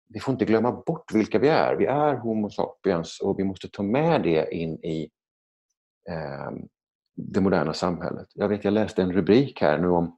vi 0.09 0.19
får 0.19 0.31
inte 0.31 0.45
glömma 0.45 0.71
bort 0.71 1.13
vilka 1.13 1.39
vi 1.39 1.47
är. 1.47 1.75
Vi 1.75 1.85
är 1.85 2.15
Homo 2.15 2.49
sapiens 2.49 3.19
och 3.21 3.39
vi 3.39 3.43
måste 3.43 3.69
ta 3.69 3.83
med 3.83 4.23
det 4.23 4.55
in 4.55 4.73
i 4.83 5.09
eh, 6.09 6.51
det 7.15 7.41
moderna 7.41 7.73
samhället. 7.73 8.27
Jag 8.33 8.49
vet, 8.49 8.63
jag 8.63 8.73
läste 8.73 9.01
en 9.01 9.13
rubrik 9.13 9.61
här 9.61 9.77
nu 9.77 9.87
om 9.87 10.17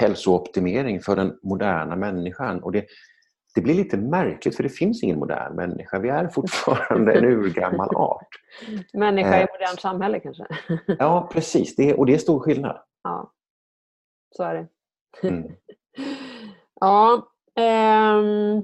hälsooptimering 0.00 1.00
för 1.00 1.16
den 1.16 1.38
moderna 1.42 1.96
människan. 1.96 2.62
Och 2.62 2.72
det, 2.72 2.86
det 3.58 3.62
blir 3.62 3.74
lite 3.74 3.96
märkligt 3.96 4.56
för 4.56 4.62
det 4.62 4.68
finns 4.68 5.02
ingen 5.02 5.18
modern 5.18 5.56
människa. 5.56 5.98
Vi 5.98 6.08
är 6.08 6.28
fortfarande 6.28 7.12
en 7.18 7.24
urgammal 7.24 7.96
art. 7.96 8.28
Människa 8.92 9.28
i 9.36 9.38
Eh. 9.38 9.44
ett 9.44 9.50
modernt 9.60 9.80
samhälle 9.80 10.20
kanske. 10.20 10.46
Ja, 10.98 11.28
precis. 11.32 11.76
Det, 11.76 11.94
och 11.94 12.06
det 12.06 12.14
är 12.14 12.18
stor 12.18 12.40
skillnad. 12.40 12.78
Ja, 13.02 13.32
så 14.36 14.42
är 14.42 14.54
det. 14.54 15.28
Mm. 15.28 15.44
Ja, 16.80 17.28
ehm, 17.56 18.62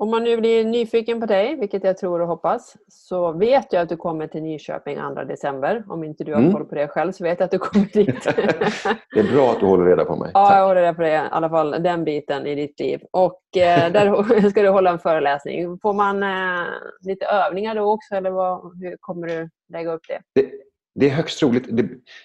om 0.00 0.10
man 0.10 0.24
nu 0.24 0.36
blir 0.36 0.64
nyfiken 0.64 1.20
på 1.20 1.26
dig, 1.26 1.56
vilket 1.56 1.84
jag 1.84 1.98
tror 1.98 2.20
och 2.20 2.26
hoppas, 2.28 2.76
så 2.88 3.32
vet 3.32 3.72
jag 3.72 3.82
att 3.82 3.88
du 3.88 3.96
kommer 3.96 4.26
till 4.26 4.42
Nyköping 4.42 4.96
2 5.14 5.24
december. 5.24 5.84
Om 5.88 6.04
inte 6.04 6.24
du 6.24 6.32
har 6.34 6.40
Mm. 6.40 6.52
koll 6.52 6.64
på 6.64 6.74
det 6.74 6.88
själv 6.88 7.12
så 7.12 7.24
vet 7.24 7.38
jag 7.40 7.44
att 7.44 7.50
du 7.50 7.58
kommer 7.58 7.86
dit. 7.92 8.24
Det 9.14 9.20
är 9.20 9.32
bra 9.32 9.50
att 9.50 9.60
du 9.60 9.66
håller 9.66 9.84
reda 9.84 10.04
på 10.04 10.16
mig. 10.16 10.30
Ja, 10.34 10.40
jag 10.40 10.50
Tack. 10.50 10.62
håller 10.66 10.80
reda 10.80 10.94
på 10.94 11.02
det, 11.02 11.12
i 11.14 11.20
alla 11.30 11.48
fall 11.48 11.70
den 11.82 12.04
biten 12.04 12.46
i 12.46 12.54
ditt 12.54 12.80
liv. 12.80 13.00
Och 13.10 13.40
eh, 13.56 13.92
där 13.92 14.50
ska 14.50 14.62
du 14.62 14.68
hålla 14.68 14.90
en 14.90 14.98
föreläsning. 14.98 15.78
Får 15.82 15.92
man 15.92 16.22
eh, 16.22 16.66
lite 17.00 17.26
övningar 17.26 17.74
då 17.74 17.82
också 17.92 18.14
eller 18.14 18.30
vad, 18.30 18.78
hur 18.82 18.96
kommer 19.00 19.26
du 19.26 19.48
lägga 19.72 19.92
upp 19.92 20.02
det? 20.08 20.20
Det, 20.42 20.50
det 20.94 21.06
är 21.06 21.10
högst 21.10 21.38
troligt. 21.40 21.66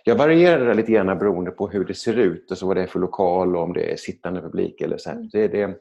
Jag 0.04 0.16
varierar 0.16 0.66
det 0.66 0.74
lite 0.74 0.92
grann 0.92 1.18
beroende 1.18 1.52
på 1.52 1.68
hur 1.68 1.86
det 1.86 1.94
ser 1.94 2.18
ut, 2.20 2.46
alltså 2.50 2.66
vad 2.68 2.78
det 2.78 2.84
är 2.84 2.88
för 2.88 3.00
lokal 3.00 3.56
och 3.56 3.64
om 3.64 3.74
det 3.74 3.92
är 3.92 3.96
sittande 3.96 4.42
publik. 4.42 4.82
eller 4.82 4.98
så 4.98 5.10
här. 5.10 5.16
Mm. 5.18 5.30
Det, 5.32 5.48
det, 5.48 5.76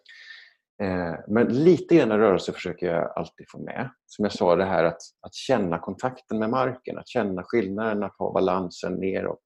men 1.28 1.64
lite 1.64 1.96
grann 1.96 2.18
rörelse 2.18 2.52
försöker 2.52 2.86
jag 2.86 3.12
alltid 3.16 3.46
få 3.50 3.58
med. 3.58 3.90
Som 4.06 4.24
jag 4.24 4.32
sa, 4.32 4.56
det 4.56 4.64
här 4.64 4.84
att, 4.84 5.00
att 5.20 5.34
känna 5.34 5.78
kontakten 5.78 6.38
med 6.38 6.50
marken, 6.50 6.98
att 6.98 7.08
känna 7.08 7.42
skillnaden, 7.42 8.02
att 8.02 8.16
ha 8.18 8.32
balansen 8.32 8.94
neråt 8.94 9.40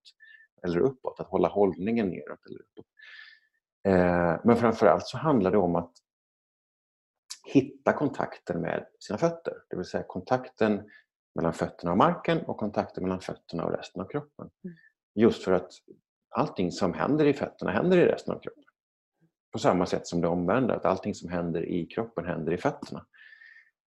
eller 0.62 0.80
uppåt, 0.80 1.20
att 1.20 1.28
hålla 1.28 1.48
hållningen 1.48 2.08
neråt 2.08 2.46
eller 2.46 2.60
uppåt. 2.60 2.86
Eh, 3.88 4.40
men 4.44 4.56
framförallt 4.56 5.06
så 5.06 5.18
handlar 5.18 5.50
det 5.50 5.58
om 5.58 5.76
att 5.76 5.92
hitta 7.52 7.92
kontakten 7.92 8.60
med 8.60 8.86
sina 9.00 9.18
fötter. 9.18 9.54
Det 9.70 9.76
vill 9.76 9.84
säga 9.84 10.04
kontakten 10.08 10.90
mellan 11.34 11.52
fötterna 11.52 11.90
och 11.90 11.98
marken 11.98 12.38
och 12.38 12.56
kontakten 12.56 13.02
mellan 13.02 13.20
fötterna 13.20 13.64
och 13.64 13.72
resten 13.72 14.02
av 14.02 14.06
kroppen. 14.06 14.50
Mm. 14.64 14.76
Just 15.14 15.44
för 15.44 15.52
att 15.52 15.70
allting 16.30 16.72
som 16.72 16.94
händer 16.94 17.24
i 17.24 17.34
fötterna 17.34 17.70
händer 17.70 17.98
i 17.98 18.06
resten 18.06 18.34
av 18.34 18.38
kroppen. 18.38 18.64
På 19.52 19.58
samma 19.58 19.86
sätt 19.86 20.06
som 20.06 20.20
det 20.20 20.28
omvända, 20.28 20.74
att 20.74 20.84
allting 20.84 21.14
som 21.14 21.30
händer 21.30 21.62
i 21.62 21.86
kroppen 21.86 22.24
händer 22.26 22.52
i 22.52 22.56
fötterna. 22.56 23.06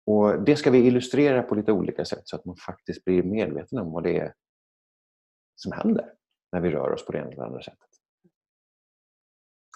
Och 0.06 0.42
Det 0.42 0.56
ska 0.56 0.70
vi 0.70 0.78
illustrera 0.78 1.42
på 1.42 1.54
lite 1.54 1.72
olika 1.72 2.04
sätt 2.04 2.22
så 2.24 2.36
att 2.36 2.44
man 2.44 2.56
faktiskt 2.56 3.04
blir 3.04 3.22
medveten 3.22 3.78
om 3.78 3.92
vad 3.92 4.02
det 4.02 4.18
är 4.18 4.34
som 5.56 5.72
händer 5.72 6.12
när 6.52 6.60
vi 6.60 6.70
rör 6.70 6.92
oss 6.92 7.06
på 7.06 7.12
det 7.12 7.18
ena 7.18 7.28
eller 7.30 7.42
andra 7.42 7.62
sättet. 7.62 7.86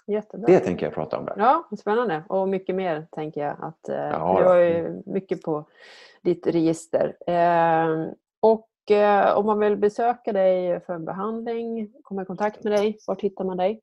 Jättebra. 0.07 0.47
Det 0.47 0.61
tänker 0.61 0.87
jag 0.87 0.95
prata 0.95 1.19
om 1.19 1.25
där. 1.25 1.35
Ja, 1.39 1.69
spännande. 1.79 2.25
Och 2.29 2.49
mycket 2.49 2.75
mer 2.75 3.07
tänker 3.11 3.41
jag. 3.41 3.57
att 3.61 3.89
eh, 3.89 3.97
Ja, 3.97 4.39
Du 4.41 4.45
har 4.49 4.57
ju 4.57 5.03
mycket 5.07 5.43
på 5.43 5.69
ditt 6.23 6.47
register. 6.47 7.17
Eh, 7.27 8.09
och 8.41 8.91
eh, 8.91 9.37
om 9.39 9.47
man 9.47 9.59
vill 9.59 9.77
besöka 9.77 10.33
dig 10.33 10.81
för 10.81 10.95
en 10.95 11.05
behandling, 11.05 11.93
komma 12.03 12.23
i 12.23 12.25
kontakt 12.25 12.65
med 12.65 12.73
dig, 12.73 12.99
var 13.07 13.17
hittar 13.17 13.45
man 13.45 13.57
dig? 13.57 13.81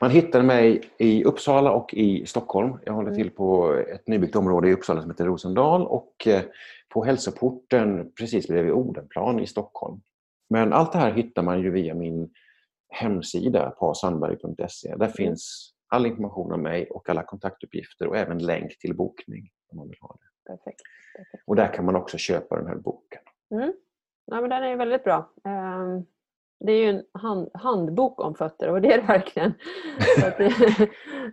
Man 0.00 0.10
hittar 0.10 0.42
mig 0.42 0.82
i 0.98 1.24
Uppsala 1.24 1.72
och 1.72 1.94
i 1.94 2.26
Stockholm. 2.26 2.78
Jag 2.86 2.92
håller 2.92 3.08
Mm. 3.10 3.22
till 3.22 3.30
på 3.30 3.74
ett 3.74 4.08
nybyggt 4.08 4.36
område 4.36 4.68
i 4.68 4.72
Uppsala 4.72 5.00
som 5.00 5.10
heter 5.10 5.24
Rosendal 5.24 5.86
och 5.86 6.26
eh, 6.26 6.42
på 6.88 7.04
hälsoporten 7.04 8.12
precis 8.18 8.48
bredvid 8.48 8.72
Odenplan 8.72 9.40
i 9.40 9.46
Stockholm. 9.46 10.00
Men 10.50 10.72
allt 10.72 10.92
det 10.92 10.98
här 10.98 11.12
hittar 11.12 11.42
man 11.42 11.60
ju 11.62 11.70
via 11.70 11.94
min 11.94 12.30
hemsida 12.88 13.70
pasandberg.se. 13.70 14.96
Där 14.96 15.08
finns 15.08 15.72
all 15.88 16.06
information 16.06 16.52
om 16.52 16.62
mig 16.62 16.90
och 16.90 17.08
alla 17.08 17.22
kontaktuppgifter 17.22 18.06
och 18.06 18.16
även 18.16 18.38
länk 18.38 18.78
till 18.78 18.96
bokning 18.96 19.50
om 19.70 19.78
man 19.78 19.88
vill 19.88 19.98
ha 20.00 20.16
det. 20.20 20.50
Perfekt. 20.52 20.80
Perfekt. 21.16 21.44
Och 21.46 21.56
där 21.56 21.74
kan 21.74 21.84
man 21.84 21.96
också 21.96 22.18
köpa 22.18 22.56
den 22.56 22.66
här 22.66 22.74
boken. 22.76 23.20
Mm. 23.54 23.72
Ja, 24.26 24.40
men 24.40 24.50
den 24.50 24.62
är 24.64 24.76
väldigt 24.76 25.04
bra. 25.04 25.30
Ehm, 25.44 26.04
det 26.60 26.72
är 26.72 26.76
ju 26.76 26.88
en 26.88 27.02
hand, 27.12 27.50
handbok 27.54 28.20
om 28.20 28.34
fötter 28.34 28.68
och 28.70 28.80
det 28.80 28.92
är 28.92 29.00
det 29.00 29.06
verkligen. 29.06 29.54
Det, 30.38 30.52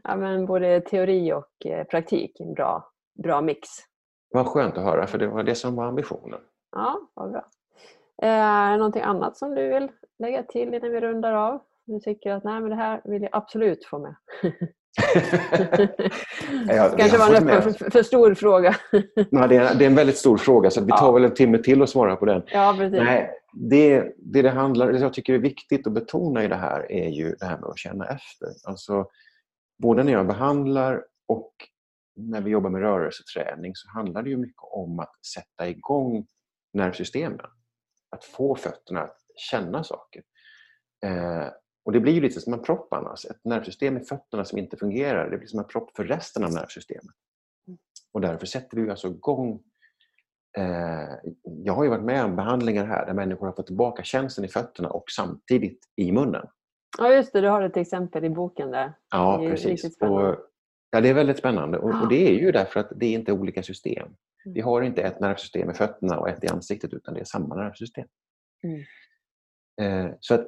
ja, 0.03 0.15
men 0.15 0.45
både 0.45 0.81
teori 0.81 1.33
och 1.33 1.65
eh, 1.65 1.83
praktik, 1.83 2.39
en 2.39 2.53
bra, 2.53 2.91
bra 3.23 3.41
mix. 3.41 3.67
Vad 4.29 4.47
skönt 4.47 4.77
att 4.77 4.83
höra, 4.83 5.07
för 5.07 5.17
det 5.17 5.27
var 5.27 5.43
det 5.43 5.55
som 5.55 5.75
var 5.75 5.85
ambitionen. 5.85 6.39
Ja, 6.71 6.99
vad 7.13 7.31
bra. 7.31 7.45
Eh, 8.21 8.29
Är 8.29 8.71
det 8.71 8.77
någonting 8.77 9.01
annat 9.01 9.37
som 9.37 9.55
du 9.55 9.67
vill 9.67 9.91
lägga 10.19 10.43
till 10.43 10.73
innan 10.73 10.91
vi 10.91 11.01
rundar 11.01 11.33
av? 11.33 11.59
Du 11.85 11.99
tycker 11.99 12.31
att 12.31 12.43
nej, 12.43 12.61
men 12.61 12.69
det 12.69 12.75
här 12.75 13.01
vill 13.03 13.21
jag 13.21 13.29
absolut 13.33 13.85
få 13.85 13.99
med. 13.99 14.15
Ja, 16.67 16.89
Kanske 16.97 17.17
var 17.17 17.35
en 17.35 17.61
för, 17.61 17.89
för, 17.91 18.03
stor 18.03 18.33
fråga. 18.33 18.75
Ja, 19.31 19.47
det, 19.47 19.55
är, 19.55 19.75
det 19.75 19.85
är 19.85 19.89
en 19.89 19.95
väldigt 19.95 20.17
stor 20.17 20.37
fråga, 20.37 20.69
så 20.69 20.81
vi 20.81 20.91
tar 20.91 21.05
Ja. 21.05 21.11
väl 21.11 21.23
en 21.23 21.33
timme 21.33 21.57
till 21.57 21.81
att 21.81 21.89
svara 21.89 22.15
på 22.15 22.25
den. 22.25 22.43
Ja, 22.47 22.75
precis. 22.77 22.99
Nej, 22.99 23.31
det, 23.59 24.13
det 24.17 24.41
det 24.41 24.49
handlar 24.49 24.91
det 24.91 24.99
jag 24.99 25.13
tycker 25.13 25.33
är 25.33 25.39
viktigt 25.39 25.87
att 25.87 25.93
betona 25.93 26.43
i 26.43 26.47
det 26.47 26.55
här 26.55 26.91
är 26.91 27.09
ju 27.09 27.35
det 27.39 27.45
här 27.45 27.57
med 27.57 27.69
att 27.69 27.77
känna 27.77 28.05
efter. 28.05 28.47
Alltså, 28.63 29.09
både 29.77 30.03
när 30.03 30.11
jag 30.11 30.27
behandlar 30.27 31.05
och 31.27 31.53
när 32.15 32.41
vi 32.41 32.51
jobbar 32.51 32.69
med 32.69 32.81
rörelseträning 32.81 33.75
så 33.75 33.89
handlar 33.89 34.23
det 34.23 34.29
ju 34.29 34.37
mycket 34.37 34.63
om 34.71 34.99
att 34.99 35.25
sätta 35.25 35.69
igång 35.69 36.27
nervsystemen. 36.73 37.39
Att 38.09 38.23
få 38.23 38.55
fötterna 38.55 39.01
att 39.01 39.17
känna 39.35 39.83
saker. 39.83 40.23
Eh, 41.05 41.47
och 41.85 41.93
Det 41.93 41.99
blir 41.99 42.13
ju 42.13 42.21
lite 42.21 42.41
som 42.41 42.53
en 42.53 42.61
propp 42.61 42.93
annars. 42.93 43.25
Ett 43.25 43.45
nervsystem 43.45 43.97
i 43.97 44.05
fötterna 44.05 44.45
som 44.45 44.57
inte 44.57 44.77
fungerar, 44.77 45.29
det 45.29 45.37
blir 45.37 45.47
som 45.47 45.59
en 45.59 45.67
propp 45.67 45.95
för 45.95 46.03
resten 46.03 46.43
av 46.43 46.53
nervsystemet. 46.53 47.15
Och 48.11 48.21
därför 48.21 48.45
sätter 48.45 48.77
vi 48.77 48.89
alltså 48.89 49.07
igång 49.07 49.63
jag 51.43 51.73
har 51.73 51.83
ju 51.83 51.89
varit 51.89 52.03
med 52.03 52.25
om 52.25 52.35
behandlingar 52.35 52.85
här 52.85 53.05
där 53.05 53.13
människor 53.13 53.45
har 53.45 53.53
fått 53.53 53.67
tillbaka 53.67 54.03
känslan 54.03 54.45
i 54.45 54.47
fötterna 54.47 54.89
och 54.89 55.03
samtidigt 55.15 55.79
i 55.95 56.11
munnen. 56.11 56.45
Ja, 56.97 57.13
just 57.13 57.33
det. 57.33 57.41
Du 57.41 57.47
har 57.47 57.61
ett 57.61 57.77
exempel 57.77 58.25
i 58.25 58.29
boken 58.29 58.71
där. 58.71 58.93
Ja, 59.11 59.37
precis. 59.49 59.97
Och, 59.99 60.35
ja, 60.91 61.01
det 61.01 61.09
är 61.09 61.13
väldigt 61.13 61.37
spännande. 61.37 61.77
Och, 61.77 62.01
och 62.01 62.07
det 62.09 62.27
är 62.27 62.33
ju 62.33 62.51
därför 62.51 62.79
att 62.79 62.91
det 62.95 63.05
är 63.05 63.13
inte 63.13 63.31
olika 63.31 63.63
system. 63.63 64.09
Vi 64.45 64.51
Mm. 64.59 64.65
har 64.65 64.81
inte 64.81 65.01
ett 65.01 65.19
nervsystem 65.19 65.69
i 65.69 65.73
fötterna 65.73 66.19
och 66.19 66.29
ett 66.29 66.43
i 66.43 66.47
ansiktet 66.47 66.93
utan 66.93 67.13
det 67.13 67.19
är 67.19 67.25
samma 67.25 67.55
nervsystem. 67.55 68.07
Mm. 68.63 68.83
Eh, 69.81 70.11
så 70.19 70.33
att, 70.33 70.47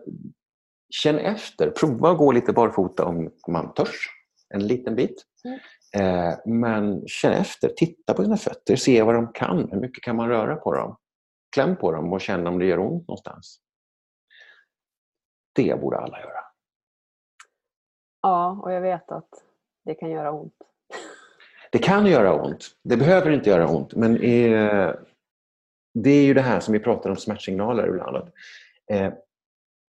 känn 0.89 1.17
efter. 1.17 1.69
Prova 1.71 2.11
att 2.11 2.17
gå 2.17 2.31
lite 2.31 2.53
barfota 2.53 3.05
om 3.05 3.31
man 3.47 3.73
törs. 3.73 4.09
En 4.53 4.67
liten 4.67 4.95
bit. 4.95 5.23
Mm. 5.45 5.59
Eh, 5.97 6.33
men 6.45 7.07
känn 7.07 7.33
efter. 7.33 7.69
Titta 7.69 8.13
på 8.13 8.21
dina 8.21 8.37
fötter. 8.37 8.75
Se 8.75 9.03
vad 9.03 9.15
de 9.15 9.33
kan. 9.33 9.69
Hur 9.71 9.79
mycket 9.79 10.03
kan 10.03 10.15
man 10.15 10.29
röra 10.29 10.55
på 10.55 10.73
dem? 10.73 10.97
Kläm 11.55 11.75
på 11.75 11.91
dem 11.91 12.13
och 12.13 12.21
känn 12.21 12.47
om 12.47 12.59
det 12.59 12.65
gör 12.65 12.79
ont 12.79 13.07
någonstans. 13.07 13.59
Det 15.55 15.81
borde 15.81 15.97
alla 15.97 16.19
göra. 16.19 16.39
Ja, 18.21 18.59
och 18.63 18.71
jag 18.73 18.81
vet 18.81 19.11
att 19.11 19.29
det 19.85 19.95
kan 19.95 20.11
göra 20.11 20.31
ont. 20.31 20.53
Det 21.71 21.79
kan 21.79 22.05
göra 22.05 22.43
ont. 22.43 22.65
Det 22.83 22.97
behöver 22.97 23.31
inte 23.31 23.49
göra 23.49 23.67
ont. 23.67 23.95
Men 23.95 24.15
eh, 24.15 24.93
det 25.93 26.09
är 26.09 26.23
ju 26.23 26.33
det 26.33 26.41
här 26.41 26.59
som 26.59 26.73
vi 26.73 26.79
pratar 26.79 27.09
om 27.09 27.15
smärtsignaler 27.15 27.87
ibland. 27.87 28.17
Att, 28.17 28.33
eh, 28.91 29.13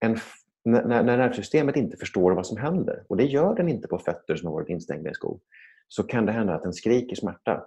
en, 0.01 0.19
när 0.65 1.03
nervsystemet 1.03 1.77
inte 1.77 1.97
förstår 1.97 2.33
vad 2.33 2.47
som 2.47 2.57
händer, 2.57 3.05
och 3.09 3.17
det 3.17 3.25
gör 3.25 3.55
den 3.55 3.69
inte 3.69 3.89
på 3.89 3.99
fötter 3.99 4.37
som 4.37 4.47
har 4.47 4.55
varit 4.55 4.69
instängda 4.69 5.11
i 5.11 5.15
skor, 5.15 5.39
så 5.93 6.03
kan 6.03 6.27
det 6.27 6.33
hända 6.33 6.55
att 6.55 6.63
den 6.63 6.73
skriker 6.73 7.17
smärta. 7.17 7.67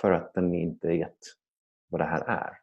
För 0.00 0.12
att 0.12 0.34
den 0.34 0.54
inte 0.54 0.88
vet 0.88 1.18
vad 1.88 2.00
det 2.00 2.04
här 2.04 2.24
är. 2.28 2.58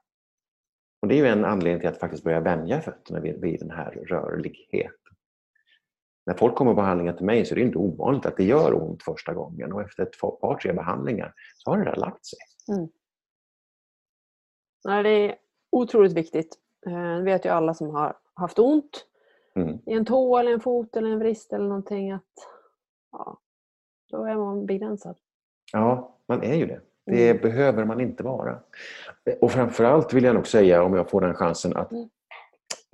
Och 1.02 1.08
Det 1.08 1.16
är 1.16 1.18
ju 1.18 1.28
en 1.28 1.46
anledning 1.46 1.80
till 1.80 1.90
att 1.90 2.00
faktiskt 2.00 2.24
börja 2.24 2.40
vänja 2.40 2.82
fötterna 2.82 3.20
vid, 3.20 3.42
vid 3.42 3.60
den 3.60 3.72
här 3.72 3.92
rörligheten. 3.92 5.16
När 6.26 6.34
folk 6.34 6.56
kommer 6.56 6.72
på 6.72 6.76
behandlingar 6.76 7.14
till 7.14 7.26
mig 7.26 7.46
så 7.46 7.54
är 7.54 7.56
det 7.56 7.66
inte 7.66 7.78
ovanligt 7.78 8.26
att 8.26 8.38
det 8.38 8.44
gör 8.44 8.74
ont 8.84 9.04
första 9.04 9.34
gången 9.34 9.74
och 9.74 9.82
efter 9.82 10.04
ett 10.04 10.20
par, 10.20 10.60
tre 10.60 10.74
behandlingar 10.74 11.34
så 11.56 11.72
har 11.72 11.78
det 11.78 11.84
där 11.86 11.96
lagt 11.96 12.26
sig. 12.26 12.40
Nej, 14.86 15.04
det 15.04 15.10
är 15.10 15.36
otroligt 15.72 16.14
viktigt. 16.14 16.58
Eh, 16.86 17.16
Det 17.18 17.24
vet 17.24 17.46
ju 17.46 17.50
alla 17.50 17.74
som 17.74 17.90
har 17.90 18.18
haft 18.34 18.60
ont 18.60 19.06
Mm. 19.56 19.80
i 19.86 19.94
en 19.94 20.06
tå 20.06 20.38
eller 20.38 20.52
en 20.52 20.60
fot 20.60 20.96
eller 20.96 21.10
en 21.10 21.20
vrist 21.20 21.54
eller 21.54 21.66
någonting 21.68 22.12
att 22.12 22.24
ja, 23.12 23.40
då 24.10 24.26
är 24.26 24.36
man 24.36 24.66
begränsad. 24.66 25.18
Ja, 25.74 26.16
man 26.28 26.44
är 26.44 26.56
ju 26.56 26.66
det. 26.66 26.82
Det 27.06 27.42
behöver 27.42 27.86
man 27.86 28.02
inte 28.02 28.24
vara. 28.24 28.60
Och 29.42 29.52
framförallt 29.52 30.14
vill 30.14 30.24
jag 30.24 30.36
nog 30.36 30.48
säga, 30.48 30.84
om 30.84 30.94
jag 30.94 31.10
får 31.10 31.22
den 31.22 31.34
chansen, 31.34 31.76
att 31.78 31.92
Mm. 31.92 32.10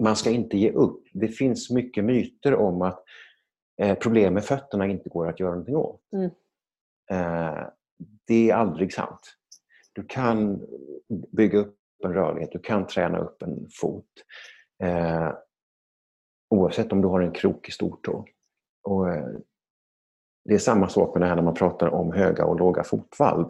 man 0.04 0.16
ska 0.16 0.30
inte 0.30 0.58
ge 0.58 0.72
upp. 0.72 1.04
Det 1.14 1.28
finns 1.28 1.70
mycket 1.72 2.04
myter 2.06 2.56
om 2.56 2.82
att 2.82 3.04
eh, 3.82 3.98
problem 3.98 4.34
med 4.34 4.44
fötterna 4.44 4.86
inte 4.88 5.10
går 5.10 5.28
att 5.30 5.40
göra 5.40 5.50
någonting 5.52 5.76
åt. 5.76 6.02
Mm. 6.14 6.30
Eh, 7.12 7.68
det 8.28 8.50
är 8.50 8.56
aldrig 8.56 8.94
sant. 8.94 9.36
Du 9.94 10.04
kan 10.04 10.66
bygga 11.32 11.60
upp 11.60 11.78
en 12.04 12.14
rörlighet, 12.14 12.52
du 12.52 12.60
kan 12.60 12.88
träna 12.88 13.18
upp 13.20 13.42
en 13.42 13.68
fot. 13.82 14.06
Eh, 14.84 15.32
oavsett 16.50 16.92
om 16.92 17.02
du 17.02 17.08
har 17.08 17.22
en 17.22 17.32
krok 17.32 17.70
i 17.70 17.72
stortå. 17.72 18.26
Och, 18.84 19.06
det 20.46 20.54
är 20.54 20.58
samma 20.58 20.90
sak 20.90 21.16
med 21.16 21.22
det 21.22 21.28
här 21.28 21.36
när 21.36 21.44
man 21.44 21.54
pratar 21.54 21.88
om 21.88 22.14
höga 22.14 22.46
och 22.46 22.60
låga 22.60 22.84
fotvalv 22.84 23.46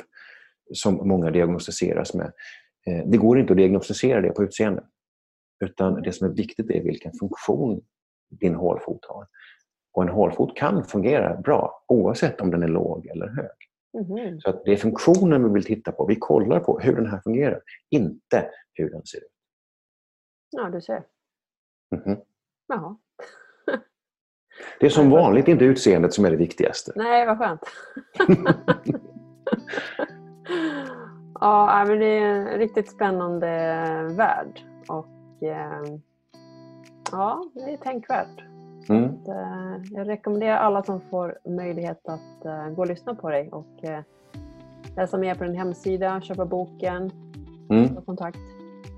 som 0.73 1.07
många 1.07 1.31
diagnostiseras 1.31 2.13
med. 2.13 2.31
Eh, 2.87 3.05
det 3.05 3.17
går 3.17 3.39
inte 3.39 3.53
att 3.53 3.57
diagnostisera 3.57 4.21
det 4.21 4.29
på 4.29 4.43
utseende. 4.43 4.83
Utan 5.65 6.01
det 6.01 6.11
som 6.11 6.27
är 6.27 6.31
viktigt 6.31 6.69
är 6.69 6.83
vilken 6.83 7.11
funktion 7.13 7.81
din 8.29 8.55
hålfot 8.55 9.05
har. 9.05 9.27
Och 9.93 10.03
en 10.03 10.09
hålfot 10.09 10.57
kan 10.57 10.83
fungera 10.83 11.41
bra 11.41 11.83
oavsett 11.87 12.41
om 12.41 12.51
den 12.51 12.63
är 12.63 12.67
låg 12.67 13.07
eller 13.07 13.27
hög. 13.27 13.57
Mhm. 13.93 14.39
Så 14.39 14.49
att 14.49 14.65
det 14.65 14.71
är 14.71 14.77
funktionen 14.77 15.43
vi 15.43 15.53
vill 15.53 15.63
titta 15.63 15.91
på. 15.91 16.05
Vi 16.05 16.15
kollar 16.15 16.59
på 16.59 16.79
hur 16.79 16.95
den 16.95 17.05
här 17.05 17.19
fungerar, 17.23 17.61
inte 17.89 18.49
hur 18.73 18.89
den 18.89 19.05
ser 19.05 19.17
ut. 19.17 19.31
Ja, 20.49 20.69
du 20.69 20.81
ser. 20.81 21.03
Mhm. 21.95 22.17
Jaha. 22.67 22.97
Det 24.79 24.85
är 24.85 24.89
som 24.89 25.09
vanligt 25.09 25.47
inte 25.47 25.65
utseendet 25.65 26.13
som 26.13 26.25
är 26.25 26.31
det 26.31 26.37
viktigaste. 26.37 26.91
Nej, 26.95 27.25
vad 27.25 27.37
skönt. 27.37 27.61
ja, 31.39 31.83
men 31.87 31.99
det 31.99 32.05
är 32.05 32.21
en 32.25 32.45
riktigt 32.47 32.91
spännande 32.91 33.47
värld. 34.17 34.59
Och 34.87 35.43
eh, 35.43 35.97
ja, 37.11 37.43
det 37.53 37.73
är 37.73 37.77
tänkvärt. 37.77 38.41
Mm. 38.89 39.03
Eh, 39.03 39.81
Jag 39.91 40.07
rekommenderar 40.07 40.57
alla 40.57 40.83
som 40.83 41.01
får 41.01 41.37
möjlighet 41.49 42.01
att 42.07 42.45
eh, 42.45 42.67
gå 42.69 42.81
och 42.81 42.87
lyssna 42.87 43.15
på 43.15 43.29
dig 43.29 43.49
och 43.51 43.65
läsa 44.97 45.17
mer 45.17 45.35
på 45.35 45.43
din 45.43 45.55
hemsida, 45.55 46.21
köpa 46.21 46.45
boken, 46.45 47.11
Mm. 47.69 47.95
ta 47.95 48.01
kontakt. 48.01 48.37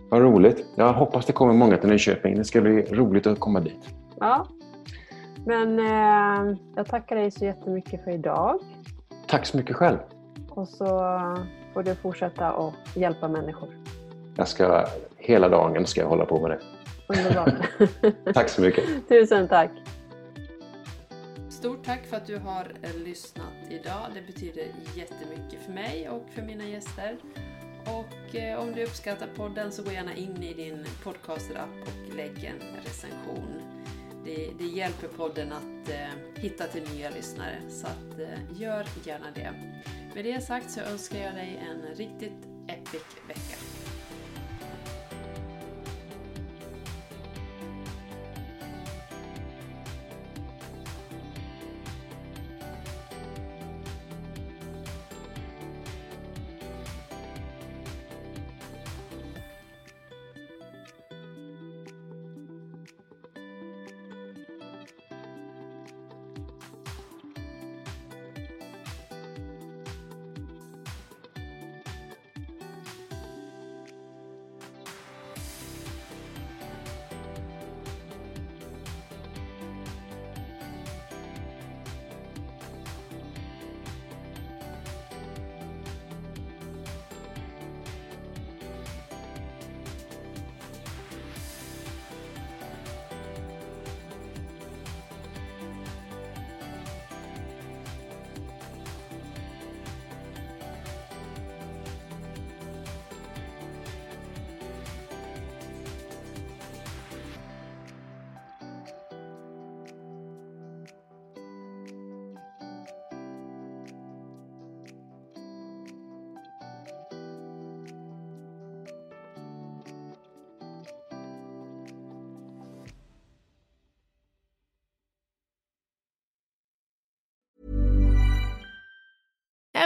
Vad 0.09 0.21
roligt. 0.21 0.65
Jag 0.75 0.93
hoppas 0.93 1.25
det 1.25 1.33
kommer 1.33 1.53
många 1.53 1.77
till 1.77 1.89
Nyköping. 1.89 2.35
Det 2.37 2.43
ska 2.43 2.61
bli 2.61 2.81
roligt 2.81 3.27
att 3.27 3.39
komma 3.39 3.59
dit. 3.59 3.87
Ja. 4.19 4.47
Men 5.47 5.79
eh, 5.79 6.57
jag 6.75 6.85
tackar 6.85 7.15
dig 7.15 7.31
så 7.31 7.45
jättemycket 7.45 8.03
för 8.03 8.11
idag. 8.11 8.59
Tack 9.27 9.45
så 9.45 9.57
mycket 9.57 9.75
själv. 9.75 9.97
Och 10.49 10.67
så 10.67 10.85
får 11.73 11.83
du 11.83 11.95
fortsätta 11.95 12.51
att 12.51 12.73
hjälpa 12.95 13.27
människor. 13.27 13.69
Jag 14.35 14.47
ska, 14.47 14.87
hela 15.17 15.49
dagen 15.49 15.85
ska 15.85 16.01
jag 16.01 16.07
hålla 16.07 16.25
på 16.25 16.41
med 16.41 16.51
det. 16.51 16.59
Underbart. 17.07 17.53
Tack 18.33 18.49
så 18.49 18.61
mycket. 18.61 19.09
Tusen 19.09 19.47
tack. 19.47 19.71
Stort 21.49 21.85
tack 21.85 22.05
för 22.05 22.17
att 22.17 22.25
du 22.25 22.37
har 22.37 22.67
eh, 22.81 22.95
lyssnat 23.05 23.53
idag. 23.69 24.05
Det 24.13 24.21
betyder 24.33 24.63
jättemycket 24.95 25.61
för 25.65 25.71
mig 25.71 26.09
och 26.09 26.25
för 26.35 26.41
mina 26.41 26.63
gäster. 26.63 27.17
Och 27.85 28.35
eh, 28.35 28.59
om 28.59 28.71
du 28.71 28.83
uppskattar 28.83 29.27
podden 29.35 29.71
så 29.71 29.83
gå 29.83 29.91
gärna 29.91 30.15
in 30.15 30.43
i 30.43 30.53
din 30.53 30.85
podcaster-app 31.03 31.81
och 31.81 32.15
lägg 32.15 32.43
en 32.43 32.83
recension. 32.83 33.76
Det, 34.27 34.53
det 34.59 34.65
hjälper 34.65 35.07
podden 35.07 35.51
att 35.51 35.89
eh, 35.89 36.41
hitta 36.41 36.67
till 36.67 36.83
nya 36.93 37.09
lyssnare, 37.09 37.61
så 37.69 37.87
att, 37.87 38.19
eh, 38.19 38.61
gör 38.61 38.87
gärna 39.03 39.31
det. 39.35 39.53
Med 40.15 40.25
det 40.25 40.41
sagt 40.41 40.71
så 40.71 40.79
önskar 40.79 41.19
jag 41.19 41.35
dig 41.35 41.63
en 41.69 41.95
riktigt 41.95 42.47
epic 42.67 43.03
vecka. 43.27 43.66